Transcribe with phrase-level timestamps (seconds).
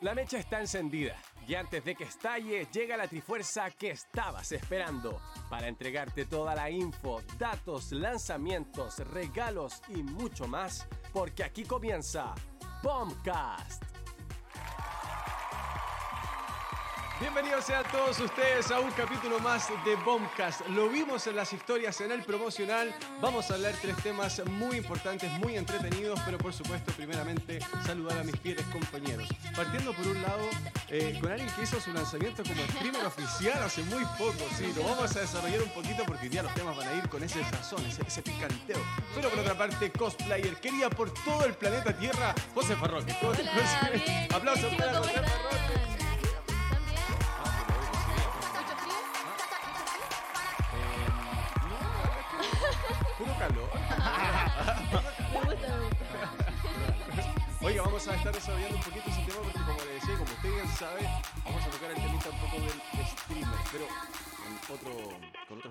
[0.00, 1.14] La mecha está encendida
[1.46, 5.20] y antes de que estalle llega la trifuerza que estabas esperando
[5.50, 12.34] para entregarte toda la info, datos, lanzamientos, regalos y mucho más porque aquí comienza
[12.82, 13.89] Bombcast.
[17.20, 20.66] Bienvenidos sean todos ustedes a un capítulo más de Bombcast.
[20.68, 22.94] Lo vimos en las historias en el promocional.
[23.20, 28.24] Vamos a hablar tres temas muy importantes, muy entretenidos, pero por supuesto, primeramente, saludar a
[28.24, 29.28] mis fieles compañeros.
[29.54, 30.48] Partiendo por un lado,
[30.88, 34.48] eh, con alguien que hizo su lanzamiento como streamer oficial hace muy poco.
[34.56, 37.06] Sí, lo vamos a desarrollar un poquito porque hoy día los temas van a ir
[37.10, 38.78] con ese sazón, ese, ese picanteo.
[39.14, 43.14] Pero por otra parte, cosplayer, quería por todo el planeta Tierra, José Farroque.
[44.34, 45.12] Aplausos para ¿cómo José?
[45.16, 45.79] Farroque.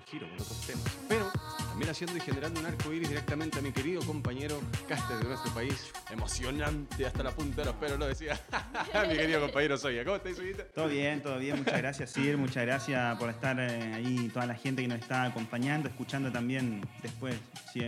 [0.00, 0.84] otro giro, con otros temas.
[1.08, 1.30] Pero
[1.68, 5.52] también haciendo y generando un arco iris directamente a mi querido compañero caster de nuestro
[5.52, 5.92] país.
[6.10, 8.40] Emocionante hasta la punta de los pelos, lo decía.
[9.08, 10.04] mi querido compañero Soya.
[10.04, 10.64] ¿Cómo estáis, Soyita?
[10.64, 11.58] Todo bien, todo bien.
[11.58, 12.36] Muchas gracias, Sir.
[12.36, 16.82] Muchas gracias por estar eh, ahí, toda la gente que nos está acompañando, escuchando también
[17.02, 17.36] después,
[17.72, 17.80] si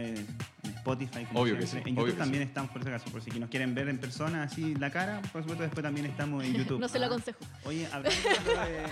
[0.65, 1.25] en Spotify.
[1.25, 3.75] como Obvio que sí, En YouTube también estamos, por si acaso, por si nos quieren
[3.75, 6.79] ver en persona, así la cara, por supuesto, después también estamos en YouTube.
[6.81, 7.09] No se lo Ah.
[7.09, 7.39] aconsejo.
[7.65, 8.83] Oye, hablando de...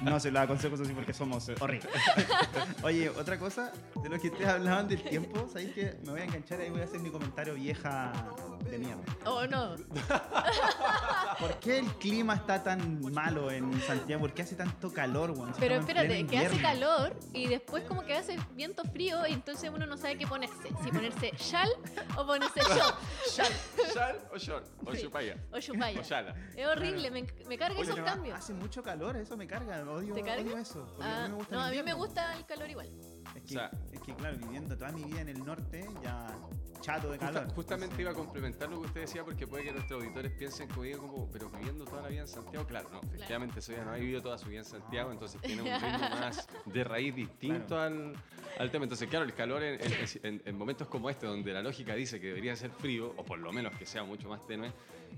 [0.02, 1.90] No se lo aconsejo eso sí porque somos horribles.
[2.82, 6.24] Oye, otra cosa, de lo que ustedes hablaban del tiempo, ¿sabéis que me voy a
[6.24, 8.12] enganchar ahí voy a hacer mi comentario vieja
[8.70, 9.02] de mierda?
[9.24, 9.76] Oh, no.
[11.38, 14.20] ¿Por qué el clima está tan malo en Santiago?
[14.22, 15.54] ¿Por qué hace tanto calor, weón?
[15.54, 19.70] Si Pero espérate, que hace calor y después como que hace viento frío y entonces
[19.74, 20.68] uno no sabe qué ponerse.
[20.82, 21.68] Si ponerse shal
[22.18, 22.96] o ponerse short.
[23.94, 24.66] ¿Shal o short?
[24.86, 25.02] O Sí.
[25.02, 25.36] chupaya.
[25.52, 26.00] O chupalla.
[26.00, 26.34] O shala.
[26.56, 28.38] Es horrible, me, me carga Oye, esos pero cambios.
[28.38, 29.82] Hace mucho calor, eso me carga.
[29.90, 30.42] Odio, ¿Te carga?
[30.42, 30.96] odio eso.
[31.00, 32.88] Ah, a mí me gusta no, a mí me gusta el calor igual.
[33.34, 36.26] Es que, O sea- es que, claro, viviendo toda mi vida en el norte, ya
[36.80, 37.54] chato de Justa- calor.
[37.54, 40.82] justamente iba a complementar lo que usted decía porque puede que nuestros auditores piensen como
[40.82, 43.96] digo, como, pero viviendo toda la vida en Santiago, claro, no, efectivamente Soya no ha
[43.96, 48.12] vivido toda su vida en Santiago, entonces tiene un ritmo más de raíz distinto al,
[48.58, 48.84] al tema.
[48.84, 52.20] Entonces, claro, el calor en, en- en- en momentos como este, donde la lógica dice
[52.20, 54.70] que debería ser frío, o por lo menos que sea mucho más tenue,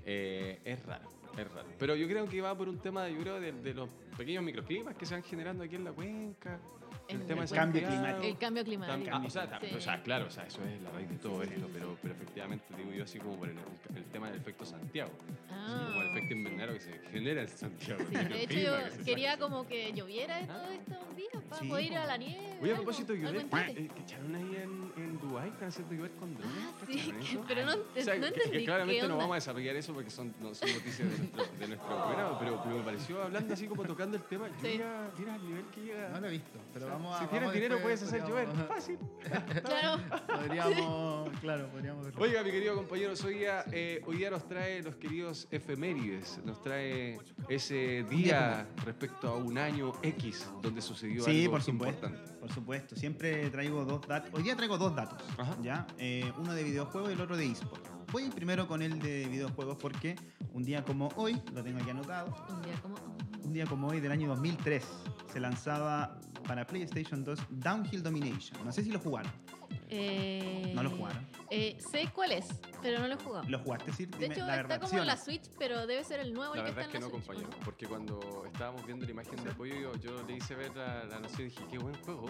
[0.06, 1.68] eh, es raro, es raro.
[1.78, 4.96] Pero yo creo que va por un tema, yo creo, de, de los pequeños microclimas
[4.96, 6.58] que se van generando aquí en la cuenca.
[7.08, 8.22] El, El tema de cambio climático.
[8.26, 9.10] El cambio climático.
[9.12, 9.74] Ah, o, sea, Sí.
[9.76, 12.64] o sea, claro, o sea, eso es la raíz de todo esto, pero, pero efectivamente
[12.76, 13.56] digo yo así como por el,
[13.94, 15.12] el tema del efecto Santiago,
[15.50, 15.86] Ah.
[15.88, 18.04] como el efecto invernadero que se genera en Santiago.
[18.08, 19.42] Sí, de hecho que yo se quería saca.
[19.44, 22.58] como que lloviera todos estos días para Sí, poder ir a la nieve.
[22.60, 26.10] Oye, a propósito de llover, eh, que echaron ahí en, en Dubái, están haciendo llover
[26.12, 26.56] con drones.
[26.58, 27.44] Ah, sí, ¿cacharon eso?
[27.46, 29.16] pero no O sea, no que- entendí Que qué claramente no onda.
[29.16, 32.60] vamos a desarrollar eso porque son, no, son noticias de nuestro, de nuestro programa, pero,
[32.64, 36.08] pero me pareció hablando así como tocando el tema, mira el nivel que llega.
[36.10, 37.20] No lo he visto, pero vamos a.
[37.20, 38.98] si tienes dinero puedes hacer llover, fácil.
[39.64, 40.00] Claro.
[40.26, 42.20] Podríamos, claro, podríamos verlo.
[42.22, 47.18] Oiga, mi querido compañero Soya, eh, hoy día nos trae los queridos efemérides, nos trae
[47.48, 52.06] ese día respecto a un año X donde sucedió Sí, algo por supuesto.
[52.06, 52.32] importante.
[52.40, 52.96] Por supuesto.
[52.96, 54.30] Siempre traigo dos datos.
[54.32, 55.18] Hoy día traigo dos datos.
[55.38, 55.56] Ajá.
[55.62, 55.86] ¿ya?
[55.98, 57.84] Eh, uno de videojuegos y el otro de eSport.
[58.12, 60.14] Voy primero con el de videojuegos porque
[60.52, 62.94] un día como hoy, lo tengo aquí anotado, Un día como.
[63.42, 64.84] un día como hoy del año 2003
[65.32, 68.64] se lanzaba para PlayStation 2 Downhill Domination.
[68.64, 69.30] No sé si lo jugaron.
[69.88, 71.26] Eh, No lo jugaron.
[71.50, 72.46] eh, sé cuál es,
[72.82, 73.48] pero no lo he jugado.
[73.48, 74.08] ¿Lo jugaste, Sir?
[74.10, 74.76] de hecho, la está verdad.
[74.78, 75.04] como ¿sí en no?
[75.06, 77.10] la Switch, pero debe ser el nuevo La el que verdad es está que en
[77.12, 77.36] no, la Switch.
[77.42, 81.04] compañero, porque cuando estábamos viendo la imagen de apoyo, yo, yo le hice ver la,
[81.04, 82.26] la noción y dije, qué buen juego.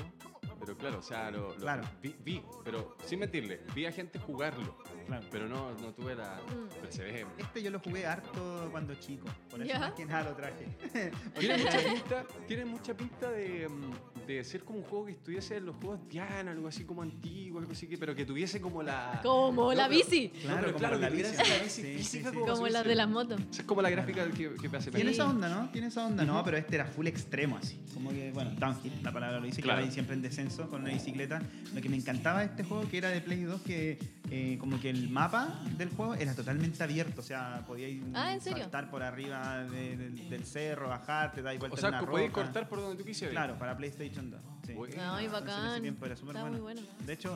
[0.59, 1.83] Pero claro, o sea, lo, lo- Claro.
[2.03, 5.27] vi, vi, pero sin mentirle, vi a gente jugarlo, Claro.
[5.31, 6.37] pero no, no tuve la...
[6.37, 6.69] Mm.
[6.81, 7.27] Pero se ve...
[7.39, 9.27] Este yo lo jugué harto cuando chico.
[9.51, 9.79] Por eso ¿Ya?
[9.79, 10.67] más que nada lo traje.
[11.39, 15.57] Tiene mucha pinta, tiene mucha pinta de, mm, de ser como un juego que estuviese
[15.57, 18.83] en los juegos Diana, algo así como antiguo, algo así, que, pero que tuviese como
[18.83, 19.21] la...
[19.23, 20.33] Como la pero- bici.
[20.35, 21.23] No, Claro, pero como claro, la bici.
[21.31, 22.37] esa bici Sí, sí, física sí.
[22.37, 23.41] como, Como las de las motos.
[23.53, 25.71] Es como la gráfica que, que me hace Tiene esa onda, ¿no?
[25.71, 27.81] Tiene esa onda, no, pero este era full extremo así.
[27.95, 29.81] Como que, bueno, downhill, la palabra lo dice, Claro.
[29.83, 31.43] que va siempre en descenso con una bicicleta.
[31.75, 33.99] Lo que me encantaba de este juego, que era de Play 2, que
[34.31, 37.21] eh, como que el mapa del juego era totalmente abierto.
[37.21, 41.77] O sea, podíais Ah, saltar por arriba de- del, del cerro, bajar, te dais vuelta
[41.77, 42.33] O sea, roca.
[42.33, 43.33] cortar por donde tú quisieras.
[43.33, 44.41] Claro, para PlayStation 2.
[44.67, 44.73] Sí.
[44.73, 44.95] Bueno.
[44.97, 45.83] No, y En ese bacán.
[45.83, 46.51] tiempo era súper bueno.
[46.51, 46.81] muy bueno.
[47.07, 47.35] De hecho,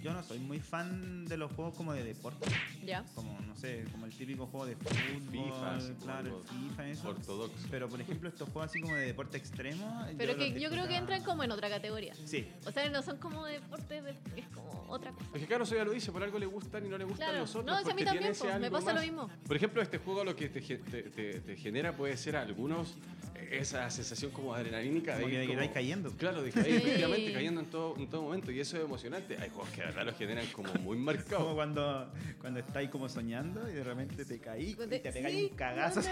[0.00, 2.48] yo no soy muy fan de los juegos como de deporte.
[2.84, 3.04] Ya.
[3.14, 5.22] Como, no sé, como el típico juego de fútbol.
[5.30, 7.08] FIFA, claro, el FIFA, eso.
[7.10, 7.68] Ortodoxo.
[7.70, 10.06] Pero, por ejemplo, estos juegos así como de deporte extremo.
[10.16, 12.14] Pero los que yo creo que entran como en otra categoría.
[12.24, 15.26] Sí, O sea, no son como deportes, de- es como otra cosa.
[15.34, 17.28] Es que claro, eso ya lo dice, por algo le gustan y no le gustan
[17.28, 17.40] Claro.
[17.40, 17.66] los otros.
[17.66, 19.04] No, si a mí también, pues, me pasa lo más.
[19.04, 19.30] mismo.
[19.46, 22.96] Por ejemplo, este juego lo que te, te- te- te genera puede ser a algunos
[23.36, 26.10] eh, esa sensación como adrenalínica como de que, ir de que como- vais cayendo.
[26.16, 26.70] Claro, de que Sí.
[26.70, 29.36] efectivamente cayendo en todo, en todo momento y eso es emocionante.
[29.38, 31.54] Hay juegos que verdad lo generan como muy Como marcados.
[31.54, 35.56] cuando, cuando estáis como soñando y de repente te caí y te pegáis Sí, un
[35.56, 36.00] cagazo.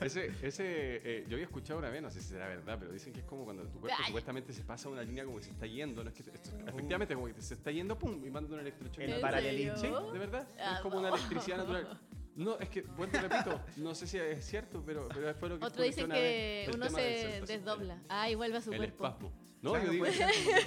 [0.00, 3.12] ese, ese eh, yo había escuchado una vez, no sé si será verdad, pero dicen
[3.12, 4.06] que es como cuando tu cuerpo Ay.
[4.06, 7.14] supuestamente se pasa una línea como que se está yendo, no es que esto- efectivamente
[7.14, 9.04] como que se está yendo, pum, y manda un electrochoque.
[9.04, 9.76] El ¿En paralelismo.
[9.76, 10.48] Sí, de verdad.
[10.58, 11.16] Ah, es como una no.
[11.16, 12.00] electricidad natural.
[12.36, 15.58] No, es que, bueno, te repito, no sé si es cierto, pero, pero fue lo
[15.58, 18.02] que Otro una que uno se desdobla.
[18.08, 19.06] Ah, y vuelve a su El cuerpo.
[19.06, 19.32] espasmo.
[19.64, 20.04] No, yo digo,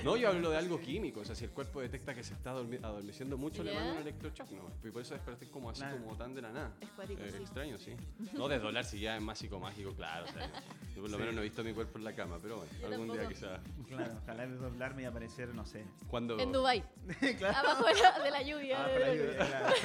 [0.04, 1.20] no, yo hablo de algo químico.
[1.20, 3.80] O sea, si el cuerpo detecta que se está adormeciendo mucho, le Ya.
[3.80, 4.50] manda un electroshock.
[4.52, 5.98] No, y por eso desperté como así, Claro.
[6.00, 6.72] como tan de la nada.
[6.82, 7.38] Es cuático, Eh, sí.
[7.44, 7.96] Extraño, sí.
[8.34, 10.26] No desdoblar si ya es más psicomágico, claro.
[10.26, 10.48] o sea,
[10.96, 11.20] yo por lo Sí.
[11.20, 13.36] menos no he visto mi cuerpo en la cama, pero bueno, Yo algún día tampoco.
[13.36, 13.60] quizá.
[13.88, 15.86] Claro, ojalá desdoblarme y aparecer, no sé.
[16.08, 16.40] Cuando.
[16.40, 16.84] En Dubai
[17.38, 17.58] claro.
[17.70, 18.84] Abajo de la, de la lluvia.
[18.84, 19.38] Ah, de la lluvia.
[19.48, 19.76] claro.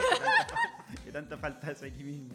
[1.04, 2.34] Que tanta falta hace aquí mismo.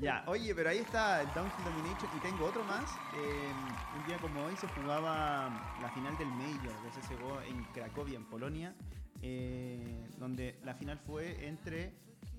[0.00, 2.84] Ya, oye, pero ahí está el Downhill Domination y tengo otro más.
[3.16, 3.50] Eh,
[3.98, 8.24] un día como hoy se jugaba la final del Major de CSGO en Cracovia, en
[8.24, 8.74] Polonia,
[9.22, 11.92] eh, donde la final fue entre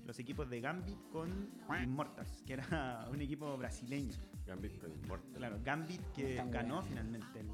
[0.04, 1.50] los equipos de Gambit con
[1.82, 4.12] Immortals, que era un equipo brasileño.
[4.46, 4.92] Gambit con.
[5.34, 7.46] Claro, Gambit que ganó finalmente el,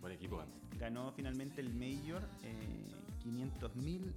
[0.00, 0.78] Buen equipo, Gambit.
[0.78, 2.88] ganó finalmente el Major, eh,
[3.22, 4.12] 500 mil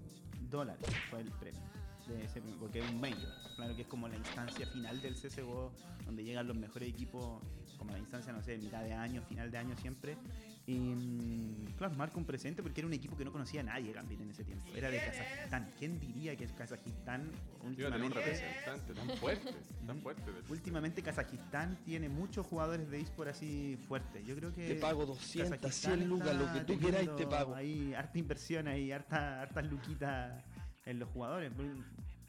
[0.50, 1.62] dólares fue el premio.
[2.08, 5.72] De ese, porque es un Major, claro que es como la instancia final del CSGO,
[6.06, 7.42] donde llegan los mejores equipos,
[7.78, 10.18] como la instancia, no sé, mitad de año, final de año siempre.
[10.66, 13.92] Y mm, claro, marca un presente porque era un equipo que no conocía a nadie
[13.92, 14.66] Gambit en ese tiempo.
[14.74, 15.70] Era de Kazajistán.
[15.78, 17.32] ¿Quién diría que Kazajistán
[17.78, 19.54] Iba a tener un últimamente representante tan fuerte,
[19.86, 20.24] tan fuerte.
[20.50, 24.26] Últimamente Kazajistán tiene muchos jugadores de eSport así fuertes.
[24.26, 24.68] Yo creo que.
[24.68, 27.56] Te pago 200, Kazajistán 100 lucas, lo que tú quieras y te pago.
[27.56, 30.44] Ahí harta inversión ahí, harta, hartas luquitas
[30.86, 31.52] en los jugadores.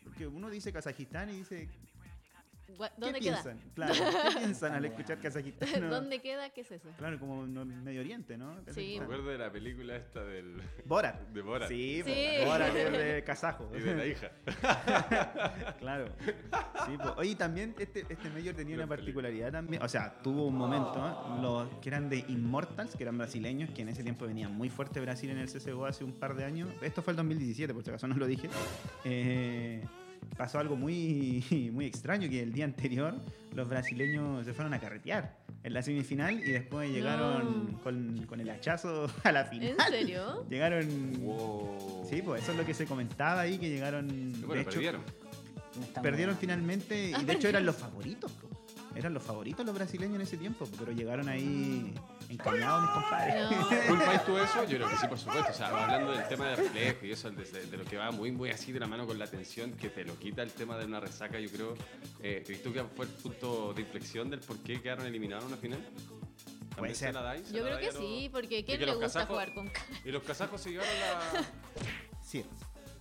[0.03, 1.69] Porque uno dice Kazajistán y dice.
[2.77, 3.43] Gua- ¿Qué ¿Dónde queda?
[3.43, 3.61] piensan?
[3.75, 5.69] Claro, ¿qué piensan al escuchar Kazajistán?
[5.81, 6.51] No, ¿Dónde queda?
[6.51, 6.89] ¿Qué es eso?
[6.99, 8.57] Claro, como no- Medio Oriente, ¿no?
[8.73, 8.97] Sí.
[8.99, 10.61] Me acuerdo de la película esta del.
[10.85, 11.21] Borat.
[11.29, 11.69] de Borat.
[11.69, 12.27] Sí, Sí.
[12.45, 13.71] Borat es de kazajo.
[13.77, 14.31] Y de la hija.
[15.79, 16.07] Claro.
[16.87, 17.11] Sí, pues.
[17.17, 19.83] Oye, también este, este Major tenía una particularidad también.
[19.83, 21.41] O sea, tuvo un momento, ¿eh?
[21.43, 25.01] los que eran de Immortals, que eran brasileños, que en ese tiempo venía muy fuerte
[25.01, 26.69] Brasil en el CSGO hace un par de años.
[26.83, 28.49] Esto fue el 2017, por si acaso no lo dije.
[29.05, 29.83] Eh,
[30.37, 33.15] pasó algo muy, muy extraño, que el día anterior
[33.55, 37.79] los brasileños se fueron a carretear en la semifinal y después llegaron No.
[37.83, 39.71] con, con el hachazo a la final.
[39.71, 40.45] ¿En serio?
[40.51, 40.87] Llegaron...
[41.21, 42.07] Wow.
[42.11, 44.07] Sí, pues eso es lo que se comentaba ahí, que llegaron...
[44.41, 44.81] Bueno, de hecho,
[46.03, 46.37] perdieron.
[46.37, 48.31] Finalmente y Ah, de hecho eran los favoritos.
[48.33, 48.49] po.
[48.97, 51.93] Eran los favoritos los brasileños en ese tiempo, pero llegaron ahí
[52.29, 53.51] encañados mis compadres.
[53.51, 53.69] No.
[53.89, 54.65] ¿Culpáis tú eso?
[54.65, 55.51] Yo creo que sí, por supuesto.
[55.51, 58.11] O sea, hablando del tema de reflejo y eso, de, de- de lo que va
[58.13, 60.77] muy, muy así de la mano con la tensión, que te lo quita el tema
[60.79, 61.75] de una resaca, yo creo.
[62.23, 65.49] Eh, ¿Crees tú que fue el punto de inflexión del por qué quedaron eliminados en
[65.49, 65.81] una final?
[65.83, 67.15] ¿También Puede se ser.
[67.15, 67.47] la dais?
[67.49, 69.71] ¿Se Yo la creo que los- sí, porque ¿quién le gusta kazajos- jugar con
[70.05, 71.45] Y los kazajos se llevaron la.
[72.23, 72.45] Sí.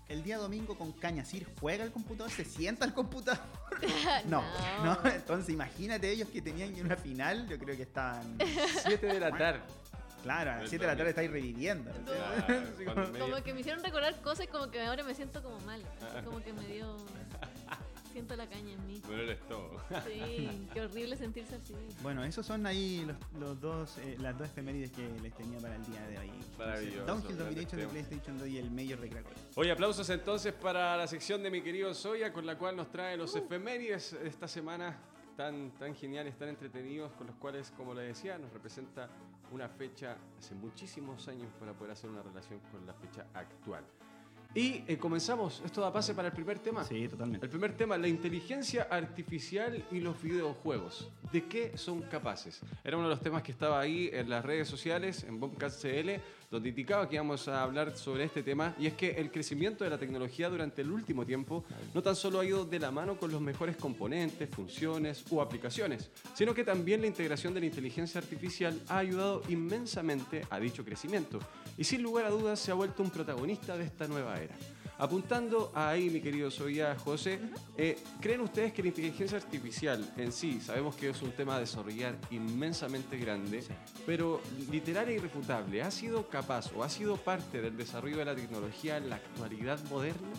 [0.09, 3.41] El día domingo con Cañasir juega el computador, se sienta el computador.
[4.25, 4.43] No,
[4.83, 8.37] no, Entonces imagínate ellos que tenían una final, yo creo que estaban.
[8.83, 9.61] 7 de la tarde.
[10.21, 11.91] Claro, a las Del 7 de la tarde estáis reviviendo.
[11.91, 15.81] Claro, como- que me hicieron recordar cosas como que ahora me siento como mal.
[16.01, 16.05] Ah.
[16.15, 16.95] Así como que me dio...
[18.13, 19.01] Siento la caña en mí.
[19.07, 19.81] Duele el estómago.
[20.05, 21.73] Sí, qué horrible sentirse así.
[22.03, 25.75] Bueno, esos son ahí los, los dos, eh, las dos efemérides que les tenía para
[25.75, 26.31] el día de hoy.
[26.55, 27.87] Maravilloso, Downhill Domination de.
[27.87, 29.37] PlayStation 2 y el Major de Cracovia.
[29.55, 33.17] Oye, aplausos entonces para la sección de mi querido Soya, con la cual nos trae
[33.17, 34.95] los efemérides de esta semana
[35.35, 39.09] tan, tan geniales, tan entretenidos, con los cuales, como le decía, nos representa
[39.51, 43.83] una fecha hace muchísimos años para poder hacer una relación con la fecha actual.
[44.55, 46.83] Y eh, comenzamos, esto da pase para el primer tema.
[46.83, 47.45] Sí, totalmente.
[47.45, 51.09] El primer tema, la inteligencia artificial y los videojuegos.
[51.31, 52.61] ¿De qué son capaces?
[52.83, 56.21] Era uno de los temas que estaba ahí en las redes sociales, en Bombcast CL,
[56.53, 58.75] donde indicaba que íbamos a hablar sobre este tema.
[58.77, 62.39] Y es que el crecimiento de la tecnología durante el último tiempo no tan solo
[62.39, 67.01] ha ido de la mano con los mejores componentes, funciones u aplicaciones, sino que también
[67.01, 71.39] la integración de la inteligencia artificial ha ayudado inmensamente a dicho crecimiento.
[71.75, 74.53] Y sin lugar a dudas se ha vuelto un protagonista de esta nueva era.
[75.03, 77.37] Apuntando ahí, mi querido Soya José,
[77.75, 81.59] eh, ¿creen ustedes que la inteligencia artificial en sí, sabemos que es un tema a
[81.59, 83.65] desarrollar inmensamente grande,
[84.05, 84.39] pero
[84.71, 88.95] literal e irrefutable, ¿ha sido capaz o ha sido parte del desarrollo de la tecnología
[88.95, 90.29] en la actualidad moderna?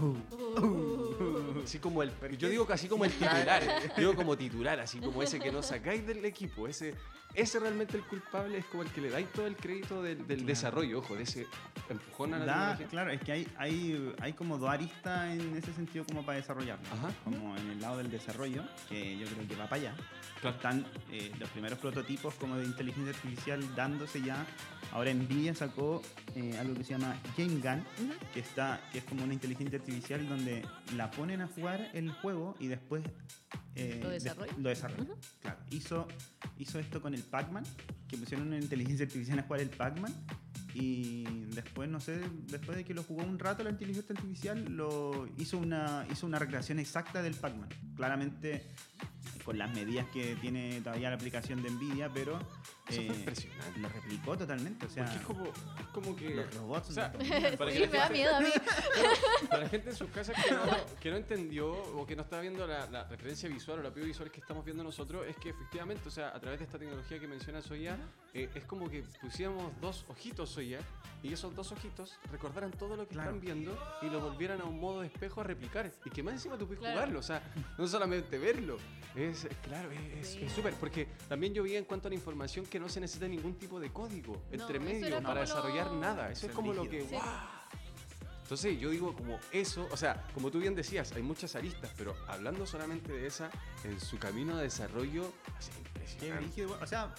[0.00, 1.60] Uh.
[1.62, 3.62] Así como el, yo digo casi como el titular,
[3.94, 6.94] digo como titular, así como ese que no sacáis del equipo, ese,
[7.34, 10.44] ese realmente el culpable es como el que le dais todo el crédito del, del
[10.46, 11.46] desarrollo, ojo, de ese
[11.88, 15.72] empujón a la Da- claro, es que hay, hay, hay como dos aristas en ese
[15.72, 16.84] sentido como para desarrollarlo.
[16.92, 17.10] Ajá.
[17.24, 19.94] Como en el lado del desarrollo, que yo creo que va para allá.
[20.40, 20.56] Claro.
[20.56, 24.44] Están eh, los primeros prototipos como de inteligencia artificial dándose ya.
[24.92, 26.02] Ahora Nvidia sacó
[26.34, 27.84] eh, algo que se llama Game Gun,
[28.34, 30.64] que, está, que es como una inteligencia artificial donde
[30.96, 33.04] la ponen a jugar el juego y después
[33.76, 34.52] eh, ¿Lo des- desarrolla?
[34.58, 35.14] lo desarrolla.
[35.42, 35.58] Claro.
[35.70, 36.08] Hizo,
[36.58, 37.64] hizo esto con el Pac-Man,
[38.08, 40.12] que pusieron una inteligencia artificial a jugar el Pac-Man.
[40.72, 45.28] Y después, no sé, después de que lo jugó un rato la inteligencia artificial, lo
[45.36, 47.68] hizo una, hizo una recreación exacta del Pac-Man.
[47.96, 48.68] Claramente
[49.44, 52.38] con las medidas que tiene todavía la aplicación de Nvidia, pero
[52.88, 53.80] Eso fue eh, impresionante.
[53.80, 54.86] lo replicó totalmente.
[54.86, 56.34] O sea, Porque es como, es como que.
[56.34, 56.90] los robots.
[56.90, 57.12] o sea,
[57.58, 58.50] para, Sí, que me da gente, miedo a mí.
[59.48, 60.60] para la gente en sus casas que no,
[61.00, 64.30] que no entendió o que no está viendo la, la referencia visual o la visual
[64.30, 67.26] que estamos viendo nosotros, es que efectivamente, o sea, a través de esta tecnología que
[67.26, 67.96] menciona Soya,
[68.34, 70.80] eh, es como que pusiéramos dos ojitos Soya
[71.22, 73.30] y esos dos ojitos recordaran todo lo que Claro.
[73.30, 75.90] están viendo y lo volvieran a un modo de espejo a replicar.
[76.04, 76.94] Y que más encima tú puedes Claro.
[76.94, 77.42] jugarlo, o sea,
[77.78, 78.76] no solamente verlo.
[79.14, 80.48] Es, claro, es Sí.
[80.54, 83.54] súper, porque también yo vi en cuanto a la información que no se necesita ningún
[83.56, 86.30] tipo de código No, entre medio para como lo- desarrollar nada.
[86.30, 87.00] Eso es como lo que...
[87.00, 87.20] rígido.
[87.20, 87.26] Sí.
[88.42, 92.16] Entonces yo digo como eso, o sea, como tú bien decías, hay muchas aristas, pero
[92.26, 93.48] hablando solamente de esa,
[93.84, 96.44] en su camino de desarrollo, es Qué impresionante.
[96.46, 97.14] brígido, o sea,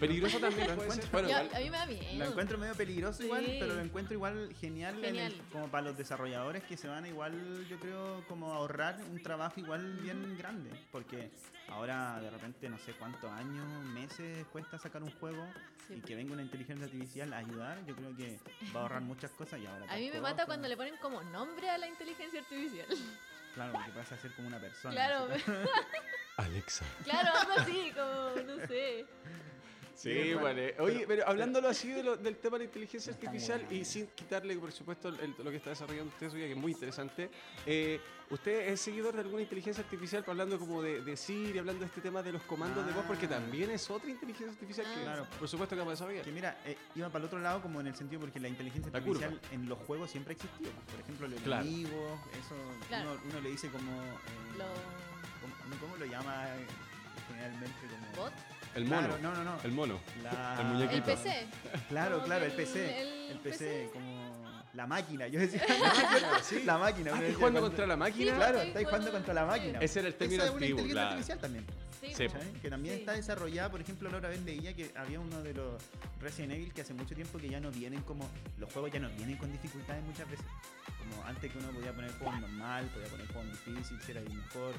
[0.00, 1.04] Peligroso también lo puede ser.
[1.04, 2.24] encuentro- Bueno, igual- a mí me da Lo miedo.
[2.30, 3.56] encuentro medio peligroso igual, Sí.
[3.60, 5.42] pero lo encuentro igual genial, en el- Genial.
[5.52, 9.58] como para los desarrolladores que se van a igual, yo creo, como ahorrar un trabajo
[9.60, 10.70] igual bien grande.
[10.92, 11.30] Porque
[11.68, 15.46] ahora de repente no sé cuántos años, meses cuesta sacar un juego
[15.86, 18.38] Sí, y que venga una inteligencia artificial a ayudar, yo creo que
[18.74, 19.86] va a ahorrar muchas cosas y ahora...
[19.90, 22.86] A mí me mata cuando le ponen como nombre a la inteligencia artificial.
[23.54, 24.94] Claro, porque pasa a ser como una persona.
[24.94, 25.34] Claro, ¿no?
[26.36, 26.84] Alexa.
[27.04, 29.06] claro, algo así, como, no sé.
[29.98, 30.76] Sí, Sí, vale.
[30.78, 34.54] Oye, pero hablándolo así de lo- del tema de la inteligencia artificial y sin quitarle,
[34.56, 37.28] por supuesto, el- lo que está desarrollando usted, Soya, que es muy interesante.
[37.66, 38.00] eh,
[38.30, 42.02] ¿Usted es seguidor de alguna inteligencia artificial, hablando como de, de Siri, hablando de este
[42.02, 43.04] tema de los comandos de voz?
[43.06, 43.30] Porque Ah.
[43.30, 45.02] también es otra inteligencia artificial que.
[45.02, 45.26] Claro.
[45.38, 46.24] por supuesto, que vamos a desarrollar.
[46.26, 48.92] Que mira, eh, iba para el otro lado como en el sentido porque la inteligencia
[48.92, 49.24] La curva.
[49.24, 50.70] artificial en los juegos siempre ha existido.
[50.92, 51.62] Por ejemplo, los Claro.
[51.66, 52.54] enemigos, eso
[52.88, 53.12] Claro.
[53.12, 53.90] uno, uno le dice como...
[53.90, 54.64] eh, Lo-
[55.40, 56.66] ¿cómo, cómo lo llama eh,
[57.28, 57.78] generalmente?
[58.14, 58.32] Como, ¿Bot?
[58.74, 59.08] El mono.
[59.08, 59.56] Claro, no, no, no.
[59.64, 59.98] El mono.
[60.22, 61.10] La- el muñequito.
[61.10, 61.46] El PC.
[61.88, 63.00] Claro, Como claro, que el PC.
[63.02, 63.90] el- El, el PC, PC.
[63.92, 64.17] como
[64.78, 65.26] la máquina.
[65.26, 66.62] Yo decía, la máquina, sí.
[66.64, 67.10] la máquina.
[67.10, 68.30] Ah, uno ¿estás decía jugando contra la máquina?
[68.30, 69.78] Sí, Claro, estáis jugando jugando- contra la máquina.
[69.80, 71.10] Ese era el término Esa es una antiguo, inteligencia claro.
[71.10, 71.64] artificial también.
[72.00, 72.26] Sí, Sí.
[72.62, 73.00] Que también Sí.
[73.00, 75.82] está desarrollada, por ejemplo, la otra vez leía que había uno de los
[76.20, 79.08] Resident Evil que hace mucho tiempo que ya no vienen como, los juegos ya no
[79.10, 80.46] vienen con dificultades muchas veces.
[80.98, 84.32] Como antes que uno podía poner juegos normal, podía poner juegos difíciles, si era el
[84.32, 84.74] mejor.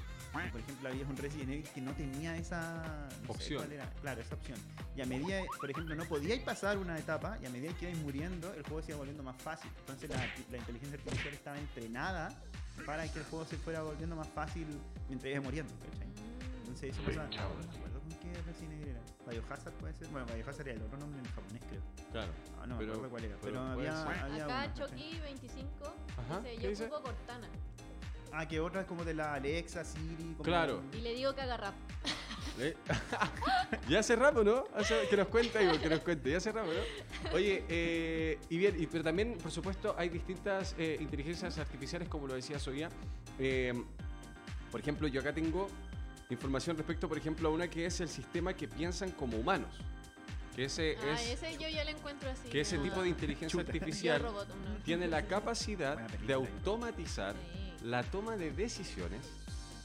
[0.46, 2.84] Y, por ejemplo, había un Resident Evil que no tenía esa
[3.28, 3.58] no sé Opción.
[3.64, 3.90] cuál era.
[4.02, 4.58] Claro, esa opción.
[4.96, 7.98] Y a medida, por ejemplo, no podíais pasar una etapa y a medida que ibais
[8.02, 9.70] muriendo, el juego se iba volviendo más fácil.
[9.92, 10.18] Entonces la,
[10.52, 12.30] la inteligencia artificial estaba entrenada
[12.86, 14.68] para que el juego se fuera volviendo más fácil
[15.08, 15.74] mientras ibas muriendo.
[15.80, 16.08] ¿cachai?
[16.60, 17.24] Entonces eso pasa.
[17.24, 19.02] No me acuerdo con qué Resident Evil era.
[19.28, 20.08] Biohazard puede ser.
[20.10, 21.82] Bueno, Biohazard era el otro nombre en japonés, creo.
[22.12, 22.32] Claro.
[22.62, 23.38] Ah, no me Pero- acuerdo cuál era.
[23.42, 24.88] pero Pero, había, había Acá uno, ¿cachai?
[24.90, 26.88] Chucky 25 Ajá, dice, ¿qué yo dice?
[26.88, 27.48] juego Cortana.
[28.32, 30.16] Ah, que otra es como de la Alexa, Siri.
[30.34, 30.84] Como Claro.
[30.94, 31.74] Y le digo que haga rap.
[32.60, 32.76] ¿Eh?
[33.90, 34.66] ya cerramos, ¿no?
[34.76, 36.30] Hace- que nos cuente, Igor, que nos cuente.
[36.32, 37.32] Ya cerramos, ¿no?
[37.34, 42.28] Oye, eh, y bien, y- pero también, por supuesto, hay distintas eh, inteligencias artificiales, como
[42.28, 42.90] lo decía Soya.
[43.38, 43.74] Eh,
[44.72, 45.68] por ejemplo, yo acá tengo
[46.30, 49.70] información respecto, por ejemplo, a una que es el sistema que piensan como humanos.
[50.56, 52.50] Que ese Ah, es ese yo ya lo encuentro así.
[52.50, 53.72] que ese tipo de inteligencia Chuta.
[53.72, 54.76] artificial robot, uno.
[54.84, 56.36] tiene la capacidad de película.
[56.36, 57.86] automatizar Sí.
[57.86, 59.22] la toma de decisiones,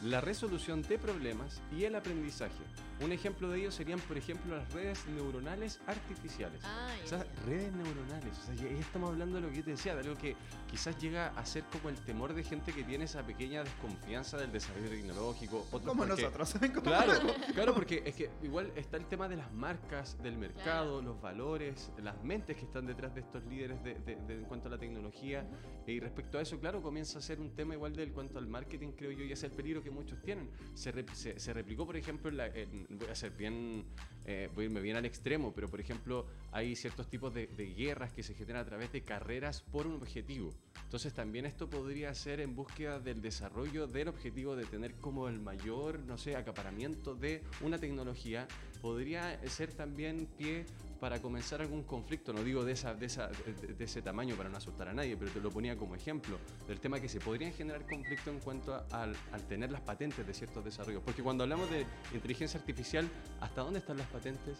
[0.04, 2.52] la resolución de problemas y el aprendizaje.
[3.00, 6.60] Un ejemplo de ello serían, por ejemplo, las redes neuronales artificiales.
[6.62, 8.38] Ah, O sea, redes neuronales.
[8.38, 10.36] O sea, ya ya estamos hablando de lo que yo te decía, de algo que
[10.70, 14.52] quizás llega a ser como el temor de gente que tiene esa pequeña desconfianza del
[14.52, 15.66] desarrollo tecnológico.
[15.72, 16.54] otros Como porque- nosotros.
[16.72, 17.12] como Claro,
[17.54, 21.90] claro, porque es que igual está el tema de las marcas, del mercado, los valores,
[22.00, 24.78] las mentes que están detrás de estos líderes de, de- de- en cuanto a la
[24.78, 25.44] tecnología.
[25.86, 28.92] Y respecto a eso, claro, comienza a ser un tema igual del cuanto al marketing,
[28.96, 30.50] creo yo, y es el peligro que muchos tienen.
[30.74, 33.84] Se, rep- se, se replicó, por ejemplo, en la- en- voy a ser bien,
[34.26, 37.66] eh, voy a irme bien al extremo, pero por ejemplo, hay ciertos tipos de, de
[37.74, 40.50] guerras que se generan a través de carreras por un objetivo.
[40.84, 45.40] Entonces también esto podría ser en búsqueda del desarrollo del objetivo de tener como el
[45.40, 48.46] mayor, no sé, acaparamiento de una tecnología.
[48.80, 50.66] Podría ser también pie
[51.00, 54.48] para comenzar algún conflicto, no digo de, esa, de, esa, de, de ese tamaño para
[54.48, 57.52] no asustar a nadie, pero te lo ponía como ejemplo, del tema que se podrían
[57.52, 61.02] generar conflictos en cuanto a- al, al tener las patentes de ciertos desarrollos.
[61.02, 63.06] Porque cuando hablamos de inteligencia artificial,
[63.40, 64.56] ¿hasta dónde están las patentes?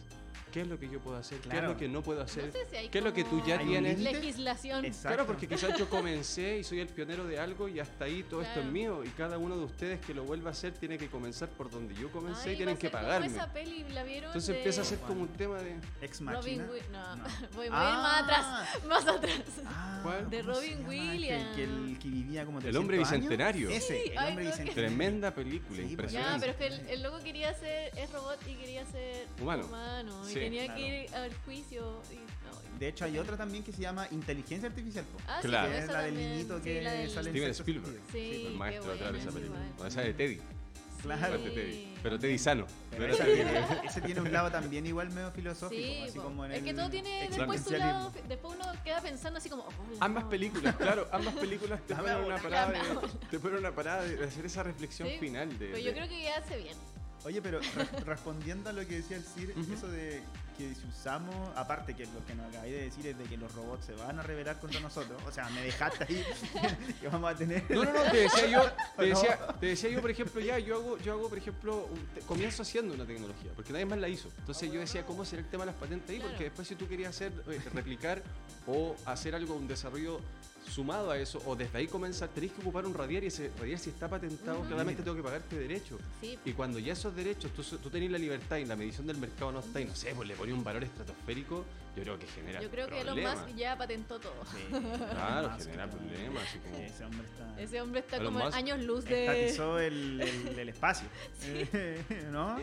[0.52, 1.38] ¿Qué es lo que yo puedo hacer?
[1.40, 1.68] ¿Qué es Claro.
[1.72, 2.46] lo que no puedo hacer?
[2.46, 3.98] No sé si hay ¿Qué es lo que tú ya como ¿Hay un tienes?
[3.98, 4.84] Legislación.
[4.84, 5.08] Exacto.
[5.08, 8.40] Claro, porque quizás yo comencé y soy el pionero de algo y hasta ahí todo
[8.42, 8.70] esto es Claro.
[8.70, 11.72] mío y cada uno de ustedes que lo vuelva a hacer tiene que comenzar por
[11.72, 13.26] donde yo comencé Ay, y tienen que pagarme.
[13.26, 14.26] esa peli, ¿la vieron?
[14.26, 15.74] Entonces de empieza a ser como un tema de...
[16.02, 16.64] Ex Robin Machina.
[16.70, 16.90] Williams.
[16.92, 17.24] No, No.
[17.56, 17.88] voy, voy Ah.
[17.88, 18.84] a ir más atrás.
[18.86, 19.40] Más atrás.
[19.66, 20.30] Ah, ¿Cuál?
[20.30, 20.86] De ¿cómo se Robin?
[20.86, 21.48] Williams.
[21.48, 23.22] Que, que el que vivía como El hombre 300 años.
[23.28, 23.70] bicentenario.
[23.70, 24.74] Ese, Sí, el hombre bicentenario.
[24.74, 25.90] Tremenda película, Sí, pues.
[25.90, 26.32] impresionante.
[26.34, 29.66] Ya, pero es que el, el loco quería ser, es robot y quería ser Humano.
[29.66, 30.24] humano.
[30.24, 30.80] Sí, y tenía claro.
[30.80, 32.02] que ir al juicio.
[32.10, 35.04] Y, no, De hecho, hay otra también que se llama Inteligencia Artificial.
[35.28, 35.68] Ah, sí, Claro.
[35.68, 38.00] pues Que es esa la del niñito sí, que la del- sale en Steven Spielberg.
[38.12, 39.60] Sí, el maestro de esa película.
[39.78, 40.40] O esa de Teddy.
[41.02, 41.36] Claro.
[41.38, 41.94] de Teddy.
[42.02, 42.66] Pero Teddy sano.
[42.90, 43.52] Pero ese, tiene,
[43.84, 46.76] ese tiene un lado también igual medio filosófico, Sí, así como en es que el
[46.76, 48.10] todo tiene después su lado.
[48.26, 49.64] Después uno queda pensando así como.
[49.64, 49.70] oh,
[50.00, 50.30] Ambas no.
[50.30, 52.78] películas, claro, ambas películas te ponen una una, parada de,
[53.30, 56.08] te ponen una parada de hacer esa reflexión Sí, final de, Pero de- yo creo
[56.08, 56.76] que ya hace bien.
[57.24, 59.72] Oye, pero re- respondiendo a lo que decía el Sir, Ujú.
[59.72, 60.22] eso de
[60.58, 63.52] que si usamos, aparte que lo que nos acabáis de decir es de que los
[63.54, 66.24] robots se van a rebelar contra nosotros, o sea, me dejaste ahí
[67.00, 67.64] que vamos a tener...
[67.70, 68.62] No, no, no, te decía yo,
[68.96, 69.18] te No.
[69.20, 72.20] decía, te decía yo, por ejemplo, ya, yo hago, yo hago, por ejemplo, un- te-
[72.20, 74.28] comienzo haciendo una tecnología, porque nadie más la hizo.
[74.38, 76.16] Entonces yo decía, ¿cómo será el tema de las patentes ahí?
[76.18, 76.30] Claro.
[76.32, 78.22] Porque después si tú querías hacer, eh, replicar
[78.68, 80.20] o hacer algo, un desarrollo
[80.68, 83.78] sumado a eso, o desde ahí comenzar, tenés que ocupar un radiar y ese radiar
[83.78, 84.68] si está patentado, Ujú.
[84.68, 85.98] claramente tengo que pagarte derecho.
[86.20, 86.38] Sí.
[86.44, 89.52] Y cuando ya esos derechos, tú, tú tenés la libertad y la medición del mercado
[89.52, 91.64] no está, y no sé, pues le ponía un valor estratosférico,
[91.96, 93.46] yo creo que genera Yo creo que Elon problemas.
[93.46, 94.44] Musk ya patentó todo.
[94.46, 94.58] Sí,
[95.10, 96.76] Claro, Musk, genera problemas, así como...
[96.78, 97.60] Ese hombre está...
[97.60, 99.26] Ese hombre está Elon como en Musk años luz de.
[99.26, 101.06] Estatizó el, el, el espacio.
[102.32, 102.58] ¿No?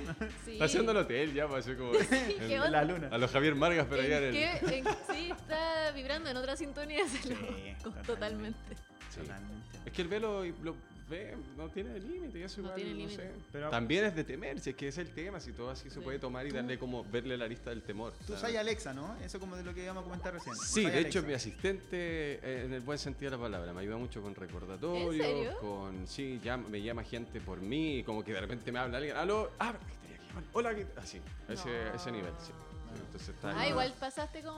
[0.46, 0.52] Sí.
[0.54, 1.92] Está haciendo el hotel ya, pues, así como...
[1.92, 2.72] ¿Qué en-?
[2.72, 3.08] La luna.
[3.12, 4.36] A los Javier Margas, en ¿En el...
[4.36, 7.08] En- sí, está vibrando en otra sintonía.
[7.08, 8.04] se lo- totalmente.
[8.06, 8.76] totalmente.
[9.10, 9.20] Sí.
[9.22, 9.78] Totalmente.
[9.86, 10.76] Es que el velo lo
[11.12, 13.16] ve, no tiene límite, eso No igual, tiene no límite.
[13.24, 13.32] sé.
[13.52, 15.96] Pero- También es de temer, si es que es el tema, si todo así se
[15.96, 16.02] Sí.
[16.02, 18.14] puede tomar y darle como verle la lista del temor.
[18.26, 19.16] Tú usas Alexa, ¿no?
[19.18, 20.56] Eso como de lo que íbamos a comentar recién.
[20.56, 21.28] Sí, de hecho Alexa.
[21.28, 21.96] mi asistente,
[22.42, 25.58] eh, en el buen sentido de la palabra, me ayuda mucho con recordatorios, ¿En serio?
[25.60, 29.18] con, sí, llama- me llama gente por mí, como que de repente me habla alguien,
[29.18, 30.44] aló, ah, ¿qué tenía que llamar?
[30.54, 31.04] hola, ¿qué tal?".
[31.04, 31.20] así,
[31.50, 32.52] a ese, a ese nivel, sí.
[32.94, 33.70] Sí, Entonces está Ah, ahí.
[33.70, 34.56] igual pasaste con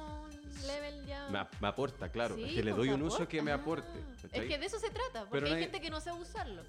[0.65, 1.29] level ya.
[1.29, 3.29] me, ap- me aporta, claro, Sí, es que le pues, doy un uso aporta.
[3.31, 3.87] que me aporte.
[3.99, 4.27] Ah.
[4.31, 6.63] Es que de eso se trata, porque Pero hay nadie- gente que no sabe usarlo.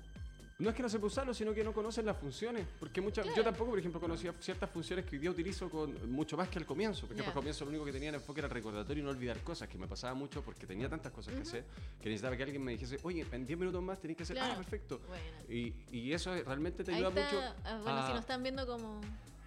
[0.56, 2.64] No es que no sepa usarlo, sino que no conocen las funciones.
[2.78, 3.50] Porque muchas, yo Claro.
[3.50, 6.64] tampoco, por ejemplo, conocía ciertas funciones que hoy día utilizo con mucho más que al
[6.64, 7.08] comienzo.
[7.08, 7.28] Porque Ya.
[7.28, 9.68] al comienzo lo único que tenía en enfoque era el recordatorio y no olvidar cosas,
[9.68, 11.48] que me pasaba mucho porque tenía tantas cosas que Ujú.
[11.48, 11.64] hacer
[12.00, 14.42] que necesitaba que alguien me dijese, oye, en 10 minutos más tenés que hacer, ah,
[14.44, 14.60] Claro.
[14.60, 15.00] perfecto.
[15.08, 15.24] Bueno.
[15.48, 17.24] Y, y eso realmente te Ahí ayuda está.
[17.34, 17.54] mucho.
[17.64, 19.00] ah, bueno, a- si nos están viendo como.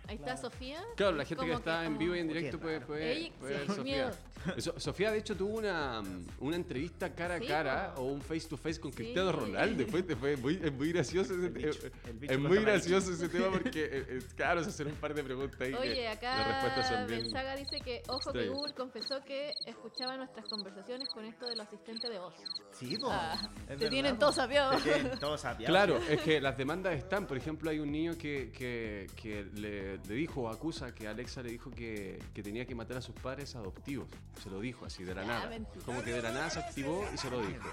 [0.07, 0.41] Ahí está Claro.
[0.41, 0.83] Sofía.
[0.95, 3.53] Claro, la gente que está en oh, vivo y en directo puede, puede, Ey, puede
[3.59, 4.11] sí, ver Sofía.
[4.77, 6.01] Sofía, de hecho, tuvo una,
[6.39, 8.97] una entrevista cara a Sí, cara o un face to face con Sí.
[8.97, 9.85] Cristiano Ronaldo.
[9.87, 11.95] Fue, fue muy, es muy gracioso ese El bicho, tema.
[12.05, 15.13] el bicho Es muy gracioso ese tema porque, eh, eh, claro, se hacen un par
[15.13, 15.71] de preguntas ahí.
[15.71, 17.21] que Oye, las respuestas acá son bien.
[17.23, 18.47] Benzaga dice que, ojo, que.
[18.47, 22.33] Google confesó que escuchaba nuestras conversaciones con esto de los asistentes de voz.
[22.79, 22.97] Sí.
[23.09, 24.19] Ah, te verdad, tienen po.
[24.19, 24.77] todo sabiado.
[24.77, 25.71] Te tienen todo sapeado.
[25.73, 27.25] Claro, es que las demandas están.
[27.27, 31.41] Por ejemplo, hay un niño que, que, que le, le dijo o acusa que Alexa
[31.41, 34.07] le dijo que, que tenía que matar a sus padres adoptivos.
[34.43, 35.49] Se lo dijo así, de la Ah, nada.
[35.49, 35.85] mentira.
[35.85, 37.67] Como que de la nada se activó y se lo dijo.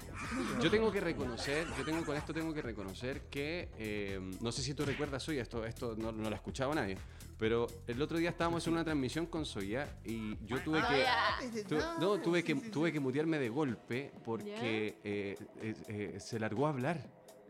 [0.61, 4.61] Yo tengo que reconocer, yo tengo con esto tengo que reconocer que, eh, no sé
[4.63, 6.97] si tú recuerdas, Soya, esto, esto no, no lo escuchaba nadie,
[7.37, 11.63] pero el otro día estábamos en una transmisión con Soya y yo tuve Ah, que...
[11.63, 16.39] Tu- No, no, tuve que, tuve que mutearme de golpe porque eh, eh, eh, se
[16.39, 16.99] largó a hablar.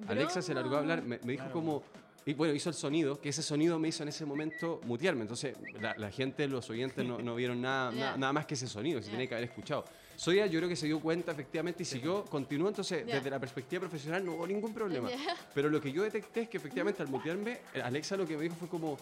[0.08, 1.54] Alexa se largó a hablar, me, me dijo Claro.
[1.54, 1.84] como...
[2.28, 5.22] Y bueno, hizo el sonido, que ese sonido me hizo en ese momento mutearme.
[5.22, 8.66] Entonces, la, la gente, los oyentes no, no vieron nada, na- nada más que ese
[8.68, 9.18] sonido, que se Ya.
[9.18, 9.86] tenía que haber escuchado.
[10.16, 12.68] Soya yo creo que se dio cuenta efectivamente y siguió, continuó.
[12.70, 15.08] Entonces, desde la perspectiva profesional no hubo ningún problema.
[15.54, 18.56] Pero lo que yo detecté es que efectivamente al mutearme, Alexa lo que me dijo
[18.56, 18.98] fue como,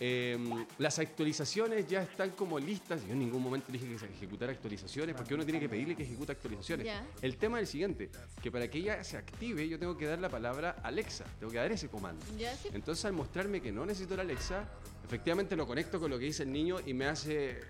[0.00, 3.04] em, las actualizaciones ya están como listas.
[3.06, 6.02] Yo en ningún momento dije que se ejecutara actualizaciones, porque uno tiene que pedirle que
[6.02, 6.86] ejecute actualizaciones.
[7.22, 8.10] El tema es el siguiente,
[8.42, 11.58] que para que ella se active yo tengo que dar la palabra Alexa, tengo que
[11.58, 12.24] dar ese comando.
[12.26, 12.68] Sí.
[12.72, 14.68] Entonces al mostrarme que no necesito la Alexa,
[15.04, 17.60] efectivamente lo conecto con lo que dice el niño y me hace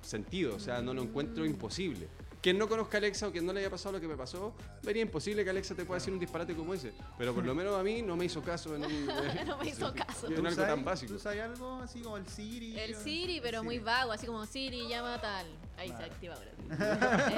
[0.00, 2.08] sentido, o sea, no lo encuentro imposible.
[2.40, 4.54] Quien no conozca a Alexa o quien no le haya pasado lo que me pasó,
[4.82, 6.92] vería imposible que Alexa te pueda decir un disparate como ese.
[7.18, 9.06] Pero por lo menos a mí no me hizo caso en, un-
[9.46, 10.28] No me hizo caso.
[10.28, 11.14] en ¿Tú algo tan básico.
[11.14, 12.78] ¿Tú sabes algo, así como el Siri.
[12.78, 15.46] El Siri, pero muy vago, así como Siri llama a tal.
[15.76, 16.12] Ahí se Claro.
[16.12, 16.50] activa ahora.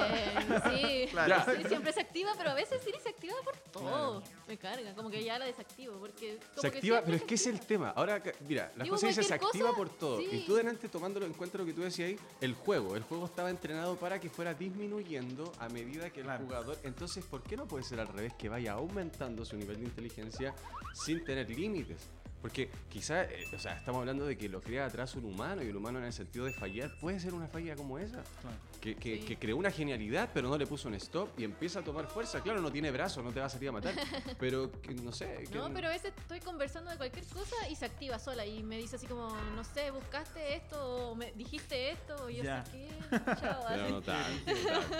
[0.70, 1.44] Eh, sí, Ya.
[1.44, 4.22] Siri siempre se activa, pero a veces Siri se activa por todo.
[4.48, 5.98] Me carga, como que ya la desactivo.
[5.98, 7.90] Porque como Se activa, pero es que ese es el tema.
[7.90, 10.18] Ahora, mira, las cosas dicen se activa cosa, por todo.
[10.18, 10.28] sí.
[10.32, 12.96] Y tú delante tomándolo en cuenta lo que tú decías ahí, el juego.
[12.96, 14.56] El juego estaba entrenado para que fuera
[14.90, 16.44] disminuyendo a medida que el Claro.
[16.44, 16.78] jugador.
[16.82, 18.32] Entonces, ¿por qué no puede ser al revés?
[18.34, 20.54] Que vaya aumentando su nivel de inteligencia
[20.94, 22.08] sin tener límites.
[22.40, 25.68] Porque quizá, eh, o sea, estamos hablando de que lo crea atrás un humano y
[25.68, 28.22] el humano en el sentido de fallar puede ser una falla como esa.
[28.40, 28.56] Claro.
[28.80, 29.24] Que, que- Sí.
[29.26, 32.40] que creó una genialidad, pero no le puso un stop y empieza a tomar fuerza.
[32.42, 33.92] Claro, no tiene brazos, no te va a salir a matar.
[34.40, 35.44] Pero que, no sé.
[35.50, 38.62] que- No, pero a veces estoy conversando de cualquier cosa y se activa sola y
[38.62, 42.64] me dice así como, no sé, buscaste esto o me dijiste esto y yo Ya.
[42.64, 42.88] sé qué.
[43.40, 44.92] Chao, Pero no tanto, tanto.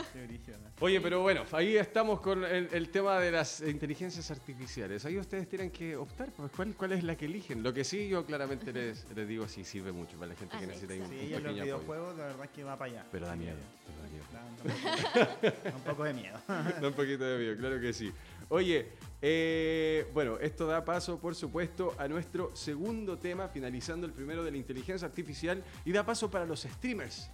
[0.52, 0.70] ¿no?
[0.80, 5.04] Oye, pero bueno, ahí estamos con el, el tema de las inteligencias artificiales.
[5.06, 7.62] Ahí ustedes tienen que optar, pues, ¿cuál, cuál es la que eligen?
[7.62, 10.64] Lo que sí, yo claramente les, les digo, sí, sirve mucho para la gente que
[10.64, 10.86] Alexa.
[10.86, 11.64] necesita un, Sí, un y en los pequeño apoyo.
[11.64, 13.06] videojuegos la verdad es que va para allá.
[13.10, 14.24] Pero da miedo, pero da miedo.
[14.32, 16.38] Da un poco- da un poco de miedo.
[16.48, 18.12] Da un poquito de miedo, claro que sí.
[18.48, 18.88] Oye,
[19.22, 24.50] eh, bueno, esto da paso, por supuesto, a nuestro segundo tema, finalizando el primero de
[24.50, 27.30] la inteligencia artificial, y da paso para los streamers.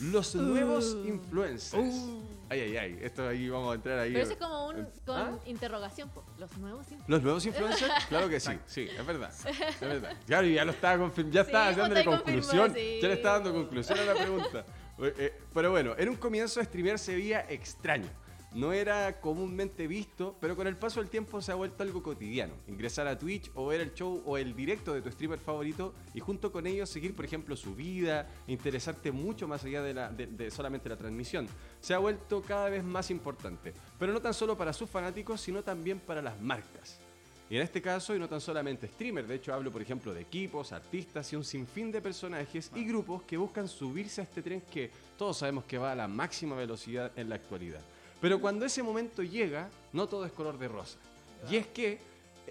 [0.00, 1.94] Los nuevos influencers.
[2.48, 2.98] Ay, ay, ay.
[3.02, 4.12] Esto ahí vamos a entrar ahí.
[4.12, 5.38] Pero eso es como un con ¿Ah?
[5.46, 6.24] interrogación, po.
[6.38, 7.08] los nuevos influencers.
[7.08, 7.92] ¿Los nuevos influencers?
[8.08, 9.32] Claro que sí, sí, es verdad.
[9.48, 10.16] Es verdad.
[10.26, 12.74] Claro, y ya lo estaba ya Sí, estaba pues, dándole está conclusión.
[12.74, 13.56] Ya le estaba dando sí.
[13.56, 14.64] conclusión a la pregunta.
[14.98, 18.08] Eh, eh, pero bueno, en un comienzo streamear se veía extraño.
[18.54, 22.54] No era comúnmente visto, pero con el paso del tiempo se ha vuelto algo cotidiano.
[22.68, 26.20] Ingresar a Twitch o ver el show o el directo de tu streamer favorito y
[26.20, 30.28] junto con ellos seguir, por ejemplo, su vida, interesarte mucho más allá de, la- de-
[30.28, 31.48] de solamente la transmisión.
[31.80, 35.64] Se ha vuelto cada vez más importante, pero no tan solo para sus fanáticos, sino
[35.64, 37.00] también para las marcas.
[37.50, 40.22] Y en este caso, y no tan solamente streamer, de hecho hablo por ejemplo de
[40.22, 44.62] equipos, artistas y un sinfín de personajes y grupos que buscan subirse a este tren
[44.62, 47.82] que todos sabemos que va a la máxima velocidad en la actualidad.
[48.24, 50.96] Pero cuando ese momento llega, no todo es color de rosa.
[51.50, 51.98] Y es que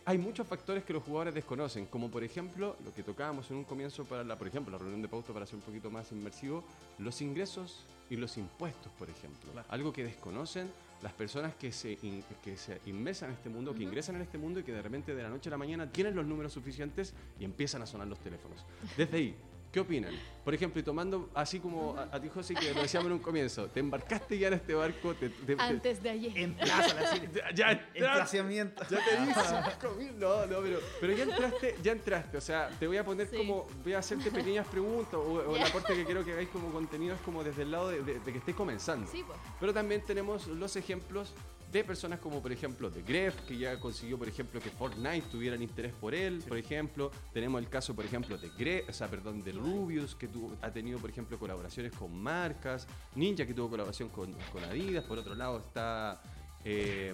[0.06, 3.64] hay muchos factores que los jugadores desconocen, como por ejemplo lo que tocábamos en un
[3.64, 6.64] comienzo para la, por ejemplo, la reunión de pauta para ser un poquito más inmersivo,
[7.00, 9.52] los ingresos y los impuestos, por ejemplo.
[9.52, 9.68] Claro.
[9.72, 10.70] Algo que desconocen
[11.02, 14.38] las personas que se, in- que se inmersan en este mundo, que ingresan en este
[14.38, 17.16] mundo y que de repente de la noche a la mañana tienen los números suficientes
[17.40, 18.64] y empiezan a sonar los teléfonos.
[18.96, 19.36] Desde ahí,
[19.74, 20.14] ¿qué opinan?
[20.46, 23.20] Por ejemplo, y tomando así como a, a ti, José, que lo decíamos en un
[23.20, 26.38] comienzo, te embarcaste ya en este barco, te, te- te- Antes de ayer.
[26.38, 27.98] En plaza, la ya, ya entraste.
[28.00, 28.84] Emplazamiento.
[28.90, 30.20] Ya te di cinco mil.
[30.20, 32.38] No, no, pero, pero ya entraste, ya entraste.
[32.38, 33.38] O sea, te voy a poner Sí.
[33.38, 36.70] como, voy a hacerte pequeñas preguntas o, o el aporte que quiero que hagáis como
[36.72, 39.10] contenido es como desde el lado de, de- de que estés comenzando.
[39.10, 39.40] Sí, pues.
[39.60, 41.34] Pero también tenemos los ejemplos
[41.74, 45.56] de personas como por ejemplo de Gref, que ya consiguió por ejemplo que Fortnite tuviera
[45.56, 47.12] el interés por él, por ejemplo.
[47.34, 50.72] Tenemos el caso por ejemplo de Gref, o sea, perdón, de Rubius, que tuvo- ha
[50.72, 55.34] tenido por ejemplo colaboraciones con marcas, Ninja que tuvo colaboración con, con Adidas, por otro
[55.36, 56.22] lado está...
[56.64, 57.14] eh,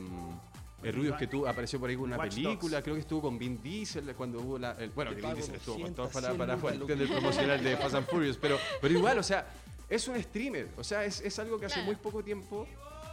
[0.83, 2.83] el Rubius que tú apareció por ahí con una Watch película, Dogs.
[2.83, 4.71] creo que estuvo con Vin Diesel cuando hubo la.
[4.79, 7.63] el- bueno, que Vin Diesel estuvo con 200, todo para, 100 para cuestión del promocional
[7.63, 9.45] de Fast and Furious, pero, pero igual, o sea,
[9.89, 12.65] es un streamer, o sea, es, es algo que hace muy poco tiempo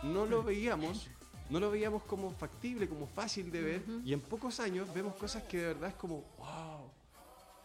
[0.05, 1.09] no lo veíamos,
[1.49, 5.45] no lo veíamos como factible, como fácil de ver, y en pocos años vemos cosas
[5.45, 6.91] que de verdad es como, wow.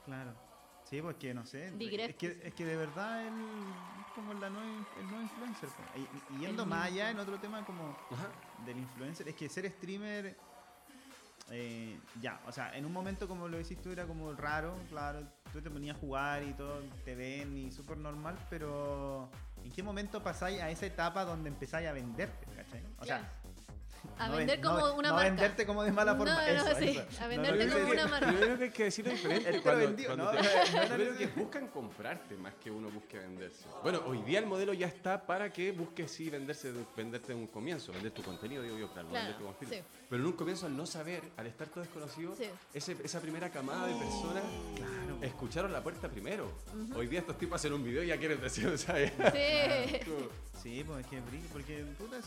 [0.03, 0.35] Claro.
[0.83, 1.71] Sí, porque no sé.
[1.79, 5.69] Es que, es que de verdad él es como la nueva, el nuevo influencer.
[5.95, 8.33] Y, y yendo El más allá en otro tema como Ajá.
[8.57, 10.37] del influencer, es que ser streamer,
[11.49, 15.25] eh, ya, o sea, en un momento como lo decís tú era como raro, claro,
[15.53, 19.31] tú te ponías a jugar y todo, te ven y súper normal, pero
[19.63, 22.83] ¿en qué momento pasáis a esa etapa donde empezáis a venderte, ¿cachai?
[22.97, 23.40] O sea.
[24.17, 25.29] A no vender ven- como no- una no marca.
[25.29, 26.33] venderte como de mala forma.
[26.33, 27.01] No, no, eso, sí, eso.
[27.19, 28.31] a No, venderte como una marca.
[28.31, 29.11] Yo creo que hay que decirlo
[29.41, 29.49] diferente.
[29.49, 30.31] Él te lo cuando- vendió, cuando ¿no?
[30.31, 33.65] te- No yo creo que buscan comprarte más que uno busque venderse.
[33.83, 37.39] Bueno, hoy día el modelo ya está para que busques sí venderse, de- venderte en
[37.39, 39.81] un comienzo, vender tu contenido, digo yo, claro, Claro, vender tu sí.
[40.09, 42.45] Pero en un comienzo, al no saber, al estar todo desconocido, Sí.
[42.73, 44.43] ese- esa primera camada de personas
[45.21, 46.51] escucharon la puerta primero.
[46.95, 49.99] Hoy día estos tipos hacen un video y ya quieren decir, ya- Sí.
[50.61, 52.17] Sí, pues es que porque puta,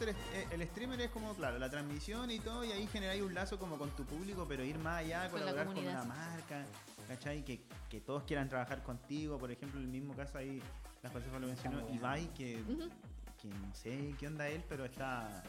[0.51, 3.79] el streamer es como, claro, la transmisión y todo, y ahí generáis un lazo como
[3.79, 6.65] con tu público, pero ir más allá, Con colaborar con, una marca,
[7.09, 7.43] ¿cachai?
[7.45, 10.61] Que, que todos quieran trabajar contigo, por ejemplo, en el mismo caso ahí,
[11.03, 15.43] la Josefa lo mencionó, Ibai, que, no sé qué onda él, pero está...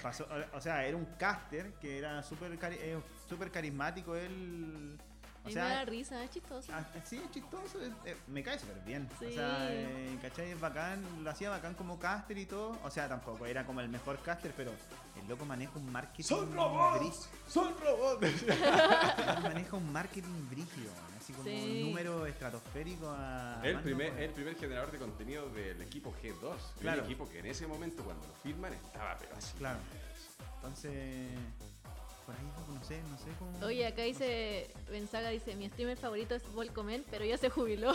[0.00, 3.00] Pasó, o sea, era un caster que era súper cari- eh,
[3.52, 4.96] carismático, él...
[5.42, 6.70] O A mí sea, me da risa, es chistoso.
[6.72, 9.08] Ah, sí, es chistoso, es- eh, me cae súper bien.
[9.16, 10.52] O sea, eh, ¿cachai?
[10.52, 12.78] Es bacán, lo hacía bacán como caster y todo.
[12.84, 14.70] O sea, tampoco era como el mejor caster, pero
[15.20, 16.22] el loco maneja un marketing.
[16.22, 17.28] ¡Son robots!
[17.48, 18.44] ¡Son robots!
[18.46, 21.80] Maneja maneja un marketing brígido, weón, así como Sí.
[21.82, 23.60] un número estratosférico a.
[23.64, 26.54] El primer, el primer generador de contenido del equipo G2.
[26.80, 27.00] Claro.
[27.00, 29.52] El equipo que en ese momento, cuando lo firman, estaba pero así.
[29.58, 29.80] Claro.
[30.56, 31.30] Entonces.
[32.26, 33.66] Por ahí, no sé, no sé cómo.
[33.66, 37.92] Oye, acá dice, Benzaga dice, mi streamer favorito es Volcomen, pero ya se jubiló.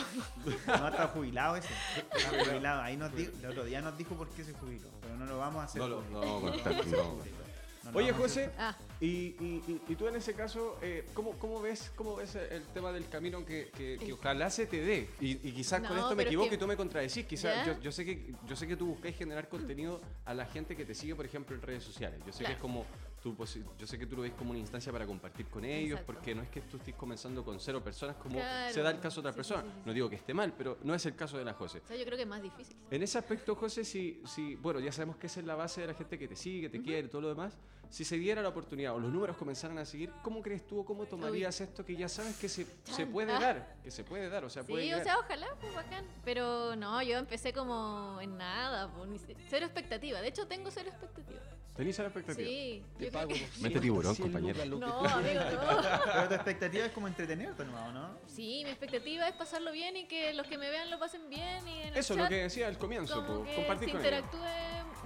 [0.68, 1.70] No, está jubilado ese.
[2.16, 2.82] Está jubilado.
[2.82, 4.90] Ahí nos di- el otro día nos dijo por qué se jubiló.
[5.02, 5.82] Pero no lo vamos a hacer.
[5.82, 6.40] No no no.
[6.42, 10.78] No lo Oye, vamos a hacer José, Ah, y, y- y- tú en ese caso,
[10.82, 14.66] eh, ¿cómo, cómo ves, ¿cómo ves el tema del camino que, que- que ojalá se
[14.66, 15.10] te dé?
[15.22, 17.26] Y, y quizás con No, esto me equivoco que- y tú me contradecís.
[17.28, 20.76] Quizás yo, yo sé que, yo sé que tú buscáis generar contenido a la gente
[20.76, 22.20] que te sigue, por ejemplo, en redes sociales.
[22.26, 22.56] Yo sé que Claro.
[22.56, 22.86] es como
[23.22, 26.00] tu posi- yo sé que tú lo ves como una instancia para compartir con ellos,
[26.00, 26.14] Exacto.
[26.14, 28.74] porque no es que tú estés comenzando con cero personas como Claro.
[28.74, 29.62] se da el caso de otra Sí, persona.
[29.64, 31.82] sí, sí, No digo que esté mal, pero no es el caso de la José.
[31.84, 32.76] o sea, yo creo que es más difícil.
[32.90, 35.88] En ese aspecto, José, si, si, bueno, ya sabemos que esa es la base de
[35.88, 37.58] la gente que te sigue, que te quiere, todo lo demás.
[37.90, 40.86] Si se diera la oportunidad o los números comenzaran a seguir, ¿cómo crees tú o
[40.86, 42.66] cómo tomarías esto que ya sabes que se,
[43.08, 43.40] puede Ah.
[43.40, 43.76] dar?
[43.84, 46.06] Que se puede dar, o sea, puede Sí, o sea, ojalá, pues bacán.
[46.26, 50.22] Pero no, yo empecé como en nada, pues, cero expectativa.
[50.22, 51.40] De hecho, tengo cero expectativa.
[51.78, 52.48] ¿Tenís la expectativa?
[52.50, 53.48] Sí, Te pago que...
[53.62, 54.66] Mente tiburón, compañero.
[54.66, 55.82] No, amigo, no.
[56.06, 58.18] Pero tu expectativa es como entretenerte nomás, ¿no?
[58.26, 61.68] Sí, mi expectativa es pasarlo bien y que los que me vean lo pasen bien.
[61.68, 63.96] Y en el Eso es lo que decía al comienzo, como po, que compartir se
[63.96, 64.24] con ellos.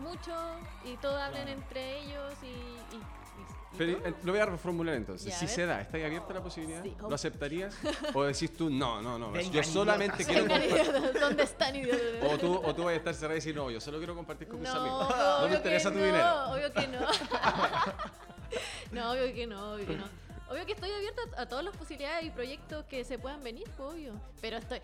[0.02, 0.34] Mucho
[0.84, 1.62] y todos hablen Claro.
[1.62, 2.46] entre ellos y...
[2.48, 3.02] y- y-
[3.74, 4.08] y Pero, todo.
[4.10, 5.34] eh, lo voy a reformular entonces.
[5.34, 6.84] Si se da, ¿está ahí abierta la posibilidad?
[6.84, 7.74] Sí, ¿Lo aceptarías?
[8.14, 11.20] ¿O decís tú, no, no, no, Vengan, yo solamente quiero compartir?
[11.22, 12.34] ¿Dónde están, idiotas?
[12.34, 14.50] O tú, o tú vas a estar cerrada y decir, no, yo solo quiero compartir
[14.50, 15.10] con mis No, amigos.
[15.10, 16.50] no, No me obvio interesa que tu no, dinero.
[16.52, 17.00] Obvio que no.
[18.92, 20.06] no, obvio que no, obvio que no.
[20.50, 23.90] Obvio que estoy abierta a todas las posibilidades y proyectos que se puedan venir, pues,
[23.94, 24.14] obvio.
[24.42, 24.82] Pero estoy.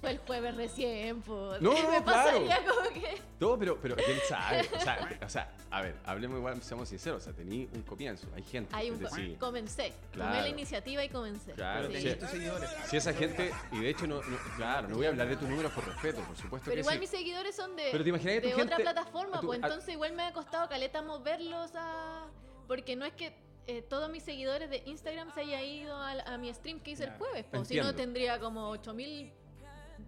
[0.00, 1.60] Fue el jueves recién, pues.
[1.60, 2.04] No, no, Me claro.
[2.04, 3.22] pasaría como que.
[3.38, 4.68] No, pero, pero quién sabe.
[4.74, 7.22] O sea, o sea, a ver, hablemos igual, seamos sinceros.
[7.22, 9.36] O sea, tení un comienzo, hay gente Hay que un te sigue.
[9.36, 9.92] Comencé.
[10.12, 10.30] Claro.
[10.32, 11.52] Tomé la iniciativa y comencé.
[11.52, 12.00] Claro, Sí.
[12.30, 12.70] seguidores.
[12.86, 15.48] Si esa gente, y de hecho, no, no- claro, no voy a hablar de tus
[15.48, 17.00] números por respeto, por supuesto Pero que igual sí.
[17.00, 19.62] mis seguidores son de, Pero te imaginas que de tu otra gente- plataforma, tu- pues
[19.62, 22.26] a- entonces igual me ha costado caleta moverlos a...
[22.66, 23.34] Porque no es que
[23.66, 27.04] eh, todos mis seguidores de Instagram se haya ido al- a, mi stream que hice
[27.04, 27.24] el Claro.
[27.24, 29.32] jueves, pues si no tendría como 8000...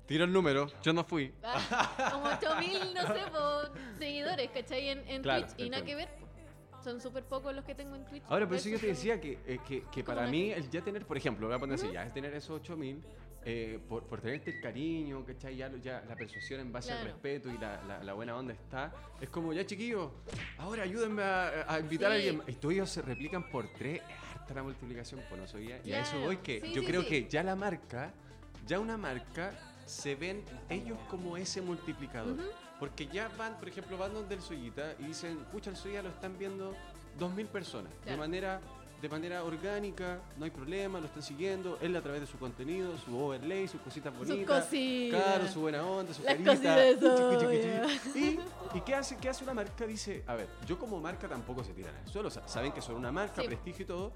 [0.07, 1.33] Tiro el número, yo no fui.
[1.43, 3.21] ah, como 8000, no sé,
[3.99, 4.89] seguidores, ¿cachai?
[4.91, 6.09] En, en Claro, Twitch y nada que ver.
[6.83, 8.25] Son súper pocos los que tengo en Twitch.
[8.29, 11.07] Ahora, por eso yo te decía que, eh, que, que para mí, el ya tener,
[11.07, 13.01] por ejemplo, voy a poner así, ya es tener esos 8000,
[13.45, 15.57] eh, por, por tenerte el cariño, ¿cachai?
[15.57, 18.53] Ya, lo- ya la persuasión en base al respeto y la, la- la buena onda
[18.53, 18.93] está.
[19.21, 20.11] Es como, ya chiquillos,
[20.59, 22.43] ahora ayúdenme a, a invitar a alguien.
[22.49, 25.79] Y todos ellos se replican por tres, es harta la multiplicación, pues no soy ya.
[25.85, 27.09] Y a eso voy que Sí, yo sí, creo sí.
[27.09, 28.13] que ya la marca,
[28.67, 29.53] ya una marca,
[29.87, 32.37] se ven ellos como ese multiplicador.
[32.79, 36.09] Porque ya van, por ejemplo, van donde el Soyita y dicen, pucha, el Soya lo
[36.09, 36.75] están viendo
[37.21, 37.93] 2.000 personas.
[38.05, 38.61] De manera
[39.01, 42.97] de manera orgánica, no hay problema, lo están siguiendo, él a través de su contenido,
[42.99, 44.65] su overlay, sus cositas bonitas.
[44.67, 45.21] cositas.
[45.21, 47.87] Claro, su buena onda, su Las carita.
[48.15, 48.39] Y,
[48.75, 49.89] ¿y qué, hace, qué hace una marca?
[49.89, 52.81] Dice, a ver, yo como marca tampoco se tiran al suelo, o sea, saben que
[52.81, 53.49] son una marca, Sí.
[53.49, 54.13] prestigio y todo,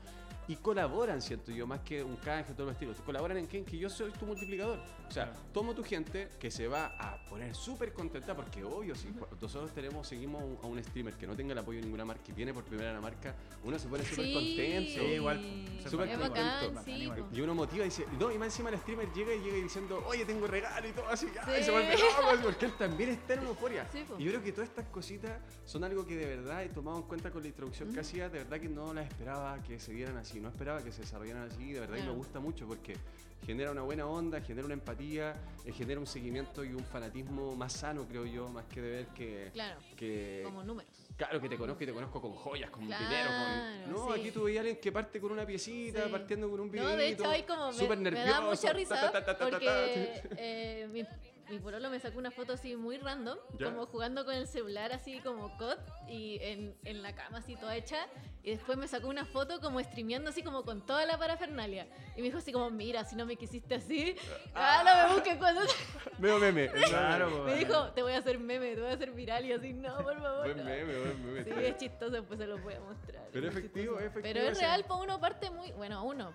[0.49, 2.93] y colaboran, siento yo, más que un canje, todo el estilo.
[3.05, 3.59] Colaboran en qué?
[3.59, 4.79] En que yo soy tu multiplicador.
[5.09, 5.39] O sea, Claro.
[5.53, 9.09] tomo tu gente que se va a poner súper contenta porque, obvio, si
[9.41, 12.05] nosotros tenemos, seguimos a un- a un streamer que no tenga el apoyo de ninguna
[12.05, 14.33] marca y viene por primera la marca, uno se pone súper Sí.
[14.35, 14.91] contento.
[15.01, 15.41] Sí, igual.
[15.89, 16.29] Súper contento.
[16.31, 17.09] bacán, sí.
[17.33, 20.03] Y uno motiva y dice, no, y más encima el streamer llega y llega diciendo,
[20.07, 21.27] oye, tengo regalo y todo así.
[21.27, 21.63] Sí.
[21.65, 23.89] se vuelve loco, porque él también está en una euforia.
[24.19, 27.03] Y yo creo que todas estas cositas son algo que de verdad he tomado en
[27.05, 28.01] cuenta con la introducción que Ujú.
[28.01, 31.03] hacía, de verdad que no las esperaba que se dieran así, no esperaba que se
[31.03, 32.97] desarrollaran así, de verdad que me gusta mucho porque
[33.45, 37.73] genera una buena onda, genera una empatía, eh, genera un seguimiento y un fanatismo más
[37.73, 39.51] sano, creo yo, más que de ver que...
[39.53, 40.91] Claro, que como números.
[41.17, 43.93] Claro que te conozco y te conozco con joyas, con Claro, dinero, con...
[43.93, 44.21] No, sí.
[44.21, 46.11] aquí tú veías a alguien que parte con una piecita, Sí.
[46.11, 46.97] partiendo con un No, videito.
[46.97, 47.69] de hecho, hay como.
[47.69, 49.51] Me, súper me da nervioso, mucha risa ta, ta, ta, ta, ta, ta.
[49.51, 51.07] porque eh, mi,
[51.49, 53.67] mi pololo me sacó una foto así muy random, Ya.
[53.67, 55.77] como jugando con el celular, así como COD,
[56.09, 57.99] y en, en la cama, así toda hecha.
[58.43, 61.87] Y después me sacó una foto como streameando, así como con toda la parafernalia.
[62.17, 64.15] Y me dijo así como: Mira, si no me quisiste así,
[64.55, 65.61] ah, no me busques cuando.
[66.19, 66.69] Veo meme.
[66.71, 69.45] Claro, me pues, dijo: Te voy a hacer meme, te voy a hacer viral.
[69.47, 70.45] Y así, no, por favor.
[70.45, 70.65] Buen no".
[70.65, 71.45] meme, buen meme.
[71.45, 73.29] Sí, es chistoso, pues se los voy a mostrar.
[73.33, 73.99] Pero es efectivo, chistoso.
[74.07, 74.61] efectivo Pero es ese.
[74.61, 75.73] real, pues uno parte muy.
[75.73, 76.33] Bueno, uno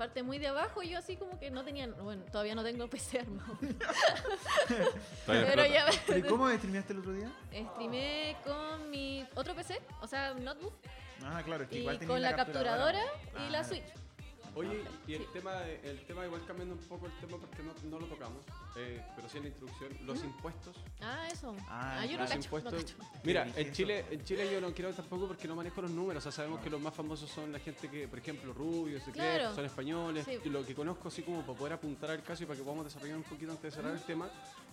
[0.00, 0.82] parte muy de abajo.
[0.82, 1.86] Yo así como que no tenía.
[1.86, 3.58] Bueno, todavía no tengo PC armado.
[5.26, 7.30] Pero ya ¿Pero ¿y cómo streameaste el otro día?
[7.74, 10.72] streamé con mi otro PC, o sea, notebook,
[11.22, 13.02] Ah, claro, es que y igual con la capturadora
[13.46, 13.62] y la.
[13.62, 13.84] Switch.
[14.54, 15.28] Oye, y el Sí.
[15.32, 18.42] tema, de- el tema igual cambiando un poco el tema porque no, no lo tocamos,
[18.76, 20.76] eh, pero sí en la introducción, los impuestos.
[21.00, 21.54] Ah, eso.
[21.68, 22.74] Ah, Ah, yo no Los cacho, no impuestos.
[22.94, 23.20] cacho.
[23.24, 23.72] Mira, en.
[23.72, 26.20] Chile, en Chile yo no quiero tampoco porque no manejo los números.
[26.20, 29.54] O sea, sabemos que los más famosos son la gente que, por ejemplo, rubios, Claro.
[29.54, 30.24] son españoles.
[30.24, 30.38] Sí.
[30.44, 32.84] Y lo que conozco, así como para poder apuntar al caso y para que podamos
[32.84, 34.28] desarrollar un poquito antes de cerrar el tema,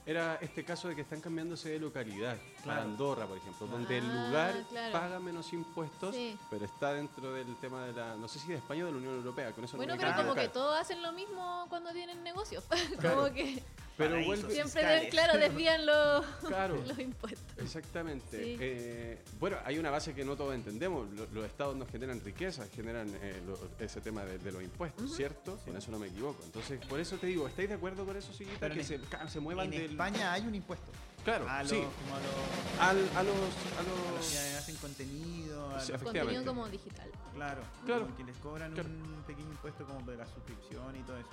[0.07, 2.37] era este caso de que están cambiándose de localidad.
[2.37, 2.81] Para Claro.
[2.83, 4.93] Andorra, por ejemplo, donde el Ah, lugar claro.
[4.93, 6.37] paga menos impuestos, Sí.
[6.49, 8.97] pero está dentro del tema de la, no sé si de España o de la
[8.99, 9.51] Unión Europea.
[9.51, 12.63] Con eso no Bueno, pero como que todos hacen lo mismo cuando tienen negocios.
[12.99, 13.15] Claro.
[13.17, 13.61] como que
[13.97, 16.75] Pero vuelve, siempre, de- claro, desvían los, Claro.
[16.87, 17.57] los impuestos.
[17.57, 18.43] Exactamente.
[18.43, 18.57] Sí.
[18.59, 21.09] Eh, bueno, hay una base que no todos entendemos.
[21.15, 25.15] Lo- Los, estados nos generan riqueza, generan eh, lo- ese tema de, de los impuestos,
[25.15, 25.57] ¿cierto?
[25.65, 26.43] Con eso no me equivoco.
[26.43, 28.57] Entonces, por eso te digo, ¿estáis de acuerdo con eso, Siguita?
[28.59, 29.91] Pero Que en se, se muevan En del...
[29.91, 30.91] España hay un impuesto.
[31.23, 31.77] Claro, A los, sí.
[31.77, 33.35] como a los, Al, a los...
[33.35, 36.01] A a los los que hacen contenido, a Sí, los-.
[36.03, 37.09] Contenido como digital.
[37.33, 38.03] claro, Claro.
[38.03, 38.89] como que les cobran Claro.
[38.89, 41.27] un pequeño impuesto como de la suscripción y todo eso.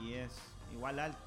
[0.00, 0.30] Y es
[0.72, 1.18] igual alto.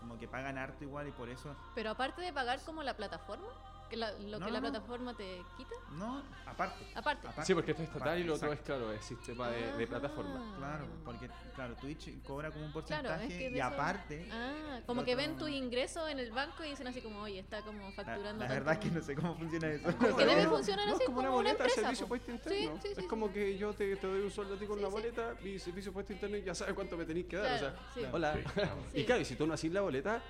[0.00, 3.48] Como que pagan harto igual y por eso, Pero aparte de pagar como la plataforma,
[3.88, 4.70] que la- lo No, que no, la no.
[4.70, 6.84] plataforma te quita, no, aparte.
[6.94, 7.26] aparte.
[7.28, 7.44] aparte.
[7.46, 9.86] Sí, porque esto es estatal y lo otro es, claro, es sistema de, de Ah.
[9.88, 10.54] plataforma.
[10.58, 14.80] Claro, porque claro, Twitch cobra como un porcentaje Claro, es que y eso- aparte, Ah,
[14.86, 17.80] como que ven tus ingresos en el banco y dicen así como, oye, está como
[17.88, 18.44] la, facturando.
[18.44, 18.54] la tanto".
[18.54, 19.96] verdad es que no sé cómo funciona eso.
[19.96, 22.58] Como que debe funcionar no, así es como una boleta de servicio puesto interno.
[22.58, 23.06] Sí, sí, sí, es sí.
[23.08, 24.92] como que yo te, te doy un sueldo a ti con Sí, una sí.
[24.94, 27.58] boleta y servicio puesto interno y ya sabes cuánto me tenéis que dar.
[27.58, 28.34] Claro, o sea, hola.
[28.94, 30.22] Y claro, y si tú no haces la boleta,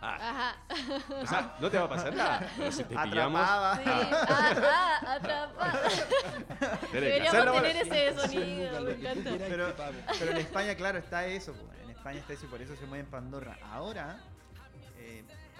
[0.00, 0.56] ah, Ajá.
[1.22, 2.50] o sea, no te va a pasar nada.
[2.56, 3.76] Pero si te pillamos, Atrapada.
[3.76, 3.82] Sí.
[4.28, 5.72] Ah, ah, atrapa.
[5.72, 9.30] tenés que Deberíamos tener ese sonido, me encanta.
[9.48, 9.74] Pero,
[10.18, 11.52] pero en España, claro, está eso.
[11.52, 11.64] po.
[11.82, 13.58] En España está eso y por eso se mueven para Andorra.
[13.72, 14.20] Ahora,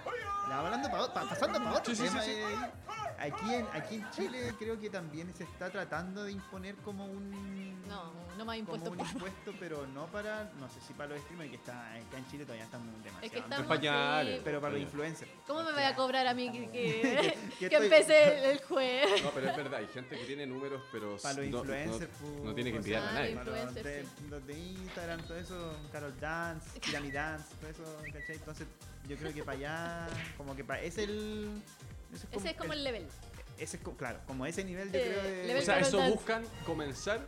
[0.05, 2.39] eh, hablando pa- pa- pasando para otro Sí, sí, tema, sí, sí.
[2.39, 2.71] eh,
[3.19, 7.79] aquí, en, aquí en Chile creo que también se está tratando de imponer como un...
[7.87, 11.49] No, no más como un impuesto, pero no para, no sé si para los streamers,
[11.49, 13.25] que está, acá en Chile todavía están demasiado.
[13.25, 14.41] Es que estamos pañales.
[14.43, 15.31] pero para los influencers.
[15.45, 19.23] ¿Cómo me voy a cobrar a mí que, que, Que que estoy- empecé el jueves?
[19.23, 22.21] No, pero es verdad, hay gente que tiene números, pero Para los no- no- influencers,
[22.21, 23.35] no, pu, tiene que sea, a nadie.
[23.83, 27.83] de, los de Instagram, todo eso, Carol Dance, Pyramid Dance, todo eso,
[28.13, 28.35] ¿cachai?
[28.35, 28.67] Entonces,
[29.09, 30.81] yo creo que para allá, como que para.
[30.81, 31.49] Es el.
[32.13, 33.05] Ese es como, Ese es como el level.
[33.57, 35.03] ese es claro, como ese nivel, yo Eh,
[35.43, 35.59] creo de.
[35.59, 36.13] O sea, eso Dance.
[36.13, 37.25] buscan comenzar,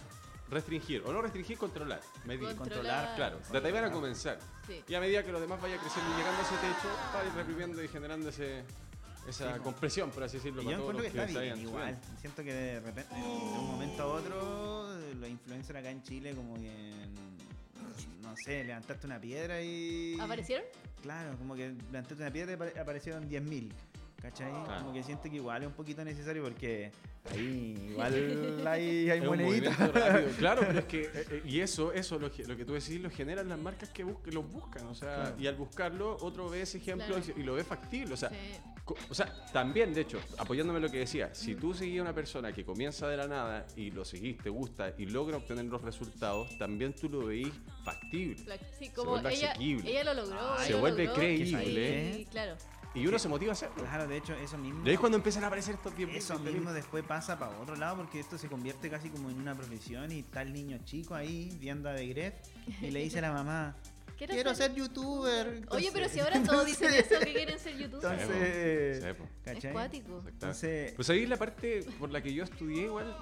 [0.50, 2.56] restringir, o no restringir, controlar, medir.
[2.56, 4.40] Controlar, Claro, de ahí van a comenzar.
[4.68, 4.84] Sí.
[4.88, 7.26] Y a medida que los demás vaya creciendo y llegando a ese techo, va a
[7.26, 8.64] ir reprimiendo y generando ese,
[9.28, 11.42] esa Sí, compresión, por así decirlo, Y para yo todos encuentro los que que, está
[11.42, 11.84] bien, se vayan igual.
[12.02, 12.22] subiendo.
[12.22, 16.56] Siento que de repente, de un momento a otro, los influencers acá en Chile, como
[16.56, 16.92] que.
[18.22, 20.18] No sé, levantaste una piedra y.
[20.20, 20.66] ¿Aparecieron?
[21.02, 23.72] Claro, como que levantaste una piedra y apare- aparecieron 10.000.
[24.22, 24.52] ¿Cachai?
[24.66, 24.82] Claro.
[24.82, 26.92] Como que siento que igual es un poquito necesario porque
[27.32, 28.14] ahí igual
[28.68, 29.76] hay, hay moneditas.
[30.38, 33.02] Claro, pero es que, eh, eh, y eso, eso lo, que- lo que tú decís,
[33.02, 35.36] lo generan las marcas que bus- los buscan, o sea, Claro.
[35.40, 37.22] y al buscarlo, otro ve ese ejemplo Claro.
[37.22, 38.36] y se- y, lo ve factible, o sea, Sí.
[39.10, 42.14] o sea, también, de hecho, apoyándome en lo que decía, si tú seguías a una
[42.16, 45.82] persona que comienza de la nada y lo seguís, te gusta y logra obtener los
[45.82, 47.52] resultados, también tú lo veís
[47.84, 48.38] factible.
[48.78, 49.90] Sí, como vuelve ella, asequible.
[49.90, 50.60] ella lo logró.
[50.60, 52.20] Se lo vuelve logró, creíble.
[52.20, 52.56] y- claro.
[52.94, 53.84] Y uno se motiva a hacerlo.
[53.84, 54.84] Claro, de hecho, eso mismo.
[54.86, 57.98] Ahí es cuando empiezan a aparecer estos 10 Eso mismo después pasa para otro lado
[57.98, 61.58] porque esto se convierte casi como en una profesión y está el niño chico ahí
[61.60, 62.34] viendo a Gref
[62.82, 63.76] y le dice a la mamá,
[64.22, 65.48] ¿Quieres quiero ser- ser youtuber.
[65.72, 68.22] Oye, pero Entonces- si ahora todos dicen entonces- eso, que quieren ser youtubers.
[68.22, 69.28] Entonces, Sí, po.
[69.52, 70.24] Es cuático.
[70.28, 73.18] Entonces, Pues ahí la parte por la que yo estudié igual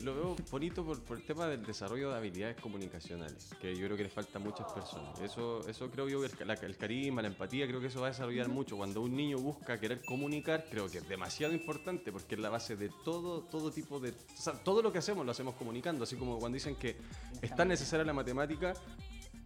[0.00, 3.96] lo veo bonito por, por el tema del desarrollo de habilidades comunicacionales, que yo creo
[3.96, 5.18] que les falta a muchas personas.
[5.20, 8.08] Eso, eso creo yo, que el, la- el carisma, la empatía, creo que eso va
[8.08, 8.76] a desarrollar mucho.
[8.76, 12.76] Cuando un niño busca querer comunicar, creo que es demasiado importante porque es la base
[12.76, 14.10] de todo, todo tipo de...
[14.10, 16.96] O sea, todo lo que hacemos lo hacemos comunicando, así como cuando dicen que
[17.40, 18.74] es tan necesaria la matemática,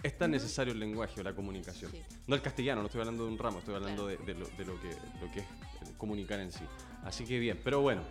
[0.06, 1.90] es tan necesario el lenguaje o la comunicación.
[1.90, 2.02] Sí.
[2.26, 4.64] No el castellano, no estoy hablando de un ramo, estoy hablando de, de lo, de
[4.64, 4.90] lo que,
[5.20, 6.64] lo que es eh, comunicar en sí.
[7.04, 8.02] Así que bien, pero bueno,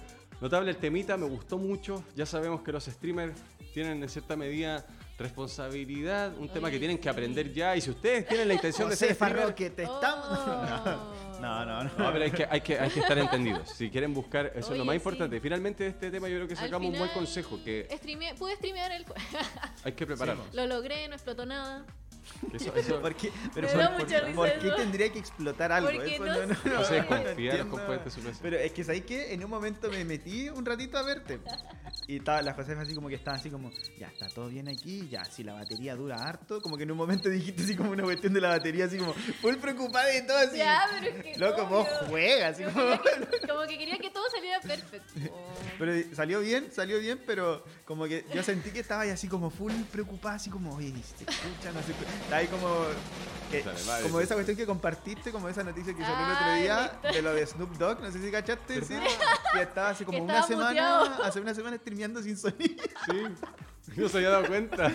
[0.42, 2.04] notable el temita, me gustó mucho.
[2.16, 3.40] Ya sabemos que los streamers
[3.74, 4.86] tienen en cierta medida
[5.18, 7.76] responsabilidad, un tema que tienen que aprender ya.
[7.76, 10.26] Y si ustedes tienen la intención de ser Farroque, te estamos...
[10.30, 11.26] Oh.
[11.42, 11.92] No, no, no.
[11.98, 13.70] no, pero hay que, hay, que, hay que estar entendidos.
[13.70, 14.98] Si quieren buscar, eso es lo más sí.
[14.98, 15.40] importante.
[15.40, 18.92] Finalmente de este tema yo creo que sacamos un buen consejo, que streameé- pude streamear
[18.92, 19.06] el
[19.84, 20.54] hay que prepararnos.
[20.54, 21.86] Lo logré, no explotó nada.
[22.54, 25.90] Eso, eso, ¿Por qué, pero por, por- ¿por qué tendría que explotar algo?
[25.92, 26.70] Porque Eso no sé.
[26.70, 27.52] no se Ay, desconfía
[28.04, 28.22] de su.
[28.42, 31.40] Pero es que sabéis que en un momento me metí un ratito a verte.
[32.08, 35.08] Y estaba, la Josefa así como que estaba así como, ya está todo bien aquí,
[35.10, 36.62] ya, si la batería dura harto.
[36.62, 39.14] Como que en un momento dijiste así como una cuestión de la batería, así como,
[39.14, 40.58] full preocupada de todo así.
[40.58, 41.38] Ya, pero es que.
[41.40, 42.10] Loco, vos obvio.
[42.10, 43.02] juegas, así como.
[43.02, 45.14] que- como que quería que todo saliera perfecto.
[45.80, 49.50] Pero salió bien, salió bien, pero como que yo sentí que estaba ahí así como
[49.50, 52.12] full preocupada, así como, oye, se escucha, no se escucha.
[52.24, 52.68] Estaba ahí como,
[53.52, 54.24] que- madre, como sí.
[54.24, 57.46] esa cuestión que compartiste, como esa noticia que salió el otro día de lo de
[57.46, 58.96] Snoop Dogg, no sé si cachaste, sí,
[59.54, 61.24] que estaba hace como Que una estaba semana, muteado.
[61.24, 62.84] hace una semana streameando sin sonido.
[63.06, 63.22] Sí.
[63.98, 64.92] No se había dado cuenta.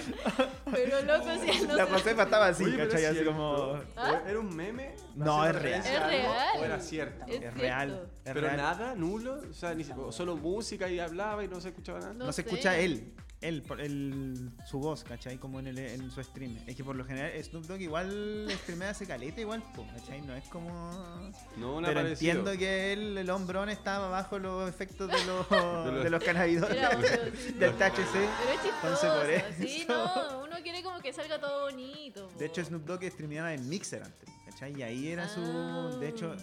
[0.73, 1.87] Pero loco, si no la.
[1.87, 3.05] Josefa estaba así, Oye, ¿cachai?
[3.05, 3.79] Así como...
[3.97, 4.21] ¿Ah?
[4.27, 4.97] ¿Era un meme?
[5.15, 5.81] No, ¿Haciendo es real.
[5.87, 6.49] Es real.
[6.59, 7.25] ¿O era cierto?
[7.29, 8.05] Es Es real, cierto.
[8.25, 8.57] es Pero real.
[8.57, 9.39] nada, nulo.
[9.49, 12.15] O sea, ni solo música y hablaba y no se escuchaba nada.
[12.15, 12.49] No, No se sé.
[12.49, 15.39] escucha él, él, por- el, su voz, ¿cachai?
[15.39, 16.59] Como en, el, en su stream.
[16.67, 20.21] Es que por lo general Snoop Dogg igual streamea hace caleta igual, po, ¿cachai?
[20.23, 21.33] No es como...
[21.57, 25.49] No, una Pero entiendo que él, el hombrón estaba bajo los efectos de los,
[26.05, 27.53] de los cannabidores Era obvio, sí, sí.
[27.59, 28.13] del THC.
[28.13, 29.15] Pero es chistoso.
[29.21, 29.47] por eso.
[29.59, 32.29] Sí, no, uno quiere como que salga todo bonito.
[32.29, 32.39] po.
[32.39, 34.79] De hecho, Snoop Dogg streameaba en Mixer antes, ¿cachai?
[34.79, 35.41] Y ahí era su...
[35.43, 35.97] Ah.
[35.99, 36.37] De hecho,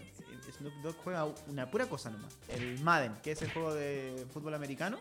[0.57, 2.35] Snoop Dogg juega una pura cosa nomás.
[2.49, 4.99] El Madden, que es el juego de fútbol americano.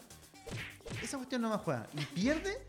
[1.03, 1.87] Esa cuestión nomás juega.
[1.95, 2.64] Y pierde...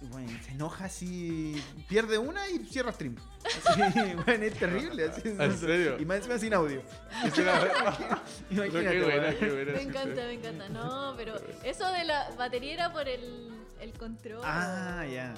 [0.00, 3.16] y, Bueno, se enoja así, pierde una y cierra stream.
[3.44, 3.80] Así,
[4.26, 5.08] bueno, es terrible.
[5.08, 5.96] Así, ¿En serio?
[5.98, 6.82] Y más encima sin audio.
[8.50, 9.72] Imagínate, buena, buena.
[9.72, 10.68] Me encanta, me encanta.
[10.68, 11.34] No, pero
[11.64, 13.50] eso de la batería era por el,
[13.80, 14.42] el control.
[14.44, 15.34] Ah, ya.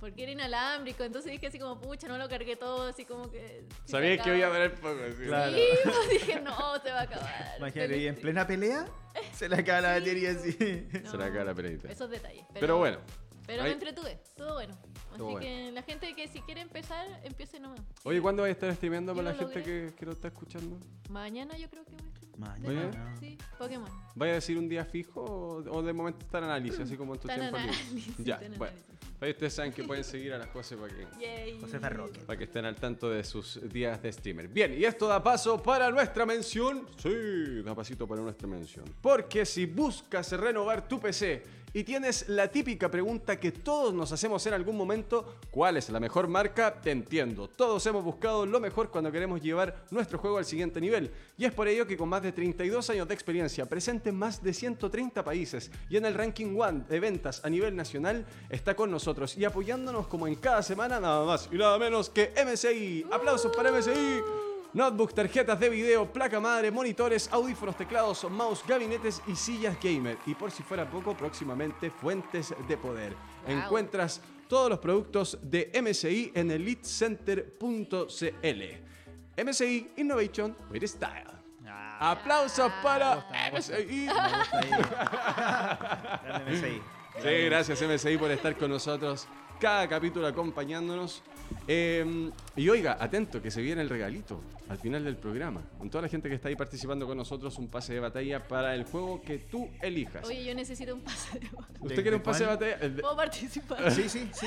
[0.00, 3.64] Porque era inalámbrico, entonces dije así como, pucha, no lo cargué todo, así como que...
[3.86, 4.98] Sabía que iba a durar poco.
[5.08, 5.22] así.
[5.24, 5.56] Claro.
[5.56, 7.54] Sí, pues dije, no, se va a acabar.
[7.58, 8.86] Imagínate, y en plena pelea
[9.32, 10.52] se le acaba la batería así.
[10.52, 11.90] Se la acaba la peladita.
[11.90, 12.44] Esos detalles.
[12.48, 12.98] Pero, Pero bueno.
[13.46, 14.74] Pero ahí- me entretuve, todo bueno.
[14.74, 15.40] Así Todo bueno.
[15.40, 17.80] que la gente que si quiere empezar, empiece nomás.
[18.02, 20.78] Oye, ¿cuándo vais a estar streameando para la gente que, que lo está escuchando?
[21.08, 22.15] Mañana yo creo que voy a estar.
[22.38, 23.14] Mañana.
[23.18, 23.90] Sí, Pokémon.
[24.14, 27.14] ¿Vaya a decir un día fijo o, o de momento está en análisis, así como
[27.14, 27.72] en tu tiempo libre?
[27.72, 28.76] análisis, Ya, bueno.
[29.18, 32.20] Ahí ustedes saben que pueden seguir a las cosas para que, Roque.
[32.20, 34.46] para que estén al tanto de sus días de streamer.
[34.48, 36.86] Bien, y esto da paso para nuestra mención.
[36.98, 38.84] Sí, da pasito para nuestra mención.
[39.00, 41.42] Porque si buscas renovar tu PC
[41.76, 46.00] y tienes la típica pregunta que todos nos hacemos en algún momento, ¿cuál es la
[46.00, 46.80] mejor marca?
[46.80, 47.48] Te entiendo.
[47.48, 51.10] Todos hemos buscado lo mejor cuando queremos llevar nuestro juego al siguiente nivel.
[51.36, 54.42] Y es por ello que con más de 32 años de experiencia, presente en más
[54.42, 58.90] de 130 países y en el ranking One de ventas a nivel nacional, está con
[58.90, 63.04] nosotros y apoyándonos como en cada semana nada más y nada menos que MSI.
[63.12, 64.45] Aplausos para MSI.
[64.76, 70.18] Notebooks, tarjetas de video, placa madre, monitores, audífonos, teclados, mouse, gabinetes y sillas gamer.
[70.26, 73.14] Y por si fuera poco, próximamente fuentes de poder.
[73.46, 73.56] Wow.
[73.56, 79.42] Encuentras todos los productos de MSI en elitecenter.cl.
[79.42, 81.24] MSI Innovation with Style.
[81.66, 83.86] Ah, Aplausos para me gusta, MSI.
[83.86, 84.04] me
[84.38, 84.68] gusta ahí.
[86.22, 86.82] Grande MSI.
[87.22, 89.26] Sí, gracias MSI por estar con nosotros
[89.58, 91.22] cada capítulo acompañándonos.
[91.68, 95.62] Eh, y oiga, atento que se viene el regalito al final del programa.
[95.78, 98.74] Con toda la gente que está ahí participando con nosotros, un pase de batalla para
[98.74, 100.24] el juego que tú elijas.
[100.26, 101.78] Oye, yo necesito un pase de batalla.
[101.80, 102.78] ¿Usted ¿de- quiere un pase de batalla?
[103.00, 103.90] ¿Puedo participar?
[103.92, 104.46] Sí, sí, sí.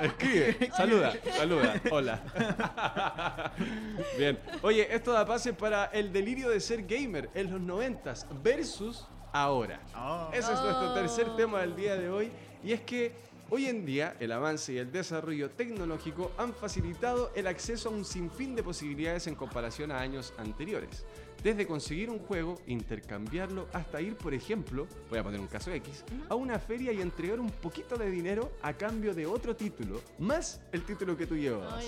[0.00, 0.48] Escribe.
[0.50, 3.52] Escribe, saluda, saluda, hola.
[4.18, 9.06] Bien, oye, esto da pase para el delirio de ser gamer en los noventas versus
[9.32, 9.80] ahora.
[9.96, 10.28] Oh.
[10.32, 10.94] Ese es nuestro Oh.
[10.94, 12.30] tercer tema del día de hoy
[12.64, 13.12] y es que
[13.50, 18.04] hoy en día el avance y el desarrollo tecnológico han facilitado el acceso a un
[18.04, 21.04] sinfín de posibilidades en comparación a años anteriores.
[21.42, 26.02] Desde conseguir un juego, intercambiarlo, hasta ir, por ejemplo, voy a poner un caso X,
[26.28, 30.60] a una feria y entregar un poquito de dinero a cambio de otro título, más
[30.72, 31.84] el título que tú llevabas.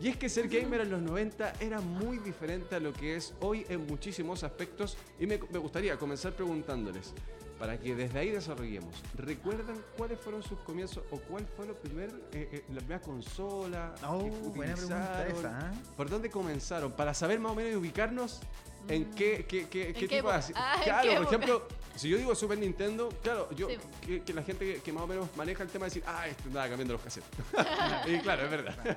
[0.00, 3.34] Y es que ser gamer en los 90 era muy diferente a lo que es
[3.40, 7.12] hoy en muchísimos aspectos y me, me gustaría comenzar preguntándoles,
[7.58, 12.10] para que desde ahí desarrollemos, ¿recuerdan cuáles fueron sus comienzos o cuál fue lo primer,
[12.32, 15.78] eh, eh, la primera consola Oh, que buena pregunta esa, ¿eh?
[15.96, 16.92] ¿Por dónde comenzaron?
[16.92, 18.40] Para saber más o menos y ubicarnos
[18.88, 20.40] en qué, qué, qué, qué qué tipo de...
[20.54, 23.78] Ah, ¿en claro, por ejemplo, si yo digo Super Nintendo, claro, yo Sí.
[24.00, 26.28] que, que la gente que, que más o menos maneja el tema de decir, ah,
[26.28, 27.28] esto andaba cambiando los cassettes.
[28.06, 28.76] y claro, es verdad.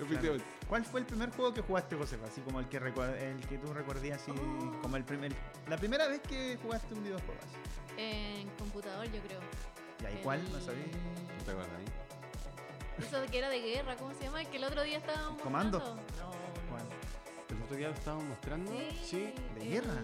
[0.00, 0.46] Efectivamente.
[0.68, 2.26] ¿Cuál fue el primer juego que jugaste, Josefa?
[2.26, 4.82] Así como el que, el que tú recordías, así Oh.
[4.82, 5.32] como el primer...
[5.68, 7.56] La primera vez que jugaste un videojuego así.
[7.96, 9.40] En computador, yo creo.
[10.02, 10.52] ¿Y ahí El- cuál?
[10.52, 10.84] ¿No sabía?
[10.86, 13.04] ¿No te acuerdas ahí?
[13.04, 14.40] Eso de que era de guerra, ¿cómo se llama?
[14.42, 15.78] El que el otro día estábamos ¿Comando?
[15.78, 16.02] mostrando.
[16.20, 16.30] No,
[16.70, 16.82] ¿Cuál?
[17.50, 18.72] ¿El otro día lo estábamos mostrando?
[19.02, 19.32] Sí.
[19.56, 20.02] ¿De el guerra?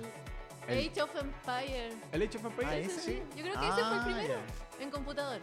[0.68, 1.90] El- Age of Empire.
[2.12, 2.68] ¿El Age of Empires?
[2.70, 3.12] Ah, Ese sí.
[3.12, 3.22] sí.
[3.36, 4.34] Yo creo que ese fue el Ah, primero.
[4.80, 5.40] En computador.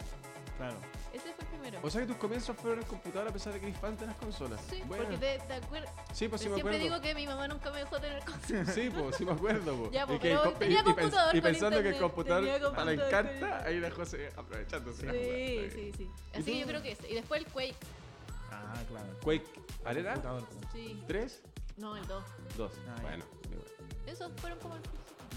[0.56, 0.76] Claro.
[1.12, 1.80] Ese fue el primero.
[1.82, 3.96] O sea que tus comienzos fueron en el computador a pesar de que eres fan
[3.96, 4.60] de las consolas.
[4.68, 5.04] Sí, Bueno.
[5.04, 5.90] porque te, te acuerdas.
[6.12, 6.78] Sí, pues sí me siempre acuerdo.
[6.96, 8.74] digo que mi mamá nunca me dejó tener cosas.
[8.74, 9.76] Sí, pues sí me acuerdo.
[9.76, 9.90] po.
[9.90, 12.70] Ya, po, Y pero tenía y- y pens- computador Y con pensando que el computador
[12.74, 15.06] para la encarta, ahí la José aprovechándose.
[15.06, 15.28] la jugada.
[15.34, 16.10] Sí, sí, sí.
[16.34, 17.10] ¿Y Así que yo creo que ese.
[17.10, 17.76] Y después el Quake.
[18.50, 19.06] Ah, claro.
[19.22, 20.46] Quake, po.
[20.72, 21.02] Sí.
[21.06, 21.42] ¿Tres?
[21.76, 22.24] No, el 2.
[22.56, 22.72] Dos.
[22.88, 23.66] Ah, bueno, igual.
[24.06, 24.82] Esos fueron como el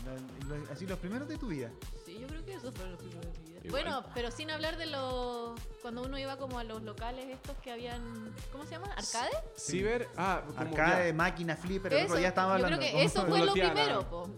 [0.06, 1.70] Lo- lo- así los primeros de tu vida.
[2.06, 3.60] Sí, yo creo que esos fueron los primeros de mi vida.
[3.64, 3.84] Igual.
[3.84, 5.60] Bueno, pero sin hablar de los.
[5.82, 8.34] Cuando uno iba como a los locales estos que habían.
[8.52, 8.88] ¿Cómo se llama?
[8.94, 9.30] ¿Arcade?
[9.58, 11.14] Ciber, ah, como Arcade, ya.
[11.14, 12.78] máquina, flipper, el Eso, otro día estábamos yo hablando.
[12.86, 13.46] creo que ¿Cómo eso fue?
[13.46, 14.30] lo primero, po.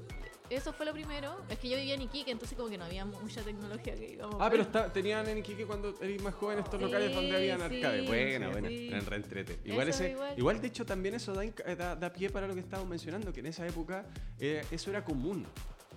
[0.49, 1.37] Eso fue lo primero.
[1.49, 4.35] Es que yo vivía en Iquique, entonces como que no había mucha tecnología que digamos.
[4.39, 7.57] Ah, pero está- tenían en Iquique cuando eres más joven estos Sí, locales donde habían
[7.59, 8.01] sí, arcade.
[8.03, 8.67] Buena, sí, buena.
[8.69, 8.87] sí.
[8.87, 9.59] Eran reentrete.
[9.65, 10.33] Igual, Eso ese, igual.
[10.37, 10.61] igual.
[10.61, 11.43] de hecho, también eso da,
[11.75, 14.05] da, da pie para lo que estábamos mencionando, que en esa época
[14.39, 15.47] eh, eso era común.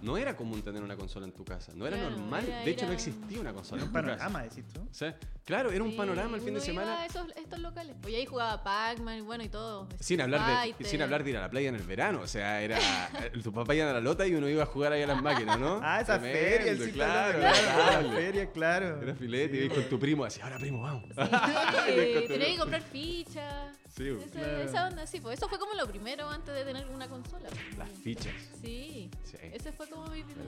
[0.03, 1.73] No era común tener una consola en tu casa.
[1.75, 2.45] No era Claro, normal.
[2.47, 4.07] era- de hecho, no era- existía una consola Un en tu casa.
[4.17, 4.81] panorama, decís tú.
[4.83, 7.01] O sea, claro, era un Sí, panorama el fin de iba semana.
[7.01, 7.97] a esos, estos locales.
[8.03, 9.89] Pues y ahí jugaba Pac-Man, bueno, y todo.
[10.01, 12.21] Sin hablar, de, sin hablar de ir a la playa en el verano.
[12.21, 12.79] O sea, era.
[13.33, 15.23] eh, tu papá iba a la lota y uno iba a jugar ahí a las
[15.23, 15.81] máquinas, ¿no?
[15.83, 17.39] Ah, esa Tremendo, feria, el claro.
[17.39, 18.09] claro, claro.
[18.09, 19.03] la feria, claro.
[19.03, 21.05] Era filete, y con tu primo así, ahora primo, vamos.
[21.09, 21.15] Sí,
[22.29, 23.77] tenía que comprar fichas.
[23.97, 24.59] Sí, Esa, Claro.
[24.63, 27.49] esa onda, sí, pues eso fue como lo primero antes de tener una consola.
[27.79, 28.35] las fichas.
[28.61, 29.37] Sí, Sí.
[29.53, 30.47] ese fue como mi primer.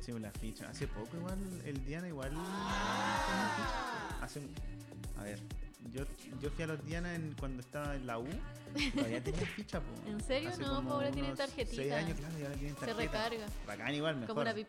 [0.00, 0.68] Sí, la ficha.
[0.68, 2.32] Hace poco igual, el Diana igual.
[4.20, 4.54] Hace un-
[5.18, 5.38] A ver,
[5.92, 6.04] yo,
[6.42, 8.26] yo fui a los Diana en, cuando estaba en la U.
[8.94, 10.10] Todavía tenía ficha, po.
[10.10, 10.50] ¿En serio?
[10.50, 11.76] Hace No, pobre, tiene tarjetita.
[11.76, 13.46] Seis años, claro, ya no tienen Se recarga.
[13.66, 14.28] Bacán igual, mejor.
[14.28, 14.68] Como una pip.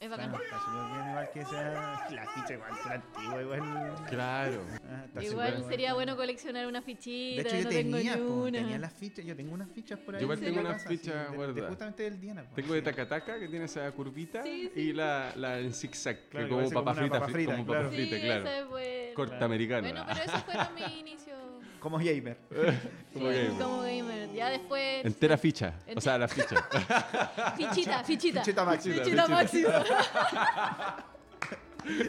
[0.00, 0.28] Es bacán.
[0.28, 3.94] Claro, está súper bien igual que sea la ficha igual que la antigua igual.
[4.06, 4.64] Claro.
[4.88, 7.42] Ah, está Igual súper sería bueno coleccionar una fichita.
[7.42, 8.58] De hecho, yo no tenía, tengo po, una.
[8.58, 10.20] tenía las fichas, yo tengo unas fichas por ahí.
[10.20, 11.68] Yo igual en tengo unas sí, fichas de- de guardadas.
[11.70, 12.44] justamente del Diana.
[12.44, 12.54] po.
[12.54, 16.28] Tengo de tacataca que tiene esa curvita Sí, sí, y la, la en zigzag, que
[16.28, 17.82] Claro, como parece papa como frita, papa fri- frita, como claro.
[17.82, 18.40] papa frita, sí, claro.
[18.44, 19.14] esa es buena.
[19.14, 19.80] Corta americana.
[19.90, 21.37] Bueno, pero esos fueron mi inicio.
[21.80, 22.36] Como gamer.
[23.12, 23.52] Como Sí, gamer.
[23.62, 24.32] como gamer.
[24.32, 25.04] Ya después.
[25.04, 25.74] Entera ficha.
[25.96, 26.56] O sea, la ficha.
[27.56, 28.40] Fichita, fichita.
[28.40, 28.94] Fichita máxima.
[28.96, 29.28] Fichita Fichita.
[29.28, 31.04] máxima.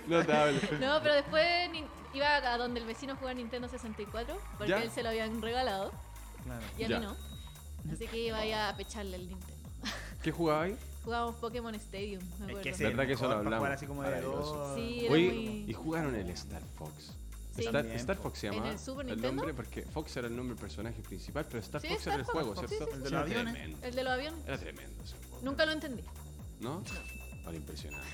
[0.07, 0.59] Notable.
[0.79, 1.45] No, pero después
[2.13, 4.77] iba a donde el vecino jugaba Nintendo 64, porque ¿Ya?
[4.77, 5.91] a él se lo habían regalado
[6.43, 6.61] Claro.
[6.77, 6.99] y a Ya.
[6.99, 7.15] mí no.
[7.93, 9.55] Así que iba a pecharle el Nintendo.
[10.21, 10.75] ¿Qué jugaba ahí?
[11.05, 12.61] Jugábamos Pokémon Stadium, me Es acuerdo.
[12.61, 13.57] que es ese ¿Verdad que eso lo hablamos?
[13.59, 14.55] jugar así como de Maravilloso.
[14.55, 14.75] dos.
[14.75, 15.65] Sí, era Oye, muy...
[15.69, 17.13] y jugaron el Star Fox.
[17.59, 17.67] Sí.
[17.95, 18.17] Star.
[18.17, 18.71] Fox se ¿En llamaba.
[18.71, 19.35] el Super el Nintendo?
[19.35, 22.19] nombre porque Fox era el nombre del personaje principal, pero Star Sí, Fox Star era
[22.21, 22.85] el Fox, juego, sí, ¿cierto?
[22.85, 22.95] sí, sí.
[22.97, 23.53] El de Era los aviones.
[23.53, 23.87] tremendo.
[23.87, 24.45] El de los aviones.
[24.47, 25.39] Era tremendo ese juego.
[25.43, 26.03] Nunca lo entendí.
[26.59, 26.83] ¿No?
[27.45, 28.07] Vale, impresionante.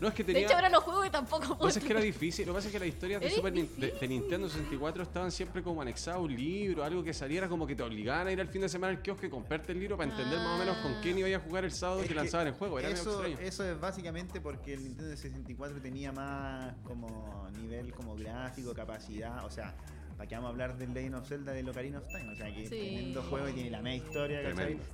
[0.00, 0.46] No, es que De tenía...
[0.46, 1.68] hecho, ahora lo juego y tampoco Lo que puedo.
[1.68, 2.46] pasa es que era difícil.
[2.46, 5.30] Lo que pasa es que las historias de, Super Nin- de, de Nintendo 64 estaban
[5.30, 8.40] siempre como anexados a un libro, algo que saliera como que te obligaban a ir
[8.40, 10.76] al fin de semana al kiosco y comprarte el libro para entender más o menos
[10.78, 12.78] con quién iba a jugar el sábado Es que que lanzaban el juego.
[12.78, 13.24] Era eso,
[13.64, 19.74] es básicamente porque el Nintendo 64 tenía más como nivel como gráfico, capacidad, o sea,
[20.16, 22.32] ¿para qué vamos a hablar del Legend of Zelda de Ocarina of Time?
[22.32, 22.68] O sea, que Sí.
[22.70, 24.40] tremendo juego y tiene la media historia.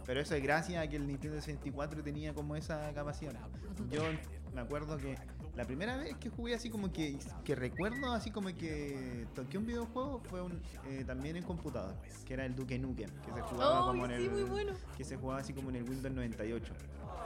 [0.04, 3.32] Pero eso es gracias a que el Nintendo 64 tenía como esa capacidad.
[3.90, 4.02] Yo
[4.54, 5.16] me acuerdo que
[5.56, 9.66] la primera vez que jugué así como que, que recuerdo así como que toqué un
[9.66, 11.94] videojuego fue un, eh, también en computador,
[12.24, 14.72] que era el Duke Nukem, que se jugaba Oh, como en sí, el muy bueno.
[14.96, 16.72] que se jugaba así como en el Windows 98.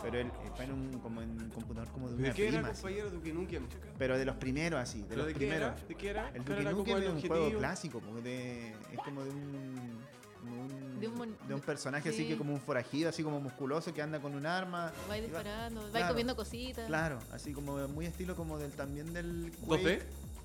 [0.03, 2.49] Pero él eh, fue en un, como en un computador como de ¿De una qué
[2.49, 2.83] era, prima, así.
[2.83, 3.67] compañero Duke Nukem?
[3.99, 5.73] Pero de los primeros así, de ¿Pero los de qué primeros.
[5.77, 5.89] era?
[5.89, 6.29] ¿De qué era?
[6.29, 7.59] El ¿Cuál Duke era Nukem es un juego objetivo?
[7.59, 9.99] clásico, como de, es como de un,
[10.43, 12.29] un- De un de un personaje así sí.
[12.29, 14.93] que como un forajido, así como musculoso que anda con un arma.
[15.09, 16.09] Va disparando, va claro.
[16.09, 16.87] comiendo cositas.
[16.87, 19.67] Claro, así como muy estilo como del también del 2D.
[19.67, 20.03] Quake.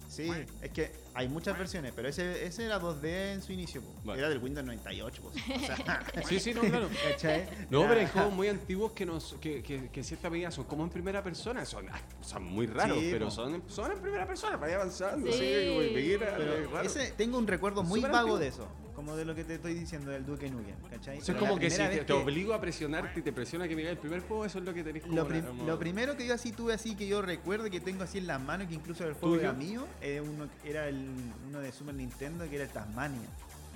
[0.07, 0.29] Sí,
[0.61, 3.81] es que hay muchas versiones, pero ese, ese era 2D en su inicio.
[4.03, 4.19] Vale.
[4.19, 5.21] era del Windows 98.
[5.21, 5.27] po.
[5.29, 6.89] O sea, Sí, sí, no, claro.
[7.11, 7.47] ¿cachai?
[7.69, 10.65] No, pero hay juegos muy antiguos que, nos, que, que, que en cierta medida son
[10.65, 11.65] como en primera persona.
[11.65, 14.77] Son, ah, son muy raros, Sí, pero son, en- son en primera persona, para ir
[14.77, 15.31] avanzando.
[15.31, 15.37] Sí.
[15.37, 16.17] Sí,
[16.65, 18.39] como ese, tengo un recuerdo muy vago antiguo.
[18.39, 21.17] de eso, como de lo que te estoy diciendo del Duke Nukem, ¿cachai?
[21.17, 23.33] Eso es como la que si te, vez te que- obligo a presionarte y te
[23.33, 25.45] presiona que me el primer juego, eso es lo que tenés como Lo, una- prim-
[25.45, 28.27] como- lo primero que yo así tuve así que yo recuerdo que tengo así en
[28.27, 31.02] las manos, que incluso el juego era mío, eh, uno, era el,
[31.47, 33.27] uno de Super Nintendo que era el Tasmania.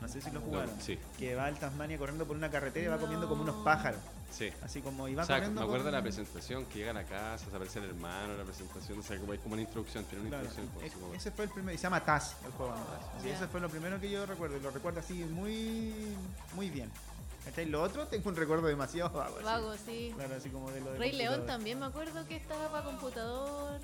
[0.01, 0.69] No sé si lo jugaron.
[0.79, 0.99] sí.
[1.17, 3.63] Que va el Tasmania corriendo por una carretera y va comiendo como unos No.
[3.63, 3.99] pájaros.
[4.31, 4.51] Sí.
[4.61, 5.61] Así como iba O sea, corriendo.
[5.61, 8.43] me acuerdo de la presentación que llega a la casa, se aparece el hermano, la
[8.43, 10.85] presentación, o sea, como hay como una introducción, tiene una Claro, introducción.
[10.85, 12.73] e- como- ese fue el primer, y se llama Taz el juego.
[12.75, 13.21] ¿no?
[13.23, 13.35] Sí, Ya.
[13.37, 15.93] ese fue lo primero que yo recuerdo, y lo recuerdo así muy,
[16.53, 16.91] muy bien.
[17.45, 17.65] ¿Cachai?
[17.65, 19.35] Lo otro tengo un recuerdo demasiado vago.
[19.37, 19.45] así.
[19.45, 20.11] Vago, sí.
[20.15, 23.79] Claro, así como de lo de Rey León también me acuerdo que estaba para computador.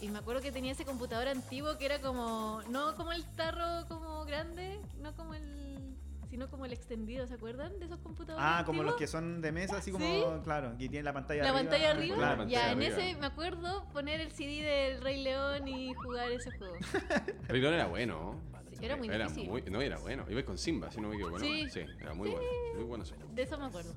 [0.00, 2.60] Y me acuerdo que tenía ese computador antiguo que era como.
[2.70, 5.96] No como el tarro como grande, no como el.
[6.28, 8.44] sino como el extendido, ¿se acuerdan de esos computadores?
[8.46, 10.22] Ah, como los que son de mesa, así como, Sí.
[10.44, 11.62] claro, que tienen la pantalla La arriba.
[11.70, 12.16] pantalla arriba.
[12.16, 12.42] Claro.
[12.44, 13.08] La ya, pantalla en arriba.
[13.10, 16.74] ese me acuerdo poner el CD del Rey León y jugar ese juego.
[17.48, 18.38] Rey León era bueno.
[18.78, 19.48] Sí, era muy difícil.
[19.48, 20.26] muy- no, era bueno.
[20.28, 21.38] Iba con Simba, si no me equivoco.
[21.38, 21.44] ¿no?
[21.44, 21.70] Sí.
[21.70, 22.44] Sí, era muy bueno.
[22.74, 23.30] Muy bueno ese juego.
[23.32, 23.94] De eso me acuerdo.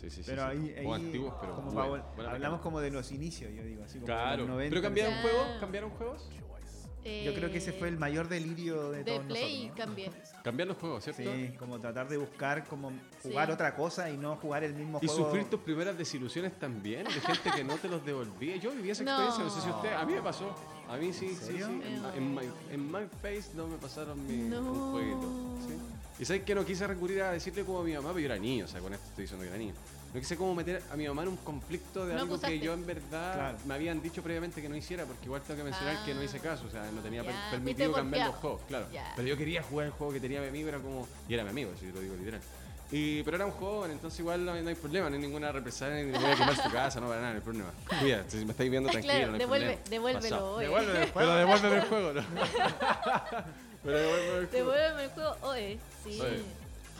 [0.00, 0.22] Sí, sí, sí.
[0.26, 0.72] Pero sí.
[0.76, 1.80] ahí, antiguos, pero como
[2.28, 4.36] hablamos como de los inicios, yo digo, así como de Claro.
[4.42, 4.70] los 90.
[4.70, 5.46] ¿Pero cambiaron juegos?
[5.60, 6.28] ¿Cambiaron juegos?
[7.24, 9.86] Yo creo que ese fue el mayor delirio de, De todos Play nosotros.
[9.86, 10.10] cambié.
[10.42, 11.22] Cambiar los juegos, ¿cierto?
[11.22, 12.90] Sí, como tratar de buscar como
[13.22, 13.52] jugar Sí.
[13.52, 15.24] otra cosa y no jugar el mismo Y juego.
[15.26, 18.56] sufrir tus primeras desilusiones también, de gente que no te los devolvía.
[18.56, 20.52] Yo viví esa experiencia, no sé si usted, a mí me pasó.
[20.88, 21.62] A mí sí, ¿En sí, sí.
[22.16, 22.42] En, my,
[22.72, 24.60] en my face no me pasaron mi, No.
[24.62, 25.56] un jueguito.
[25.68, 25.74] ¿sí?
[26.18, 28.38] Y sabes que no quise recurrir a decirle como a mi mamá, pero yo era
[28.38, 29.74] niño, o sea, con esto estoy diciendo que era niño.
[30.14, 32.72] No quise como meter a mi mamá en un conflicto de No algo que yo
[32.72, 33.58] en verdad Claro.
[33.66, 36.38] me habían dicho previamente que no hiciera, porque igual tengo que mencionar que no hice
[36.38, 36.42] Ah.
[36.42, 38.86] caso, o sea, no tenía permitido cambiar los juegos, claro.
[38.92, 39.12] Ya.
[39.14, 41.50] Pero yo quería jugar el juego que tenía mi amigo, era como, y era mi
[41.50, 42.40] amigo, si lo digo literal.
[42.90, 45.50] Y, pero era un joven, entonces igual no, hay- no hay problema, no hay ninguna
[45.52, 47.70] represalia, ni voy a quemar su casa, no para nada, no hay problema.
[48.00, 49.90] Cuida, si me estáis viendo tranquilo, Claro, no hay devuelve, problema.
[49.90, 50.54] devuélvelo Pasado.
[50.54, 50.64] hoy.
[50.64, 51.12] Devuélveme el juego.
[51.14, 52.22] Pero devuélveme el juego, ¿no?
[53.84, 54.50] pero devuélveme el juego.
[54.72, 55.78] Devuélveme el juego hoy.
[56.04, 56.20] Sí.
[56.20, 56.42] Oye.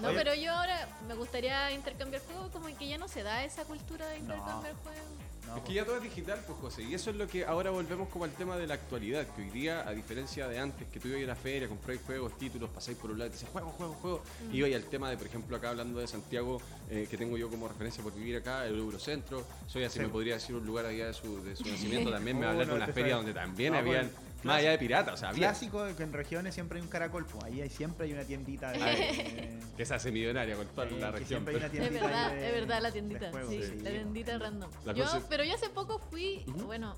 [0.00, 0.16] No, Oye.
[0.18, 4.06] pero yo ahora me gustaría intercambiar juegos, como que ya no se da esa cultura
[4.08, 5.00] de intercambiar juegos.
[5.46, 7.70] No, Es que ya todo es digital, pues José, y eso es lo que ahora
[7.70, 10.98] volvemos como al tema de la actualidad, que hoy día, a diferencia de antes, que
[10.98, 13.30] tú ibas a ir a la feria, compráis juegos, títulos, pasáis por un lado y
[13.30, 14.22] te decías, juego, juego, juego,
[14.52, 16.60] y ibas al tema de, por ejemplo, acá hablando de Santiago,
[16.90, 20.04] eh, que tengo yo como referencia por vivir acá, el Eurocentro, soy así, Sí.
[20.04, 22.54] me podría decir un lugar allá de su, de su nacimiento, también me va a
[22.56, 23.16] Oh, hablar de una feria sabes.
[23.26, 26.12] donde también No, habían, pues, más allá de piratas, o sea, había, Clásico que en
[26.12, 29.94] regiones siempre hay un caracol, pues ahí hay, siempre hay una tiendita de, que se
[29.94, 31.26] hace millonaria con toda la que región.
[31.26, 33.30] siempre hay una Es tiendita verdad, de- es verdad la tiendita.
[33.30, 33.78] juegos, sí, sí.
[33.82, 34.70] la tiendita random.
[34.84, 36.94] La Yo, cosa pero yo hace poco fui, bueno,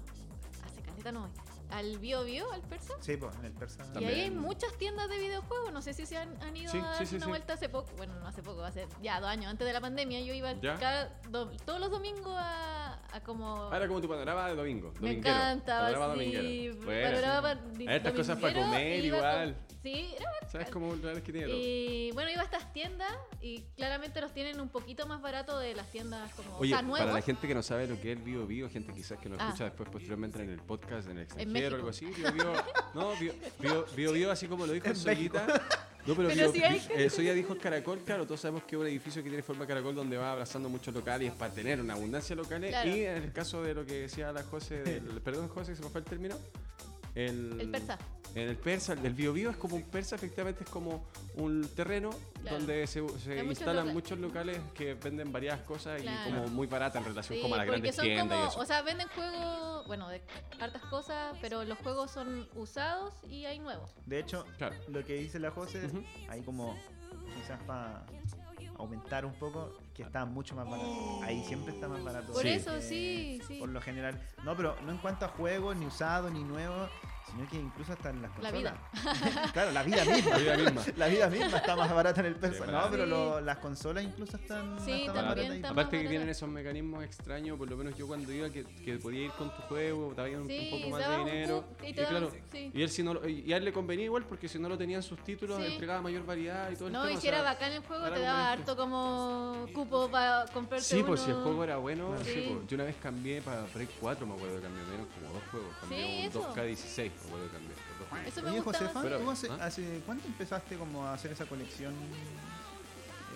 [0.65, 1.31] hace caleta no voy,
[1.71, 2.95] al Bio Bio, al persa.
[3.01, 3.85] Sí, pues en el persa.
[4.01, 5.73] Y ahí hay muchas tiendas de videojuegos.
[5.73, 7.31] No sé si se han, han ido Sí, a dar sí, sí, una sí.
[7.31, 7.91] vuelta hace poco.
[7.97, 9.47] Bueno, no hace poco, hace ya dos años.
[9.51, 13.69] Antes de la pandemia yo iba cada do- todos los domingos a, a como...
[13.71, 14.93] Ah, era como tu panorama de domingo.
[15.01, 16.71] Me encanta, Panorama sí.
[16.85, 19.55] Bueno, panorama Hay estas cosas para comer iba igual.
[19.55, 20.51] con- Sí, era bacán.
[20.51, 21.57] ¿Sabes cómo lugares que tiene todo?
[21.57, 25.75] Y bueno, iba a estas tiendas y claramente los tienen un poquito más barato de
[25.77, 26.99] las tiendas como, Oye, o sea, nuevos.
[26.99, 29.29] para la gente que no sabe lo que es el Bio Bio, gente quizás que
[29.29, 29.45] nos Ah.
[29.47, 31.75] escucha después posteriormente en el podcast en el extranjero México.
[31.75, 32.53] o algo así, Bio Bio,
[32.95, 35.47] no, Bio Bio, Bio, Bio, así como lo dijo En Soyita.
[36.07, 38.77] No, pero, Pero Bio- si hay eh, Soya dijo el caracol, claro, todos sabemos que
[38.77, 41.35] es un edificio que tiene forma de caracol donde va abrazando muchos locales y es
[41.37, 42.71] para tener una abundancia de locales.
[42.71, 42.89] Claro.
[42.89, 45.91] Y en el caso de lo que decía la José, del, perdón José, se me
[45.91, 46.37] fue el término.
[47.15, 47.99] El, El persa.
[48.35, 51.05] En el persa, el Bio Bio es como un persa, efectivamente es como
[51.37, 52.11] un terreno
[52.43, 52.59] Claro.
[52.59, 56.31] donde se, se Hay muchos instalan muchos locales que venden varias cosas Claro.
[56.31, 58.49] y como muy barata en relación Sí, como a las grandes son tiendas como, y
[58.49, 58.61] eso.
[58.61, 60.23] o sea, venden juegos, bueno, de
[60.61, 63.91] hartas cosas, pero los juegos son usados y hay nuevos.
[64.07, 64.77] De hecho, Claro.
[64.89, 66.03] lo que dice la José, Ujú.
[66.29, 66.79] ahí como
[67.35, 68.05] quizás para
[68.77, 71.21] aumentar un poco, que está mucho más barato.
[71.25, 72.33] Ahí siempre está más barato.
[72.33, 72.49] Por Sí.
[72.51, 73.59] eso, Eh, sí, sí.
[73.59, 74.21] Por lo general.
[74.45, 76.89] No, pero no en cuanto a juegos, ni usados, ni nuevos,
[77.31, 78.75] sino que incluso hasta en las La consolas.
[79.13, 79.51] vida.
[79.53, 80.31] claro, la vida misma.
[80.31, 80.83] La vida misma.
[80.97, 82.65] La vida misma está más barata en el persa.
[82.67, 83.11] Sí, no, pero sí.
[83.11, 85.71] lo- las consolas incluso están, Sí, están más también baratas.
[85.71, 89.25] Aparte que tienen esos mecanismos extraños, por lo menos yo cuando iba, que, que podía
[89.27, 91.63] ir con tu juego, te habían un, Sí, un poco más de un dinero.
[91.63, 92.71] cup y Y, claro, sí.
[92.75, 95.03] y él si no y a él le convenía igual porque si no lo tenían
[95.03, 95.73] sus títulos, Sí.
[95.73, 97.13] entregaba mayor variedad y todo el No, tema.
[97.13, 100.85] y o si era sea, bacán el juego, te daba harto como cupo para comprarte
[100.85, 102.35] Sí, pues si el juego era bueno, pues,
[102.69, 105.69] yo una vez cambié para Play 4, me acuerdo que cambié menos como dos juegos,
[105.81, 106.55] cambié Sí, un eso.
[106.55, 108.19] 2K16, por.
[108.27, 108.91] Eso me Oye, gustaba.
[108.93, 109.59] Josefa, ¿tú hace, ¿ah?
[109.63, 111.95] hace cuánto empezaste como a hacer esa colección?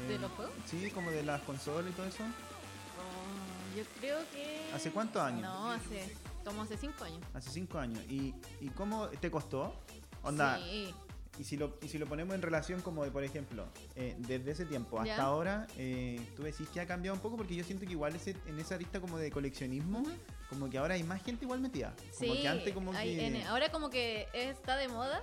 [0.09, 0.55] ¿De eh, los juegos?
[0.67, 2.25] Sí, como de las consolas y todo eso.
[2.25, 4.71] Oh, yo creo que...
[4.75, 5.43] ¿Hace cuántos años?
[5.43, 7.21] No, hace como hace cinco años.
[7.35, 8.03] Hace cinco años.
[8.09, 9.75] ¿Y, y cómo te costó?
[10.23, 10.95] Onda, Sí.
[11.39, 13.67] Y, si lo, y si lo ponemos en relación como de, por ejemplo,
[13.97, 15.23] eh, desde ese tiempo hasta Ya.
[15.23, 18.37] ahora, eh, tú decís que ha cambiado un poco porque yo siento que igual ese,
[18.47, 20.03] en esa lista como de coleccionismo,
[20.49, 21.95] como que ahora hay más gente igual metida.
[22.19, 23.45] Como Sí, que antes como hay que...
[23.45, 25.23] Ahora como que está de moda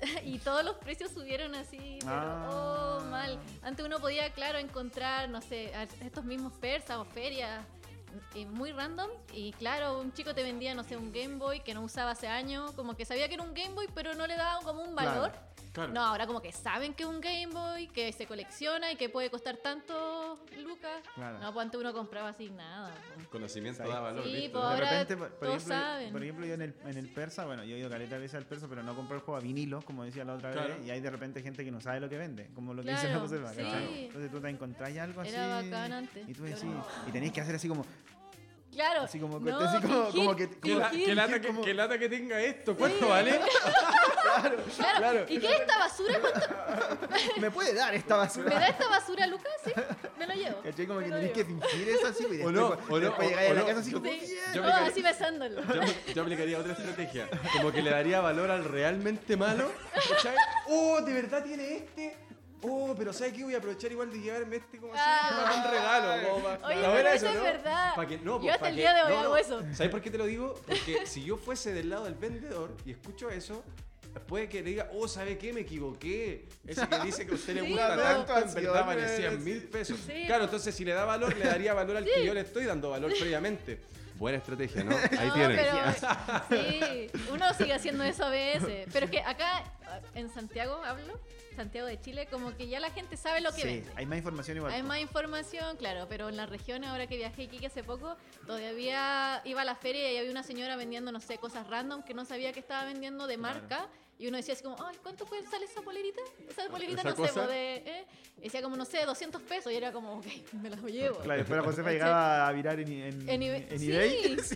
[0.24, 2.98] y todos los precios subieron así, pero Ah.
[3.00, 3.38] oh, mal.
[3.62, 5.72] Antes uno podía, claro, encontrar, no sé,
[6.04, 7.64] estos mismos persas o ferias
[8.50, 11.82] muy random y claro, un chico te vendía, no sé, un Game Boy que no
[11.82, 14.60] usaba hace años, como que sabía que era un Game Boy, pero no le daba
[14.62, 15.20] como un Claro.
[15.22, 15.32] valor.
[15.72, 15.92] Claro.
[15.92, 19.10] No, ahora como que saben que es un Game Boy, que se colecciona y que
[19.10, 21.02] puede costar tanto lucas.
[21.14, 21.38] Claro.
[21.38, 22.94] No, pues antes uno compraba así nada.
[23.22, 23.30] po.
[23.30, 24.50] Conocimiento da valor, Sí, ¿viste?
[24.50, 26.12] pues de ahora repente, por, ejemplo, saben.
[26.12, 28.46] por ejemplo, yo en el, en el persa, bueno, yo he ido caleta veces al
[28.46, 30.68] persa, pero no compré el juego a vinilo, como decía la otra Claro.
[30.78, 32.88] vez, y hay de repente gente que no sabe lo que vende, como lo que
[32.92, 34.04] dice Claro, la Josefa, sí.
[34.06, 35.30] Entonces tú te encontrás algo así.
[35.30, 36.64] Era bacán antes, Y tú decís,
[37.06, 37.84] y tenéis que hacer así como,
[38.76, 39.02] Claro.
[39.02, 41.98] Así como- no, así como- fingir, como que- Qué, la- qué lata que, como- lata
[41.98, 43.40] que tenga esto, ¿cuánto vale?
[44.26, 44.56] Claro.
[44.76, 44.98] Claro.
[44.98, 45.24] Claro.
[45.28, 46.18] ¿Y qué es esta basura?
[46.20, 48.50] ¿Cuánto- ¿Me puede dar esta ¿Me basura?
[48.58, 49.52] da esta basura, Lucas?
[49.64, 49.72] Sí,
[50.18, 50.60] me lo llevo.
[50.62, 50.86] ¿Cachai?
[50.86, 53.20] Como Me que tenés que fingir eso así, y O después, no, o no, o-
[53.22, 54.36] llegáis a la casa así como, Sí.
[54.54, 55.62] Yo Oh, me así besándolo.
[55.62, 55.80] Yo,
[56.14, 57.28] yo aplicaría otra estrategia.
[57.54, 59.70] Como que le daría valor al realmente malo.
[60.10, 60.36] ¿Cachai?
[60.68, 62.16] Oh, de verdad tiene este.
[62.62, 63.44] Oh, pero ¿sabes qué?
[63.44, 65.44] Voy a aprovechar igual de llevarme este como así, Ah.
[65.52, 66.28] como un regalo.
[66.30, 67.94] Como pa- Oye, pero eso es verdad.
[67.94, 69.36] Pa' que- no, Yo pues, hasta el que- día de hoy no, hago no.
[69.36, 69.62] eso.
[69.74, 70.54] ¿Sabes por qué te lo digo?
[70.66, 73.62] Porque si yo fuese del lado del vendedor y escucho eso,
[74.26, 75.52] puede que le diga, oh, ¿sabe qué?
[75.52, 76.48] Me equivoqué.
[76.66, 79.62] Ese que dice que a usted le Sí, gusta tanto, en verdad vale 100 mil
[79.64, 79.98] pesos.
[80.06, 80.24] Sí.
[80.26, 82.90] Claro, entonces si le da valor, le daría valor al que yo le estoy dando
[82.90, 83.80] valor previamente.
[84.16, 84.96] Buena estrategia, ¿no?
[84.96, 85.60] Ahí no, tienes.
[85.60, 88.88] pero sí, uno sigue haciendo eso a veces.
[88.90, 89.62] Pero es que acá,
[90.14, 91.20] en Santiago, hablo,
[91.56, 93.92] Santiago de Chile, como que ya la gente sabe lo que Sí, vende.
[93.96, 94.72] hay más información igual.
[94.72, 99.40] Hay más información, claro, pero en la región, ahora que viajé aquí hace poco, todavía
[99.44, 102.24] iba a la feria y había una señora vendiendo, no sé, cosas random que no
[102.24, 103.88] sabía que estaba vendiendo de marca.
[104.18, 106.22] Y uno decía así como, ay, ¿cuánto puede sale esa polerita?
[106.48, 107.28] Esa polerita, ¿Esa no cosa?
[107.28, 108.04] sé, pues, de, ¿eh?
[108.38, 109.70] Y decía como, no sé, 200 pesos.
[109.72, 110.26] Y era como, ok,
[110.62, 111.18] me las llevo.
[111.18, 113.66] Claro, después la Josefa llegaba a virar en, en, En eBay.
[113.70, 113.92] en Sí.
[113.92, 114.36] eBay.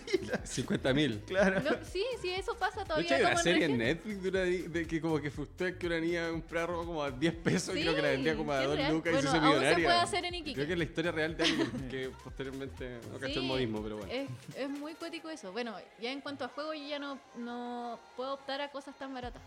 [0.45, 1.21] Sí, 50 mil.
[1.27, 1.61] claro.
[1.61, 3.07] No, sí, sí, eso pasa De todavía.
[3.17, 3.79] hecho, hay una serie en.
[3.79, 7.11] Netflix de, una, de que como que frustró que una niña compró ropa como a
[7.11, 8.93] 10 pesos y Sí, creo que la vendía como a sí, 2 real.
[8.93, 9.87] lucas y Bueno, se hizo aún se millonaria.
[9.89, 10.55] puede hacer en Iquique.
[10.55, 13.97] Creo que es la historia real de alguien que posteriormente no cachó el modismo, pero
[13.99, 14.11] bueno.
[14.13, 15.53] Es, es muy cuético eso.
[15.53, 19.13] Bueno, ya en cuanto a juego, yo ya no, no puedo optar a cosas tan
[19.13, 19.43] baratas.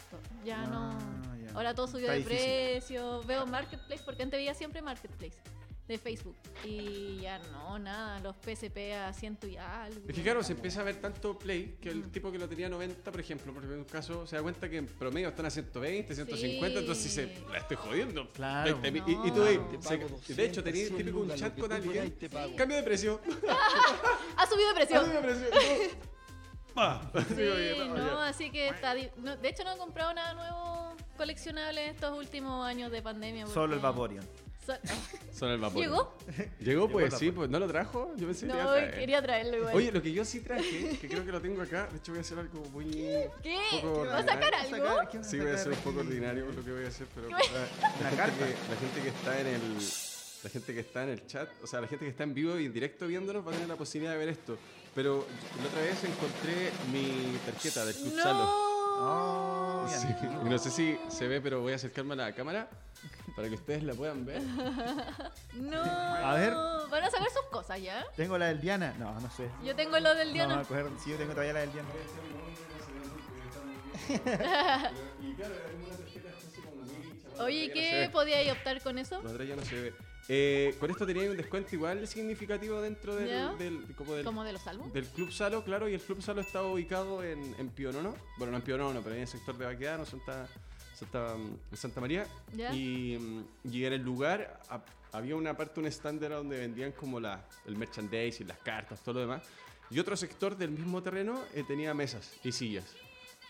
[0.45, 1.38] Ya Ah, no.
[1.38, 1.51] ya.
[1.56, 2.45] Ahora todo subió Está de difícil.
[2.45, 3.24] precio.
[3.24, 5.38] Veo Marketplace, porque antes veía siempre Marketplace
[5.88, 6.36] de Facebook.
[6.64, 8.18] Y ya no, nada.
[8.22, 9.99] Los PSP a ciento y algo.
[10.08, 12.12] Es que claro, se empieza a ver tanto play que el Mm.
[12.12, 14.86] tipo que lo tenía 90, por ejemplo, por un caso, se da cuenta que en
[14.88, 16.80] promedio están a 120, 150, Sí.
[16.80, 18.32] entonces dice, la estoy jodiendo.
[18.32, 18.80] Claro.
[18.80, 19.04] 20 mil.
[19.18, 19.26] No.
[19.26, 21.60] y, y tú ahí, Te se- pago de hecho, 200, tenías 100 típico un chat
[21.60, 22.18] con alguien,
[22.58, 23.20] cambio de precio.
[24.38, 24.95] Ha subido de precio.
[25.01, 25.47] Cambio de precio.
[26.74, 27.02] Y tú, pa.
[27.14, 28.94] Así, oye, Sí, no, no, así que está.
[28.96, 33.48] di- no, de hecho, no he comprado nada nuevo coleccionable estos últimos años de pandemia.
[33.48, 34.26] Solo el Vaporeon.
[34.66, 35.82] So- el vapor.
[35.82, 36.18] ¿Llegó?
[36.62, 38.14] Llegó, pues sí, pues no lo trajo.
[38.16, 38.96] Yo pensé que iba a No, traer.
[38.98, 39.76] quería traerlo igual.
[39.76, 42.20] Oye, lo que yo sí traje, que creo que lo tengo acá, de hecho voy
[42.20, 42.86] a hacer algo muy.
[42.86, 43.60] ¿Qué?
[43.82, 44.76] poco ¿Va a sacar algo?
[45.12, 46.88] ¿Qué vas a Sí, voy a ser un poco ordinario con lo que voy a
[46.88, 48.38] hacer, pero ¿Qué la, la gente carta.
[48.38, 49.62] que, la gente que está en el
[50.44, 52.58] la gente que está en el chat, o sea, la gente que está en vivo
[52.60, 54.58] y en directo viéndonos va a tener la posibilidad de ver esto.
[54.96, 55.26] Pero
[55.62, 58.44] la otra vez encontré mi tarjeta del Club Salo.
[58.44, 58.74] No.
[58.96, 60.39] Oh, Sí, bien.
[60.46, 62.70] y no sé si se ve, pero voy a acercarme a la cámara
[63.36, 64.41] para que ustedes la puedan ver.
[65.54, 65.82] No.
[65.82, 66.54] A ver.
[66.89, 68.06] Van a sacar sus cosas ya.
[68.16, 68.94] Tengo la del Diana.
[69.00, 69.50] No, no sé.
[69.64, 70.56] Yo tengo lo del No, Diana.
[70.58, 70.91] me acuerdo.
[71.04, 71.89] Sí, yo tengo todavía la del Diana.
[77.39, 79.22] Oye, ¿y No qué podíais optar con eso?
[79.24, 79.94] La otra ya no se ve.
[80.30, 83.54] Eh, con esto tenía un descuento igual significativo dentro del, Ya.
[83.56, 84.64] del- como del, Como de los
[84.94, 88.16] del Club Salo, claro, y el Club Salo estaba ubicado en, en Pionono.
[88.38, 90.48] Bueno, no en Pionono, pero en el sector de Baquedano, Santa,
[90.96, 91.36] Santa,
[91.74, 92.26] Santa María.
[92.56, 92.74] Ya.
[92.74, 97.20] Y, y en el lugar ha- había una parte, un stand era donde vendían como
[97.20, 99.44] la, el merchandising, las cartas, todo lo demás.
[99.92, 102.86] Y otro sector del mismo terreno eh, tenía mesas y sillas.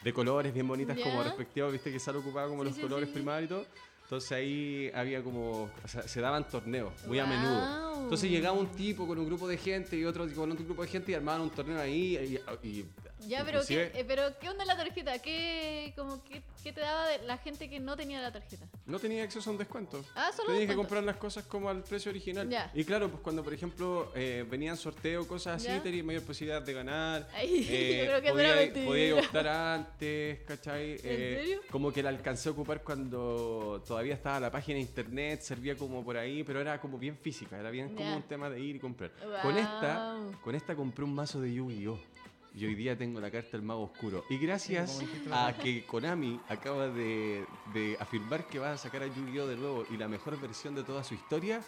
[0.03, 1.23] De colores bien bonitas, como Ya.
[1.29, 3.13] respectivos, viste que Salo ocupaba como Sí, los sí, colores sí.
[3.13, 3.65] primarios y todo.
[4.03, 8.03] Entonces ahí había como, o sea, se daban torneos muy a menudo.
[8.03, 10.87] Entonces llegaba un tipo con un grupo de gente y otro con otro grupo de
[10.89, 12.17] gente y armaban un torneo ahí
[12.61, 12.85] y, y-
[13.27, 15.19] Ya, pero ¿qué, inclusive eh, pero ¿qué onda la tarjeta?
[15.19, 18.65] ¿Qué, como, qué, qué te daba de la gente que no tenía la tarjeta?
[18.85, 20.03] no tenía acceso a un descuento.
[20.15, 22.49] Ah, solo Tenías que comprar las cosas como al precio original.
[22.49, 22.69] Ya.
[22.73, 25.81] Y claro, pues cuando por ejemplo eh, venían sorteos, cosas así, Ya.
[25.81, 27.27] tenías mayor posibilidad de ganar.
[27.35, 28.85] Ay, Eh, yo creo que no era podía, mentira.
[28.87, 30.91] podía optar antes, ¿cachai?
[30.91, 31.61] ¿En serio?
[31.71, 36.03] Como que la alcancé a ocupar cuando todavía estaba la página de internet, servía como
[36.03, 38.15] por ahí, pero era como bien física, era bien como Ya.
[38.17, 39.11] un tema de ir y comprar.
[39.41, 40.41] Con esta, Guau.
[40.41, 41.99] con esta compré un mazo de Yu-Gi-Oh!
[42.55, 44.25] Y hoy día tengo la carta del mago oscuro.
[44.29, 45.01] Y gracias
[45.31, 49.47] a que Konami acaba de, de afirmar que va a sacar a Yu-Gi-Oh!
[49.47, 51.61] de nuevo y la mejor versión de toda su historia,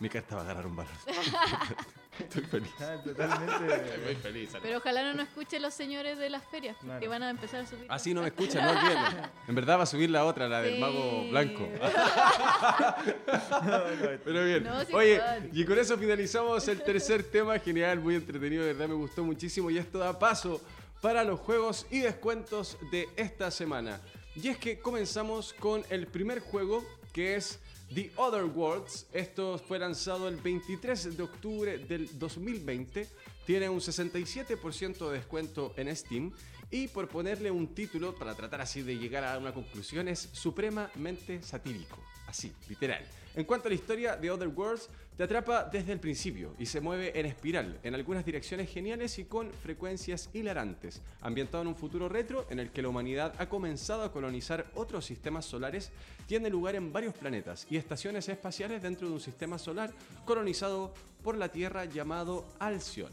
[0.00, 0.92] mi carta va a ganar un valor.
[2.18, 2.70] Estoy feliz.
[2.80, 3.98] Ah, Totalmente.
[4.04, 4.50] Muy feliz.
[4.62, 7.00] Pero ojalá no nos escuchen los señores de las ferias, Claro.
[7.00, 7.86] que van a empezar a subir.
[7.88, 9.28] Así no me escuchan, no olvídenlo.
[9.48, 10.80] En verdad va a subir la otra, la del Sí.
[10.80, 11.68] mago blanco.
[14.24, 14.64] Pero bien.
[14.64, 15.20] No, sí, Oye,
[15.52, 17.58] y con eso finalizamos el tercer tema.
[17.58, 19.70] Genial, muy entretenido, de verdad me gustó muchísimo.
[19.70, 20.60] Y esto da paso
[21.00, 24.00] para los juegos y descuentos de esta semana.
[24.36, 27.60] Y es que comenzamos con el primer juego que es
[27.92, 29.06] The Other Worlds.
[29.12, 33.08] Esto fue lanzado el 23 de octubre del 2020.
[33.46, 36.32] Tiene un 67% de descuento en Steam
[36.70, 41.42] Y por ponerle un título, para tratar así de llegar a una conclusión, es supremamente
[41.42, 41.98] satírico.
[42.26, 43.04] Así, literal.
[43.36, 46.80] En cuanto a la historia de Other Worlds, te atrapa desde el principio y se
[46.80, 52.08] mueve en espiral, en algunas direcciones geniales y con frecuencias hilarantes, ambientado en un futuro
[52.08, 55.90] retro en el que la humanidad ha comenzado a colonizar otros sistemas solares,
[56.28, 59.92] tiene lugar en varios planetas y estaciones espaciales dentro de un sistema solar
[60.24, 63.10] colonizado por la Tierra llamado Alcyon.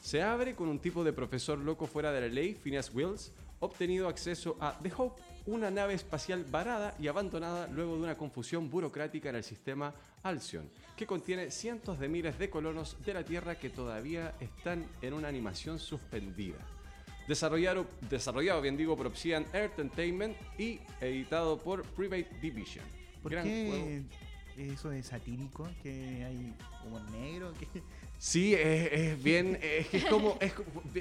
[0.00, 4.08] Se abre con un tipo de profesor loco fuera de la ley, Phineas Wills, obtenido
[4.08, 9.28] acceso a The Hope, una nave espacial varada y abandonada luego de una confusión burocrática
[9.30, 13.70] en el sistema Alcyon, que contiene cientos de miles de colonos de la Tierra que
[13.70, 16.58] todavía están en una animación suspendida.
[17.28, 22.84] Desarrollado, desarrollado bien digo, por Obsidian Entertainment y editado por Private Division.
[23.22, 24.04] ¿Por Gran qué
[24.56, 24.72] juego.
[24.74, 25.68] eso de satírico?
[25.82, 26.54] Que hay
[26.86, 27.52] humor negro.
[27.54, 27.82] que
[28.18, 30.52] Sí, es, es bien, es que es como, es,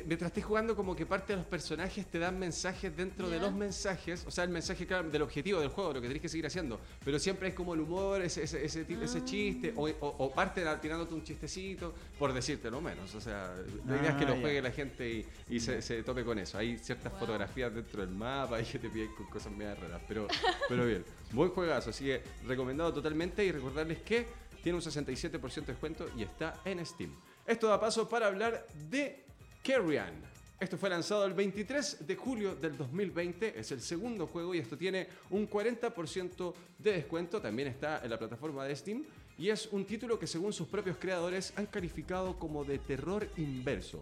[0.06, 3.54] mientras estés jugando como que parte de los personajes te dan mensajes dentro de los
[3.54, 6.46] mensajes, o sea, el mensaje claro, del objetivo del juego, lo que tenés que seguir
[6.46, 9.26] haciendo, pero siempre es como el humor, ese, ese, ese, ti- ese Ah.
[9.26, 13.56] chiste, o, o, o parte tirándote un chistecito, por decirte lo menos, o sea,
[13.88, 14.42] la idea es que Ah, lo ya.
[14.42, 16.58] juegue la gente y, y se, se tope con eso.
[16.58, 17.20] Hay ciertas Wow.
[17.22, 20.28] fotografías dentro del mapa y que te piden con cosas medio raras, pero,
[20.68, 24.28] pero bien, buen juegazo, así que recomendado totalmente y recordarles que
[24.66, 27.12] tiene un 67% de descuento y está en Steam.
[27.46, 29.24] Esto da paso para hablar de
[29.64, 30.24] Carrion.
[30.60, 34.76] Esto fue lanzado el 23 de julio del 2020, es el segundo juego y esto
[34.76, 39.04] tiene un 40% de descuento, también está en la plataforma de Steam
[39.38, 44.02] y es un título que según sus propios creadores han calificado como de terror inverso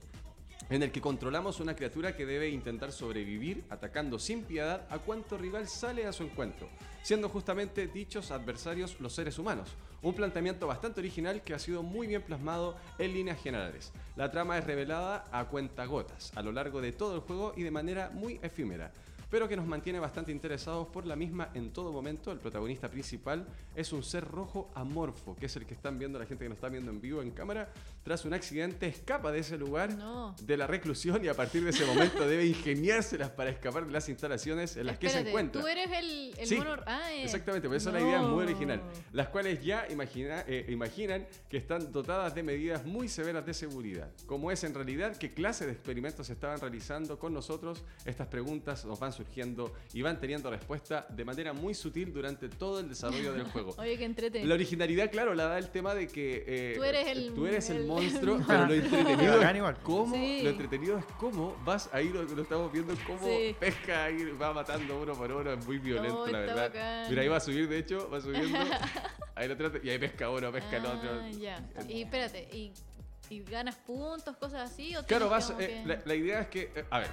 [0.74, 5.38] en el que controlamos una criatura que debe intentar sobrevivir atacando sin piedad a cuanto
[5.38, 6.68] rival sale a su encuentro,
[7.04, 9.70] siendo justamente dichos adversarios los seres humanos.
[10.02, 13.92] Un planteamiento bastante original que ha sido muy bien plasmado en líneas generales.
[14.16, 17.70] La trama es revelada a cuentagotas a lo largo de todo el juego y de
[17.70, 18.92] manera muy efímera
[19.34, 22.32] pero que nos mantiene bastante interesados por la misma en todo momento.
[22.32, 26.28] El protagonista principal es un ser rojo amorfo, que es el que están viendo la
[26.28, 27.74] gente que nos está viendo en vivo en cámara.
[28.04, 30.36] Tras un accidente escapa de ese lugar No.
[30.42, 34.10] de la reclusión y a partir de ese momento debe ingeniárselas para escapar de las
[34.10, 35.62] instalaciones en las que se Espérate, encuentra.
[35.62, 36.76] Tú eres el, el Sí, mono.
[36.86, 37.24] Ah, eh.
[37.24, 38.52] Exactamente, por eso la idea es muy No.
[38.52, 38.82] original.
[39.14, 44.10] Las cuales ya imagina- eh, imaginan que están dotadas de medidas muy severas de seguridad.
[44.26, 49.00] Como es en realidad, qué clase de experimentos estaban realizando con nosotros, estas preguntas nos
[49.00, 53.44] van surgiendo y van teniendo respuesta de manera muy sutil durante todo el desarrollo del
[53.54, 53.76] juego.
[53.78, 54.44] Oye, qué entrete.
[54.46, 57.70] La originalidad, claro, la da el tema de que eh, Tú eres el- tú eres
[57.70, 60.42] el el- monstruo, pero lo entretenido es cómo, Sí.
[60.44, 63.56] lo entretenido es cómo vas ahí, lo, lo estamos viendo, cómo Sí.
[63.60, 66.56] pesca ahí, va matando uno por uno, es muy violento, la verdad.
[66.70, 67.10] bacán.
[67.10, 68.58] Mira, ahí va a subir, de hecho, va subiendo,
[69.36, 71.10] ahí lo trata, y ahí pesca uno, pesca el otro.
[71.22, 71.64] Ah, ya.
[71.88, 72.72] Y espérate, ¿y,
[73.34, 74.96] y ganas puntos, cosas así?
[74.96, 77.10] ¿o Claro, vas, eh, que- la, la idea es que, eh, a ver,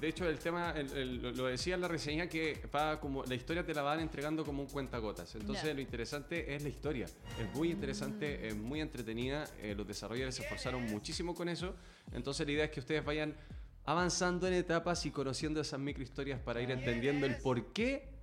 [0.00, 3.34] de hecho el tema, el- el- lo- decía en la reseña que va como, la
[3.34, 5.34] historia te la van entregando como un cuentagotas.
[5.34, 5.74] Entonces Ya.
[5.74, 7.06] lo interesante es la historia.
[7.06, 9.44] Es muy interesante, es muy entretenida.
[9.60, 11.74] eh, los desarrolladores se esforzaron muchísimo con eso.
[12.12, 13.34] Entonces la idea es que ustedes vayan
[13.84, 18.13] avanzando en etapas y conociendo esas microhistorias para ir entendiendo el por qué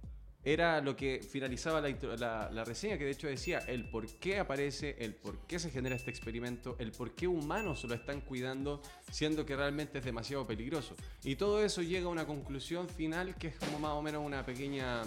[0.44, 4.96] era lo que finalizaba la, la- reseña, que de hecho decía el por qué aparece,
[5.00, 8.82] el por qué se genera este experimento, el por qué humanos lo están cuidando,
[9.12, 10.96] siendo que realmente es demasiado peligroso.
[11.24, 14.44] Y todo eso llega a una conclusión final que es como más o menos una
[14.46, 15.04] pequeña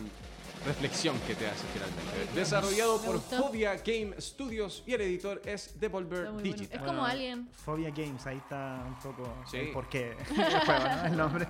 [0.64, 2.34] reflexión que te hace finalmente.
[2.34, 3.42] Desarrollado por gustó.
[3.48, 6.56] Phobia Game Studios y el editor es Devolver muy bueno.
[6.56, 6.80] Digital.
[6.80, 7.48] Es como Alien.
[7.64, 9.58] Phobia Games, ahí está un poco Sí.
[9.58, 11.04] el porqué del juego, ¿no?
[11.06, 11.48] El nombre.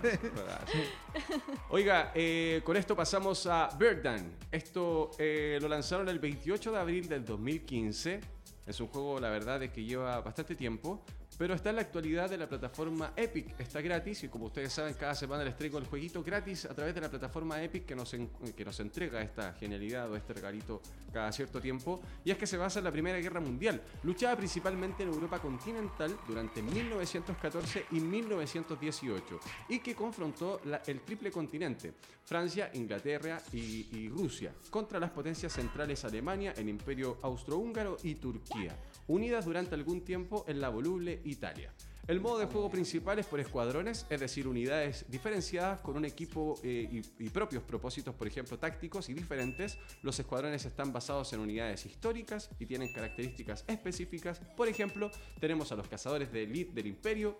[1.71, 4.33] Oiga, eh, con esto pasamos a Birdman.
[4.51, 8.21] Esto eh, lo lanzaron el 28 de abril del 2015.
[8.67, 11.05] Es un juego, la verdad, es que lleva bastante tiempo.
[11.37, 13.59] Pero está en la actualidad de la plataforma Epic.
[13.59, 16.95] Está gratis y como ustedes saben, cada semana les traigo el jueguito gratis a través
[16.95, 20.81] de la plataforma Epic que nos, que nos entrega esta genialidad o este regalito
[21.13, 22.01] cada cierto tiempo.
[22.25, 26.17] Y es que se basa en la Primera Guerra Mundial, luchada principalmente en Europa continental
[26.27, 35.01] durante 1914 y 1918 y que confrontó el triple continente, Francia, Inglaterra y Rusia, contra
[35.01, 38.77] las potencias centrales Alemania, el Imperio Austrohúngaro y Turquía,
[39.07, 41.73] unidas durante algún tiempo en la voluble Italia.
[42.07, 46.61] El modo de juego principal es por escuadrones, es decir, unidades diferenciadas con un equipo
[46.63, 49.79] eh, y, propios propósitos, por ejemplo, tácticos y diferentes.
[50.03, 54.39] Los escuadrones están basados en unidades históricas y tienen características específicas.
[54.55, 57.39] Por ejemplo, tenemos a los cazadores de elite del imperio,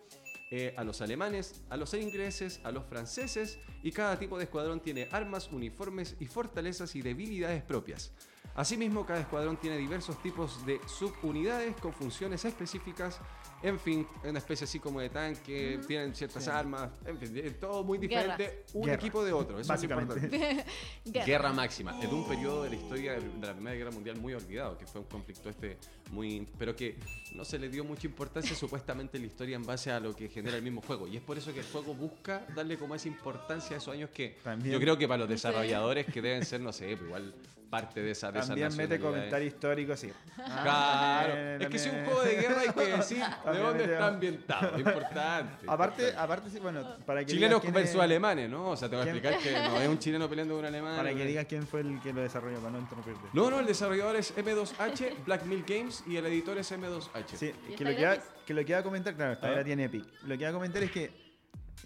[0.51, 4.81] eh, a los alemanes, a los ingleses, a los franceses y cada tipo de escuadrón
[4.81, 8.13] tiene armas, uniformes y fortalezas y debilidades propias.
[8.55, 13.21] Asimismo, cada escuadrón tiene diversos tipos de subunidades con funciones específicas.
[13.63, 16.51] En fin, una especie así como de tanque, tienen ciertas Sí.
[16.51, 18.95] armas, en fin, es todo muy diferente un Guerra.
[18.97, 19.59] equipo de otro.
[19.59, 20.29] Eso es importante.
[21.07, 21.25] Guerra.
[21.27, 24.21] Guerra máxima, es de un periodo de la historia de de la Primera Guerra Mundial
[24.21, 25.79] muy olvidado, que fue un conflicto este
[26.13, 26.47] muy...
[26.59, 26.99] pero que
[27.35, 30.29] no se le dio mucha importancia supuestamente en la historia en base a lo que
[30.29, 31.09] genera el mismo juego.
[31.09, 34.11] Y es por eso que el juego busca darle como esa importancia a esos años
[34.11, 37.35] que También- yo creo que para los desarrolladores que deben ser, no sé, pues igual
[37.75, 40.11] parte de esa de También mete comentario histórico, sí.
[40.37, 43.23] Claro, Ah, es que si es un juego de guerra hay que decir
[43.53, 45.67] de dónde está ambientado, importante.
[45.67, 46.15] Aparte, importante.
[46.17, 48.71] aparte sí, bueno, para que Chilenos versus es- alemanes, ¿no?
[48.71, 49.25] O sea, te voy a ¿Quién?
[49.25, 50.97] explicar que no es un chileno peleando con un alemán.
[50.97, 53.21] Para que digas quién fue el que lo desarrolló, para no interrumpirte.
[53.33, 57.37] No, no, el desarrollador es M2H, Black Mill Games y el editor es M2H.
[57.37, 59.53] Sí, ¿Y que lo, que, que lo que iba a comentar, claro, esta Ah.
[59.53, 60.05] era tiene Epic.
[60.23, 61.24] Lo que iba a comentar es que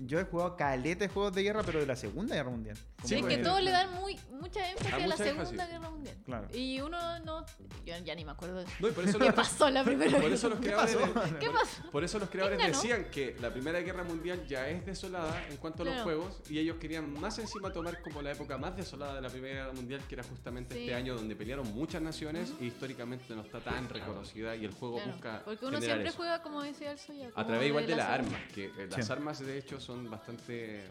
[0.00, 2.76] yo he jugado caleta de juegos de guerra, pero de la Segunda Guerra Mundial.
[3.04, 3.46] Sí, es Como que pues.
[3.46, 5.68] todos le dan muy, mucha énfasis Ah, a la Segunda énfasis.
[5.70, 6.16] Guerra Mundial.
[6.24, 6.48] Claro.
[6.52, 7.46] Y uno no.
[7.86, 8.64] Yo ya ni me acuerdo.
[8.80, 11.38] No, y por eso ¿Qué los- pasó la primera Por eso los Guerra creadores, pasó?
[11.38, 11.90] ¿Qué por- pasó?
[11.90, 15.82] por eso los creadores decían que la Primera Guerra Mundial ya es desolada en cuanto
[15.82, 16.04] a los Claro.
[16.04, 19.54] juegos y ellos querían más encima tomar como la época más desolada de la Primera
[19.64, 20.80] Guerra Mundial, que era justamente Sí.
[20.82, 24.96] este año donde pelearon muchas naciones y históricamente no está tan reconocida y el juego
[24.96, 26.16] Claro, busca Porque uno siempre eso.
[26.16, 27.30] juega, como decía el Soya.
[27.34, 29.12] A través igual de las armas, que eh, las Sí.
[29.12, 30.84] armas de hecho son bastante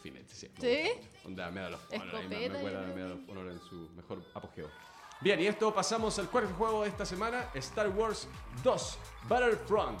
[0.00, 0.48] filetes, sí.
[0.60, 0.90] ¿Sí?
[1.24, 1.50] Onda
[2.20, 2.48] ahí me-
[2.86, 2.94] me.
[2.94, 4.70] Medal of Honor en su mejor apogeo.
[5.20, 8.28] Bien, y esto pasamos al cuarto juego de esta semana, Star Wars
[8.62, 8.96] 2
[9.28, 10.00] Battlefront,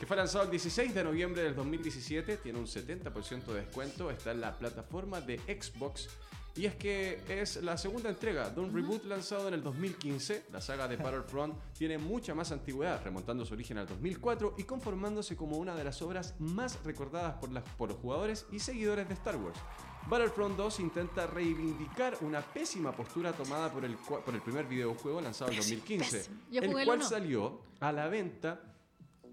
[0.00, 4.32] que fue lanzado el 16 de noviembre del 2017, tiene un 70% de descuento, está
[4.32, 6.08] en la plataforma de Xbox.
[6.56, 10.44] Y es que es la segunda entrega de un reboot lanzado en el 2015.
[10.52, 15.36] La saga de Battlefront tiene mucha más antigüedad, remontando su origen al 2004 y conformándose
[15.36, 19.14] como una de las obras más recordadas por, las- por los jugadores y seguidores de
[19.14, 19.58] Star Wars.
[20.08, 25.50] Battlefront 2 intenta reivindicar una pésima postura tomada por el, por el primer videojuego lanzado
[25.50, 26.36] en 2015, pésimo.
[26.50, 28.60] Yo el cual salió a la venta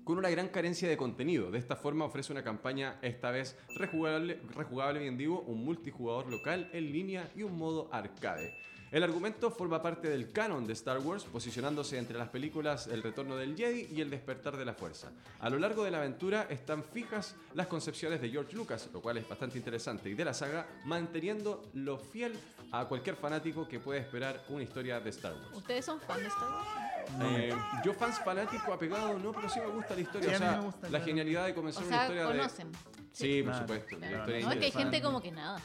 [0.04, 1.52] con una gran carencia de contenido.
[1.52, 6.70] De esta forma ofrece una campaña esta vez rejugable, rejugable bien digo, un multijugador local
[6.74, 8.54] en línea y un modo arcade.
[8.94, 13.36] El argumento forma parte del canon de Star Wars, posicionándose entre las películas El retorno
[13.36, 15.12] del Jedi y El despertar de la fuerza.
[15.40, 19.18] A lo largo de la aventura están fijas las concepciones de George Lucas, lo cual
[19.18, 22.38] es bastante interesante, y de la saga, manteniendo lo fiel
[22.72, 25.58] a cualquier fanático que puede esperar una historia de Star Wars.
[25.58, 26.93] ¿Ustedes son fan de Star Wars?
[27.22, 30.30] Eh, yo fans fanático apegado no, pero sí me gusta la historia.
[30.30, 31.06] Sí, o sea, me gusta, la claro.
[31.06, 32.72] genialidad de comenzar O una historia conocen.
[32.72, 32.78] de.
[33.12, 33.98] Sí, por Claro, supuesto.
[33.98, 34.12] Claro.
[34.14, 35.60] La historia No, es que hay gente como que nada.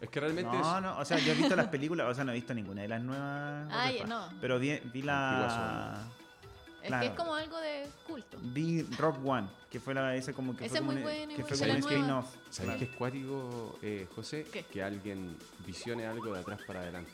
[0.00, 0.82] Es que realmente No, es.
[0.82, 2.88] no, o sea, yo he visto las películas, o sea, no he visto ninguna de
[2.88, 3.68] las nuevas.
[3.98, 4.06] Fuck.
[4.08, 4.28] no.
[4.40, 6.02] Pero vi, vi la.
[6.82, 7.00] Es Claro.
[7.02, 8.38] que es como algo de culto.
[8.40, 11.44] Vi Rock One, que fue la ese como que Ese fue muy un- bueno, que
[11.44, 12.18] fue como un la spin nueva.
[12.20, 12.34] off.
[12.48, 12.78] ¿Sabes claro.
[12.78, 14.46] qué es cuático, eh, José?
[14.50, 14.62] ¿Qué?
[14.62, 17.12] Que alguien visione algo de atrás para adelante.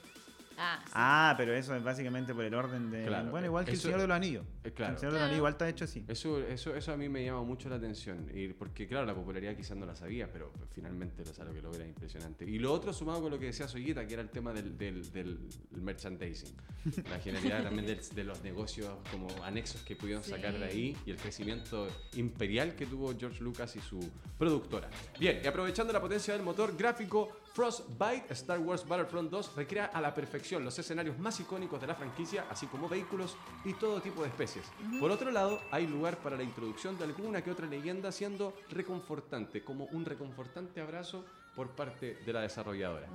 [0.58, 0.92] Ah, sí.
[0.94, 3.04] Ah, pero eso es básicamente por el orden de.
[3.06, 4.44] Claro, bueno, igual que el eso- Señor de los Anillos.
[4.64, 4.94] Eh, claro.
[4.94, 5.24] El Señor de los.
[5.26, 6.04] Anillos igual está hecho así.
[6.08, 8.26] Eso, eso, eso a mí me llama mucho la atención.
[8.32, 11.82] Y porque, claro, la popularidad quizás no la sabía, pero finalmente lo, lo que logra
[11.84, 12.44] es impresionante.
[12.44, 15.12] Y lo otro, sumado con lo que decía Soyita, que era el tema del, del,
[15.12, 15.38] del
[15.72, 16.54] merchandising.
[17.10, 20.30] La genialidad también del- de, los negocios como anexos que pudieron Sí.
[20.30, 23.98] sacar de ahí y el crecimiento imperial que tuvo George Lucas y su
[24.38, 24.88] productora.
[25.18, 30.02] Bien, y aprovechando la potencia del motor gráfico, Frostbite Star Wars Battlefront 2 recrea a
[30.02, 33.34] la perfección los escenarios más icónicos de la franquicia, así como vehículos
[33.64, 34.66] y todo tipo de especies.
[35.00, 39.64] Por otro lado, hay lugar para la introducción de alguna que otra leyenda, siendo reconfortante,
[39.64, 43.08] como un reconfortante abrazo por parte de la desarrolladora.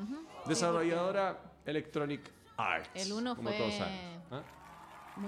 [0.47, 2.21] Desarrolladora Electronic
[2.57, 2.89] Arts.
[2.95, 4.23] El uno como fue todos saben.
[4.31, 4.41] ¿Ah?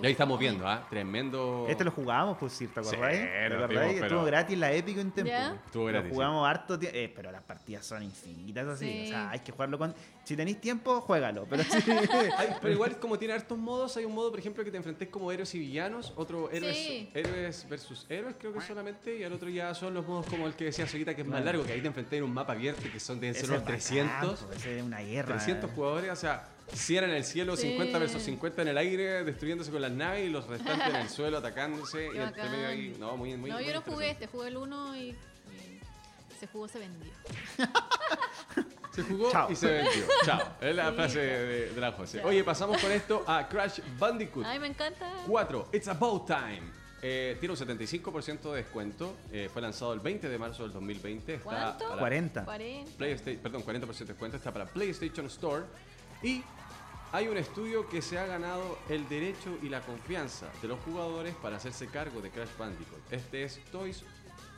[0.02, 0.88] Ahí estamos viendo, ¿ah?
[0.90, 1.66] Tremendo.
[1.70, 3.20] Este lo jugábamos, pues sí, ¿te Sí, acordáis?
[3.20, 3.94] lo ¿Te tuvimos, acordáis?
[3.96, 5.32] pero- Estuvo gratis la Epic un tiempo.
[5.34, 5.66] Pues.
[5.66, 6.16] Estuvo Lo gratis, sí.
[6.16, 8.86] jugamos harto tiempo, eh, pero las partidas son infinitas así.
[8.86, 9.04] Sí.
[9.06, 9.94] O sea, hay que jugarlo con.
[10.24, 11.46] Si tenéis tiempo, juégalo.
[11.50, 11.70] Pero sí.
[12.38, 15.10] Ay, pero igual como tiene hartos modos, hay un modo, por ejemplo, que te enfrentés
[15.10, 17.10] como héroes y villanos, otro héroes, Sí.
[17.14, 20.54] héroes versus héroes, creo que solamente, y al otro ya son los modos como el
[20.56, 22.82] que decía Soguita, que es más largo, que ahí te enfrenté en un mapa abierto,
[22.92, 25.36] que son de ser unos bacán, 300, pues, ese es una guerra.
[25.36, 27.69] 300 jugadores, o sea, 100 en el cielo, Sí.
[27.69, 31.09] 50 versus 50 en el aire, destruyéndose con las naves y los restantes en el
[31.09, 34.11] suelo atacándose, Qué y entre medio ahí, no, muy, muy no, muy yo no jugué
[34.11, 35.17] este, jugué el 1 y, y
[36.36, 37.11] ese juego se vendió.
[38.93, 39.51] Se jugó Chao.
[39.51, 40.03] y se vendió.
[40.24, 40.41] Chao.
[40.61, 40.95] Es la Sí.
[40.95, 42.19] frase de, de la José.
[42.19, 42.30] Chao.
[42.30, 44.45] Oye, pasamos con esto a Crash Bandicoot.
[44.45, 45.09] Ay, me encanta.
[45.28, 45.69] 4.
[45.74, 46.61] It's About Time.
[47.01, 49.15] Eh, tiene un 75% de descuento.
[49.32, 51.34] Eh, fue lanzado el 20 de marzo del 2020.
[51.34, 51.88] Está ¿Cuánto?
[51.88, 52.45] para 40.
[52.45, 52.91] 40.
[52.97, 54.38] PlayStation, perdón, 40% de descuento.
[54.38, 55.63] Está para PlayStation Store.
[56.21, 56.43] Y
[57.14, 61.36] hay un estudio que se ha ganado el derecho y la confianza de los jugadores
[61.36, 62.99] para hacerse cargo de Crash Bandicoot.
[63.11, 64.03] Este es Toys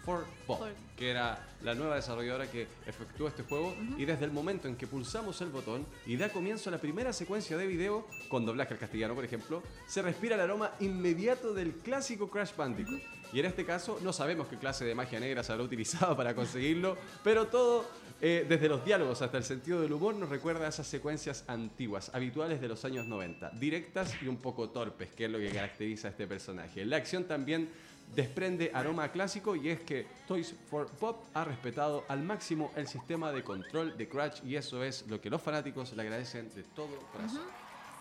[0.05, 3.75] for Bob, For- que era la nueva desarrolladora que efectuó este juego.
[3.97, 7.11] Y desde el momento en que pulsamos el botón y da comienzo a la primera
[7.11, 11.73] secuencia de video, con doblaje al castellano, por ejemplo, se respira el aroma inmediato del
[11.73, 13.01] clásico Crash Bandicoot.
[13.35, 16.33] Y en este caso, no sabemos qué clase de magia negra se habrá utilizado para
[16.33, 17.85] conseguirlo, pero todo,
[18.21, 22.11] eh, desde los diálogos hasta el sentido del humor, nos recuerda a esas secuencias antiguas,
[22.13, 26.07] habituales de los años 90, directas y un poco torpes, que es lo que caracteriza
[26.07, 26.85] a este personaje.
[26.85, 27.67] La acción también
[28.15, 33.33] desprende aroma clásico y es que Toys for Pop ha respetado al máximo el sistema
[33.33, 36.99] de control de Crash y eso es lo que los fanáticos le agradecen de todo
[37.11, 37.43] corazón.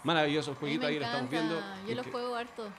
[0.05, 1.61] Maravilloso el jueguito, ahí lo estamos viendo.
[1.89, 2.70] Yo lo juego harto.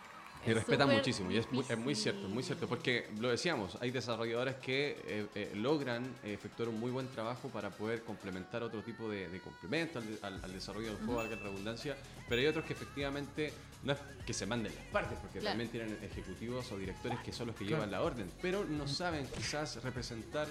[0.46, 3.78] Y Es respetan muchísimo, y es muy, es muy cierto, muy cierto, porque lo decíamos,
[3.82, 8.62] hay desarrolladores que eh, eh, logran eh, efectuar un muy buen trabajo para poder complementar
[8.62, 11.98] otro tipo de, de complemento al, de- al- al desarrollo del juego, valga la redundancia,
[12.30, 15.52] pero hay otros que efectivamente no es que se manden las partes, porque Claro.
[15.58, 19.26] también tienen ejecutivos o directores que son los que llevan la orden, pero no saben
[19.36, 20.48] quizás representar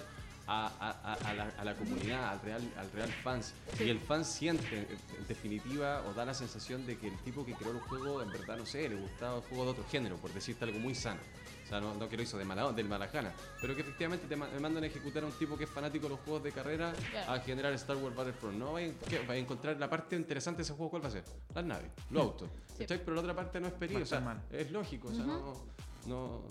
[0.47, 3.53] a, a- a- la, a la comunidad, al real, al real fans.
[3.79, 4.87] Y el fan siente, en
[5.19, 8.29] en definitiva, o da la sensación de que el tipo que creó el juego, en
[8.31, 11.19] verdad, no sé, le gustaba el juego de otro género, por decirte algo muy sano.
[11.63, 14.27] O sea, no, no que lo hizo de mala, del mala gana, pero que efectivamente
[14.27, 16.43] te ma- te mandan a ejecutar a un tipo que es fanático de los juegos
[16.43, 17.31] de carrera Claro.
[17.33, 18.55] a generar Star Wars Battlefront.
[18.59, 18.93] No vais
[19.27, 21.23] a encontrar la parte interesante de ese juego, ¿cuál va a ser?
[21.55, 22.49] Las naves, los autos.
[22.77, 22.79] Sí.
[22.83, 22.99] ¿cachai?
[23.03, 25.65] Pero la otra parte no es peligro, o sea, es lógico, o sea, no,
[26.05, 26.43] no,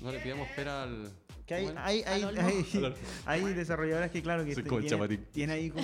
[0.00, 1.10] no le pidamos espera al...
[1.50, 2.94] Que hay, hay, hay,
[3.26, 5.82] hay, desarrolladores que, claro, que tienen, tienen ahí como,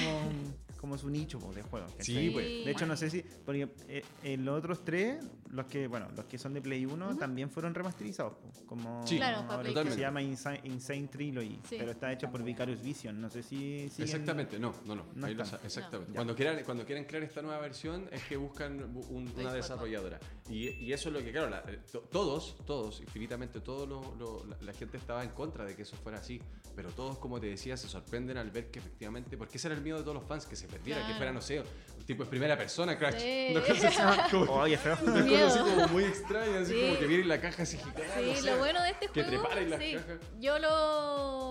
[0.77, 1.87] como su nicho po, de juego.
[1.99, 2.47] Sí, pues.
[2.65, 3.23] De hecho, no sé si.
[3.45, 7.17] Porque eh, eh, los otros tres, los que, bueno, los que son de Play 1,
[7.17, 8.35] también fueron remasterizados.
[8.35, 9.17] po, Como Sí.
[9.17, 11.61] Claro, ahora que se llama Insane, Insane Trilogy.
[11.69, 11.77] Sí.
[11.79, 13.21] Pero está hecho por Vicarious Vision.
[13.21, 13.89] No sé si.
[13.89, 15.05] siguen- Exactamente, no, no, no.
[15.15, 16.11] No lo exactamente.
[16.11, 16.15] No.
[16.15, 20.19] Cuando, quieran, cuando quieren crear esta nueva versión es que buscan bu- un- una desarrolladora.
[20.49, 24.15] Y, y eso es lo que, claro, la- eh, to- todos, todos, infinitamente, todos lo-
[24.17, 26.41] lo- la, la gente estaba en contra de que eso fuera así.
[26.75, 29.83] Pero todos, como te decía, se sorprenden al ver que efectivamente, porque ese era el
[29.83, 31.17] miedo de todos los fans, que se perdiera, que Claro.
[31.19, 31.63] fuera, no sé,
[32.07, 33.19] tipo en primera persona, Crash.
[33.21, 33.49] Sí.
[33.51, 34.97] Una cosa así como, Oye, feo.
[35.07, 36.81] una cosa así como muy extraña, así Sí.
[36.87, 38.03] como que viene la caja así gigante.
[38.17, 39.51] Sí, no sé, lo bueno de este que juego.
[39.57, 40.19] en las sí, cajas.
[40.39, 41.46] yo lo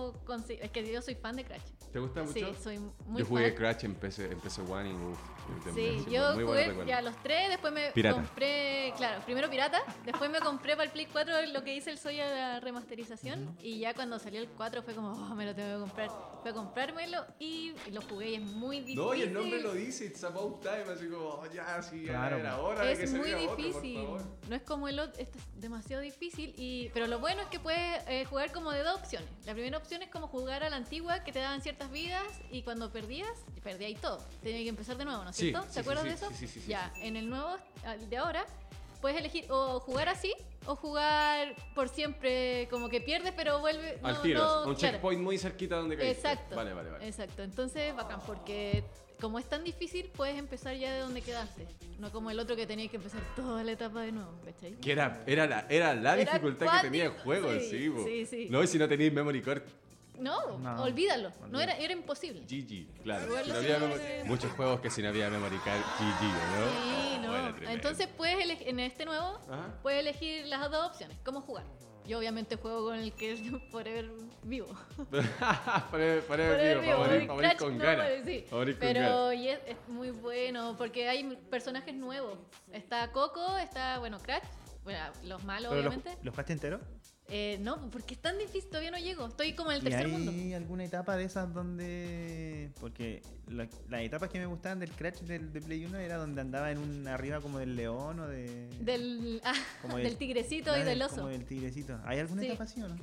[0.48, 1.62] Es que yo soy fan de Crash.
[1.92, 2.32] ¿Te gusta mucho?
[2.34, 3.56] Sí, soy muy Yo jugué fan.
[3.56, 5.18] Crash en PC, en PC One y uf,
[5.74, 8.16] Sí, sí, yo jugué ya los tres, después me Pirata.
[8.16, 11.98] compré, claro, primero pirata, después me compré para el Play 4 lo que hice el
[11.98, 15.74] Soya la remasterización y ya cuando salió el 4 fue como, oh, me lo tengo
[15.74, 16.10] que comprar.
[16.42, 18.96] Fui a comprármelo y lo jugué y es muy difícil.
[18.98, 22.38] No, y el nombre lo dice, It's About Time, así como, oh, ya, sí, Claro,
[22.38, 24.22] era hora de que Es muy otro, difícil, favor.
[24.48, 27.60] no es como el otro, esto es demasiado difícil, y, pero lo bueno es que
[27.60, 29.28] puedes eh, jugar como de dos opciones.
[29.44, 32.62] La primera opción es como jugar a la antigua, que te daban ciertas vidas, y
[32.62, 33.30] cuando perdías,
[33.62, 34.18] perdías todo.
[34.42, 35.66] Tenías que empezar de nuevo, ¿no es Sí, cierto?
[35.68, 36.34] sí, ¿Te acuerdas sí, de sí, eso?
[36.34, 37.56] sí, sí, sí, ya, en el nuevo,
[38.08, 38.44] de ahora,
[39.00, 40.34] puedes elegir o jugar así,
[40.66, 43.98] o jugar por siempre, como que pierdes, pero vuelve...
[44.02, 44.94] Al no- tiro, no, un claro.
[44.94, 46.28] checkpoint muy cerquita donde caíste.
[46.28, 46.56] Exacto.
[46.56, 47.06] Vale, vale, vale.
[47.06, 47.42] Exacto.
[47.44, 48.82] Entonces, bacán, porque
[49.20, 51.66] como es tan difícil, puedes empezar ya de donde quedaste.
[52.00, 54.72] No como el otro que tenía que empezar toda la etapa de nuevo, ¿cachai?
[54.74, 58.26] Que era, era, la, era la Era dificultad que tenía el juego, sí, sí, sí,
[58.26, 58.46] sí.
[58.50, 59.62] No, y si no tenías memory card,
[60.18, 60.82] No, No.
[60.82, 61.30] olvídalo.
[61.48, 62.40] No era, era imposible.
[62.42, 63.26] GG, claro.
[63.46, 63.78] No había
[64.24, 66.66] muchos juegos que si no había memory card, GG, ¿no?
[66.82, 67.30] Sí, no.
[67.30, 67.70] Bueno, tremendo.
[67.70, 69.78] Entonces puedes elegir, en este nuevo, Ajá.
[69.82, 71.64] puedes elegir las dos opciones, cómo jugar.
[72.06, 73.40] Yo obviamente juego con el que es
[73.72, 74.08] forever
[74.44, 74.68] vivo.
[75.10, 78.08] Forever- forever Forever vivo, para morir Crash con no ganas.
[78.24, 78.44] sí.
[78.78, 82.38] Pero y es, es muy bueno porque hay personajes nuevos.
[82.72, 84.44] Está Coco, está, bueno, Crash,
[84.84, 86.16] bueno, los malos ¿Pero lo, obviamente.
[86.22, 86.80] lo jugaste entero?
[87.28, 89.26] Eh, no, porque es tan difícil, todavía no llego.
[89.26, 90.56] Estoy como en el ¿Y tercer hay mundo.
[90.56, 92.70] alguna etapa de esas donde.?
[92.80, 96.40] Porque la- las etapas que me gustaban del Crash del, de Play 1 era donde
[96.40, 98.68] andaba en un arriba como del león o de.
[98.80, 101.16] Del, ah, como del tigrecito y del oso.
[101.16, 101.98] Como del tigrecito.
[102.04, 102.48] ¿Hay alguna Sí.
[102.48, 102.96] etapa así o no?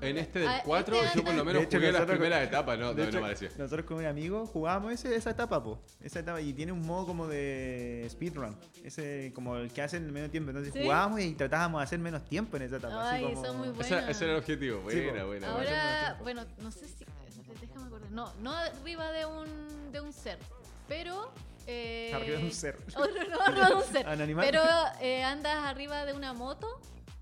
[0.00, 2.42] En este del Ah, 4 este yo por lo menos De hecho, jugué las primeras
[2.42, 3.48] etapas, no, De no, hecho, no me parecía.
[3.58, 5.78] Nosotros con un amigo jugábamos ese, esa etapa, po.
[6.00, 8.56] Esa etapa y tiene un modo como de speedrun.
[8.82, 10.50] Ese como el que hacen en menos tiempo.
[10.50, 10.82] Entonces ¿Sí?
[10.82, 13.10] jugábamos y tratábamos de hacer menos tiempo en esa etapa.
[13.10, 13.86] así Ay, como- son muy buenos.
[13.86, 15.26] Ese, ese era el objetivo, Sí, buena, po.
[15.28, 16.06] buena, buena.
[16.08, 17.04] Ahora, bueno, no sé si.
[17.60, 18.10] Déjame acordar.
[18.10, 20.38] No, no arriba de un, de un ser.
[20.88, 21.30] Pero.
[21.66, 22.76] Eh, Arriba de un ser.
[22.96, 24.06] Oh, no, no, arriba de un ser.
[24.06, 24.44] ¿A un animal?
[24.50, 24.62] Pero
[25.00, 26.68] eh, andas arriba de una moto.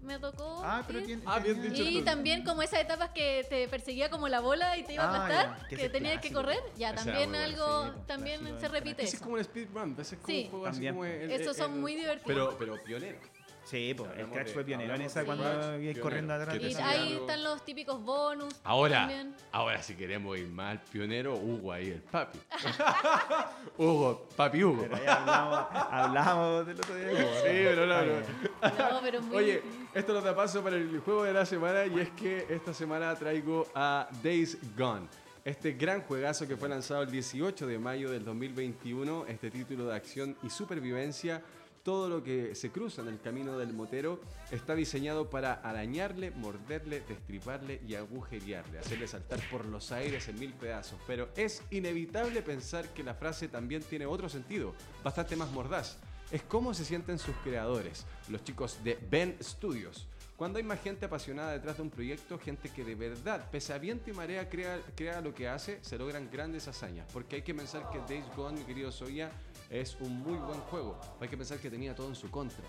[0.03, 0.61] Me tocó.
[0.65, 1.23] Ah, pero tiene.
[1.27, 1.83] Ah, bien dicho.
[1.83, 5.07] Y también como esas etapas que te perseguía como la bola y te iba a
[5.07, 8.41] Ah, aplastar, ya, que que, tenías que correr, ya Ese era también algo, sí, también
[8.41, 9.25] clásico se repite Ese es eso.
[9.25, 10.43] como un speedrun, ese es como Sí.
[10.45, 10.95] un juego así También.
[10.95, 12.27] como el- Esos son el- muy divertidos.
[12.27, 13.19] Pero, pero pionero.
[13.65, 17.13] Sí, pues el Crash fue pionero en esa de cuando pionero, corriendo atrás Y ahí
[17.13, 18.53] están los típicos bonus.
[18.65, 19.37] Ahora, también.
[19.53, 22.41] ahora si queremos ir más al pionero, Hugo ahí, el papi.
[23.79, 24.83] Hugo, papi Hugo.
[24.83, 27.09] Pero ahí hablamos, hablamos del otro día.
[27.09, 28.52] Sí, pero no, no.
[28.63, 29.89] No, pero muy Oye, difícil.
[29.95, 33.15] esto nos da paso para el juego de la semana y es que esta semana
[33.17, 35.09] traigo a Days Gone.
[35.45, 39.97] Este gran juegazo que fue lanzado el 18 de mayo del 2021, este título de
[39.97, 41.43] acción y supervivencia,
[41.83, 44.21] todo lo que se cruza en el camino del motero
[44.53, 50.53] está diseñado para arañarle, morderle, destriparle y agujerearle, hacerle saltar por los aires en mil
[50.53, 51.01] pedazos.
[51.09, 55.99] Pero es inevitable pensar que la frase también tiene otro sentido, bastante más mordaz.
[56.33, 60.09] Es cómo se sienten sus creadores, los chicos de Ben Studios.
[60.37, 63.79] Cuando hay más gente apasionada detrás de un proyecto, gente que de verdad, pese a
[63.79, 67.07] viento y marea, crea, crea lo que hace, se logran grandes hazañas.
[67.13, 69.31] Porque hay que pensar que Days Gone, mi querido Soya,
[69.69, 70.99] es un muy buen juego.
[71.21, 72.65] Hay que pensar que tenía todo en su contra.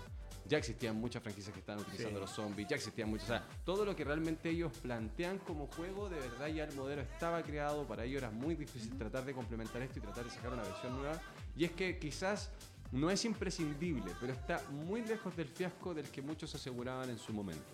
[0.46, 2.20] Ya existían muchas franquicias que estaban utilizando Sí.
[2.20, 3.24] los zombies, ya existían muchos.
[3.24, 7.00] O sea, todo lo que realmente ellos plantean como juego, de verdad ya el modelo
[7.00, 7.86] estaba creado.
[7.86, 10.96] Para ellos era muy difícil tratar de complementar esto y tratar de sacar una versión
[10.98, 11.18] nueva.
[11.56, 12.50] Y es que quizás
[12.92, 17.32] no es imprescindible, pero está muy lejos del fiasco del que muchos aseguraban en su
[17.32, 17.72] momento.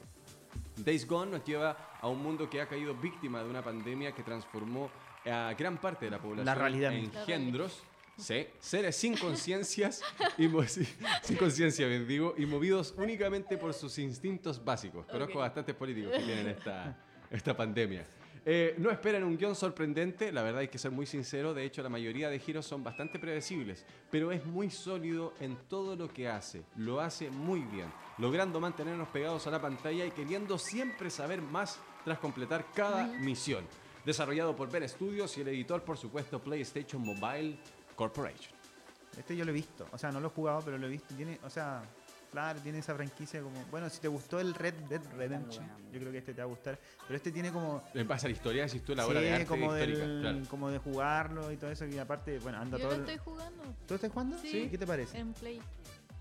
[0.76, 4.22] Days Gone nos lleva a un mundo que ha caído víctima de una pandemia que
[4.22, 4.90] transformó
[5.26, 7.82] a gran parte de la población La realidad en engendros,
[8.16, 10.00] sí, seres sin conciencias
[11.22, 15.06] sin conciencia, bien digo, y movidos únicamente por sus instintos básicos.
[15.06, 15.40] Conozco Ok.
[15.40, 16.96] bastantes políticos que tienen esta,
[17.30, 18.06] esta pandemia.
[18.46, 21.82] Eh, no esperan un guion sorprendente, la verdad hay que ser muy sincero, de hecho
[21.82, 26.28] la mayoría de giros son bastante predecibles, pero es muy sólido en todo lo que
[26.28, 31.42] hace, lo hace muy bien, logrando mantenernos pegados a la pantalla y queriendo siempre saber
[31.42, 33.64] más tras completar cada misión.
[34.04, 37.58] Desarrollado por Ben Studios y el editor, por supuesto, PlayStation Mobile
[37.94, 38.54] Corporation.
[39.16, 39.86] Este yo lo he visto.
[39.92, 41.14] O sea, no lo he jugado, pero lo he visto.
[41.14, 41.82] Tiene, o sea,
[42.30, 43.64] claro, tiene esa franquicia como.
[43.70, 46.48] Bueno, si te gustó el Red Dead Redemption, yo creo que este te va a
[46.48, 46.78] gustar.
[47.06, 47.82] Pero este tiene como.
[47.94, 49.98] En base a la historia, decís tú, la obra sí, de arte como, histórica.
[50.00, 50.38] del- claro.
[50.48, 51.84] como de jugarlo y todo eso.
[51.86, 52.96] Y aparte, bueno, anda Yo todo.
[52.98, 53.62] lo el- estoy jugando.
[53.86, 54.38] ¿Tú estás jugando?
[54.38, 54.68] Sí.
[54.70, 55.18] ¿Qué te parece?
[55.18, 55.60] En Play.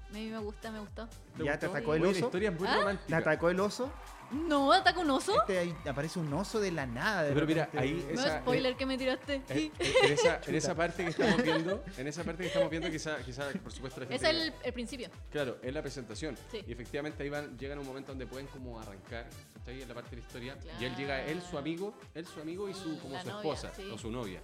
[0.09, 1.07] A mí me gusta, me gustó.
[1.37, 2.25] ¿Te ¿Ya te atacó el Oye, La oso?
[2.25, 2.71] historia es muy ¿Ah?
[2.71, 3.17] ¿Te romántica.
[3.17, 3.91] atacó el oso?
[4.31, 5.39] No, ataca un oso.
[5.41, 7.23] Este ahí aparece un oso de la nada.
[7.23, 7.83] de Pero mira, repente.
[7.87, 9.41] ahí No esa- spoiler que me tiraste.
[9.49, 12.69] Eh, eh, en, esa, en esa parte que estamos viendo, en esa parte que estamos
[12.69, 14.23] viendo, quizá, quizá por supuesto la gente.
[14.23, 15.09] Es el, el principio.
[15.31, 16.37] Claro, es la presentación.
[16.51, 16.63] Sí.
[16.67, 19.81] Y efectivamente ahí van, llegan a un momento donde pueden como arrancar, ¿cachai?
[19.81, 20.57] En la parte de la historia.
[20.63, 20.97] Y él Claro.
[20.97, 23.89] llega, él, su amigo, él, su amigo y su, como La su novia, esposa sí.
[23.91, 24.41] o su novia.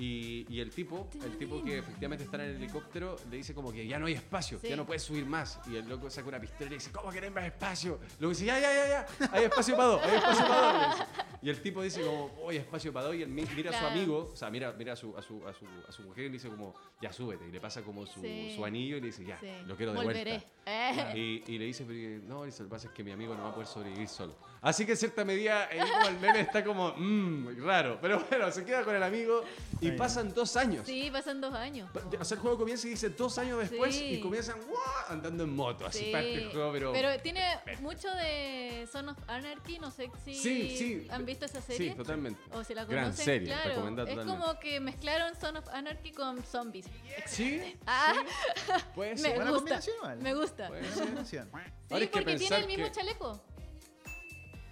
[0.00, 3.70] Y, y el tipo, el tipo que efectivamente está en el helicóptero, le dice como
[3.70, 4.68] que ya no hay espacio, Sí.
[4.68, 5.60] ya no puedes subir más.
[5.70, 8.00] Y el loco saca una pistola y le dice, ¿cómo que no hay más espacio?
[8.18, 10.96] Luego dice, ya, ya, ya, ya, hay espacio para dos, hay espacio para dos.
[11.42, 13.14] Y el tipo dice como, oh, hay espacio para dos.
[13.16, 15.46] Y él mi- mira a su amigo, o sea, mira, mira a, su, a, su,
[15.46, 17.46] a, su, a su mujer y le dice como, ya súbete.
[17.48, 18.52] Y le pasa como su, Sí.
[18.56, 19.48] su anillo y le dice, ya, Sí.
[19.66, 20.30] lo quiero de Volveré.
[20.32, 20.46] vuelta.
[20.66, 21.42] Eh.
[21.46, 21.84] Y, y le dice,
[22.26, 24.36] no, dice, lo que pasa es que mi amigo no va a poder sobrevivir solo.
[24.62, 27.98] Así que en cierta medida, como el meme está como, mmm, raro.
[28.00, 29.42] Pero bueno, se queda con el amigo
[29.80, 29.98] y Ahí.
[29.98, 30.86] pasan dos años.
[30.86, 31.90] Sí, pasan dos años.
[31.92, 34.04] Pa- O sea, el juego comienza y dice dos años después Sí.
[34.14, 34.78] y comienzan ¡guau!
[35.08, 35.86] andando en moto.
[35.86, 36.12] Así Sí.
[36.12, 37.20] parte el juego, pero...
[37.20, 37.42] tiene
[37.80, 41.06] mucho de Son of Anarchy, no sé si Sí, sí.
[41.10, 41.90] han visto esa serie.
[41.90, 42.40] Sí, totalmente.
[42.52, 43.68] O si la Gran conocen, serie, claro.
[43.70, 44.46] recomendada Es totalmente.
[44.46, 46.86] como que mezclaron Son of Anarchy con zombies.
[47.26, 48.12] Sí, Ah,
[48.94, 49.36] puede me ser.
[49.36, 49.56] Buena gusta.
[49.60, 50.18] combinación igual.
[50.18, 50.68] Me gusta.
[50.68, 51.50] Buena combinación.
[51.52, 51.58] Sí,
[51.90, 53.40] Ahora que porque tiene pensar el mismo que- chaleco.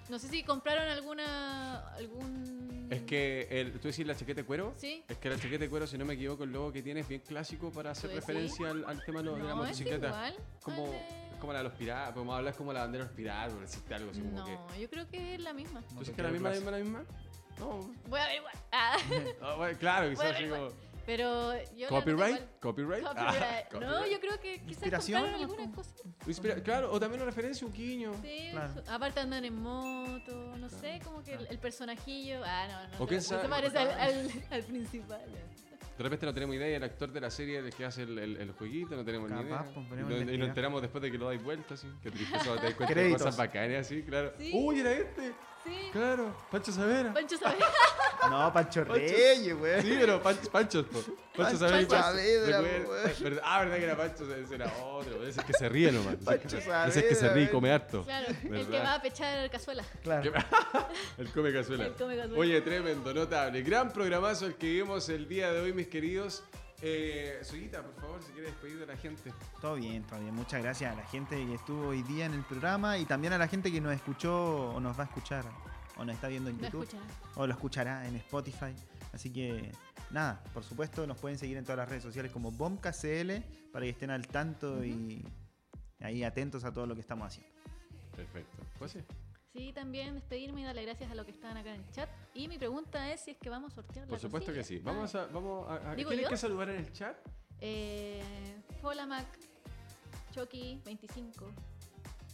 [0.08, 2.57] No sé si compraron alguna algún
[2.90, 4.74] Es que, el, ¿tú decís la chaqueta de cuero?
[4.76, 5.04] Sí.
[5.08, 7.08] Es que la chaqueta de cuero, si no me equivoco, el logo que tiene es
[7.08, 10.06] bien clásico para hacer referencia al, al tema de, la No, es motocicleta.
[10.06, 13.16] igual Como, es como la de los piratas, podemos hablar como la bandera de los
[13.16, 14.52] piratas, por decirte algo así como que...
[14.52, 15.82] No, yo creo que es la misma.
[15.82, 17.04] ¿Tú dices que la misma, la misma, la misma?
[17.58, 17.90] No.
[18.08, 18.54] Voy a averiguar.
[19.40, 20.68] Ah, bueno, claro, quizás como...
[21.08, 22.34] pero yo ¿Copyright?
[22.36, 22.48] igual.
[22.60, 23.04] ¿Copyright?
[23.06, 23.72] Ah, Copyright.
[23.72, 24.12] no, copyright.
[24.12, 25.52] yo creo que quizás Inspiración, compraron ¿no?
[25.54, 26.28] algunas cositas.
[26.28, 28.12] Inspira- Claro, o también una referencia, un guiño.
[28.22, 28.74] Sí, Claro.
[28.90, 32.42] aparte andan en moto, no sé, como que el, el personajillo.
[32.44, 33.04] Ah, no, no.
[33.04, 35.24] O quién no sabe- se parece al, al, al principal.
[35.96, 38.36] De repente no tenemos idea, el actor de la serie el que hace el, el,
[38.36, 39.74] el jueguito, no tenemos ni Capaz, idea.
[39.88, 41.88] pues, Y, no- nos enteramos después de que lo dais vuelta, así.
[42.02, 43.22] Qué tristeza, te das cuenta de Créditos.
[43.22, 44.32] cosas bacanas, así, claro.
[44.38, 44.50] Sí.
[44.54, 45.32] ¡Uy, era este!
[45.64, 47.12] Sí, Claro, Pancho Savera.
[47.12, 47.56] Pancho sabe.
[48.30, 49.80] No, Pancho Reyes, güey.
[49.80, 50.98] Sí, pero Pancho, Pancho, po.
[51.00, 51.80] Pancho Pancho Savera.
[51.80, 53.22] y Pancho- Saavedra, recuerda- po, weón.
[53.22, 55.22] verdad- Ah, verdad que era Pancho, ese era otro.
[55.24, 56.14] Ese es que se ríe nomás.
[56.14, 58.02] Ese Pancho es que- ese es que se ríe y come harto.
[58.02, 59.84] Claro, el que va a pechar cazuela.
[60.02, 60.32] Claro.
[61.18, 61.86] El come cazuela.
[61.86, 62.38] El come cazuela.
[62.38, 63.62] Oye, tremendo, notable.
[63.62, 66.42] Gran programazo el que vimos el día de hoy, mis queridos.
[66.80, 69.32] Eh, Suyita, por favor, si quieres despedir de la gente.
[69.60, 70.34] Todo bien, todo bien.
[70.34, 73.38] Muchas gracias a la gente que estuvo hoy día en el programa y también a
[73.38, 75.44] la gente que nos escuchó o nos va a escuchar
[75.96, 77.00] o nos está viendo en YouTube escuchan.
[77.34, 78.74] o lo escuchará en Spotify.
[79.12, 79.72] Así que
[80.10, 83.90] nada, por supuesto nos pueden seguir en todas las redes sociales como BombKCL para que
[83.90, 85.26] estén al tanto y
[86.00, 87.52] ahí atentos a todo lo que estamos haciendo.
[88.14, 88.62] Perfecto.
[88.78, 89.00] Pues sí.
[89.52, 92.08] Sí, también despedirme y darle gracias a los que están acá en el chat.
[92.34, 94.78] Y mi pregunta es si es que vamos a sortear la Por supuesto que sí.
[94.78, 95.26] Vamos Ah, a.
[95.26, 96.30] Vamos a, a- ¿Digo ¿Quién hay yo?
[96.30, 97.16] que saludar en el chat?
[97.60, 98.22] Eh,
[98.80, 99.26] Folamac,
[100.32, 101.50] Chucky, 25.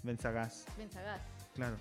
[0.02, 1.20] Benzagás, Benzagás.
[1.54, 1.76] claro.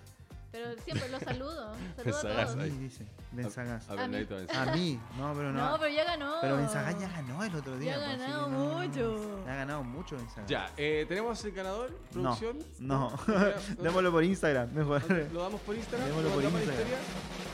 [0.54, 1.74] Pero siempre los saludo.
[1.98, 2.56] Saludo a todos.
[2.56, 2.70] A ahí.
[2.72, 3.90] mí dice, Benzagás.
[3.90, 4.48] A A ver, mí.
[4.56, 5.72] A mí, no, pero no.
[5.72, 6.36] No, pero ya ganó.
[6.42, 7.98] Pero Benzagás ya ganó el otro día.
[7.98, 9.46] Ya ha pues, ganado no- mucho.
[9.48, 10.48] Ya ha ganado mucho Benzagás.
[10.50, 11.90] Ya, eh, ¿tenemos el ganador?
[12.14, 12.60] No, ¿Producción?
[12.80, 13.12] no.
[13.28, 15.02] Ya, Démoslo por Instagram, mejor.
[15.34, 16.08] ¿Lo damos por Instagram?
[16.08, 16.76] Démoslo ¿Lo por a Instagram.
[16.76, 16.98] historia?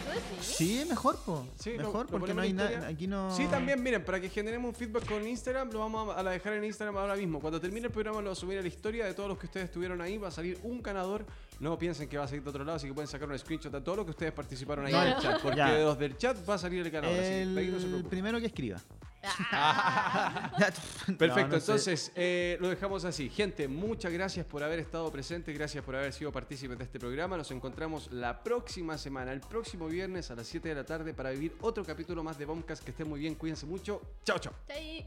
[0.05, 0.45] ¿Tú decís?
[0.57, 1.47] Sí, mejor, po.
[1.57, 2.87] Sí, lo- mejor, lo porque ponemos no hay nada.
[2.89, 3.33] Aquí no.
[3.33, 6.51] Sí, también, miren, para que generemos un feedback con Instagram, lo vamos a a dejar
[6.53, 7.39] en Instagram ahora mismo.
[7.39, 9.45] Cuando termine el programa, lo voy a subir a la historia de todos los que
[9.45, 10.17] ustedes estuvieron ahí.
[10.17, 11.25] Va a salir un ganador.
[11.59, 13.71] No piensen que va a salir de otro lado, así que pueden sacar un screenshot
[13.71, 15.41] de todo lo que ustedes participaron ahí en el chat.
[15.41, 15.71] Porque Ya.
[15.73, 17.17] de los del chat va a salir el ganador.
[17.19, 18.09] así que ahí no se El preocupen.
[18.09, 18.79] primero que escriba.
[19.51, 20.49] Ah,
[21.17, 21.55] Perfecto, No, no sé.
[21.57, 23.29] entonces eh, lo dejamos así.
[23.29, 27.35] Gente, muchas gracias por haber estado presentes, gracias por haber sido partícipes de este programa.
[27.35, 31.31] Nos encontramos la próxima semana, el próximo viernes a las 7 de la tarde para
[31.31, 32.81] vivir otro capítulo más de Bombcast.
[32.83, 34.01] Que estén muy bien, cuídense mucho.
[34.23, 34.53] Chao, chao.
[34.69, 35.05] Chai.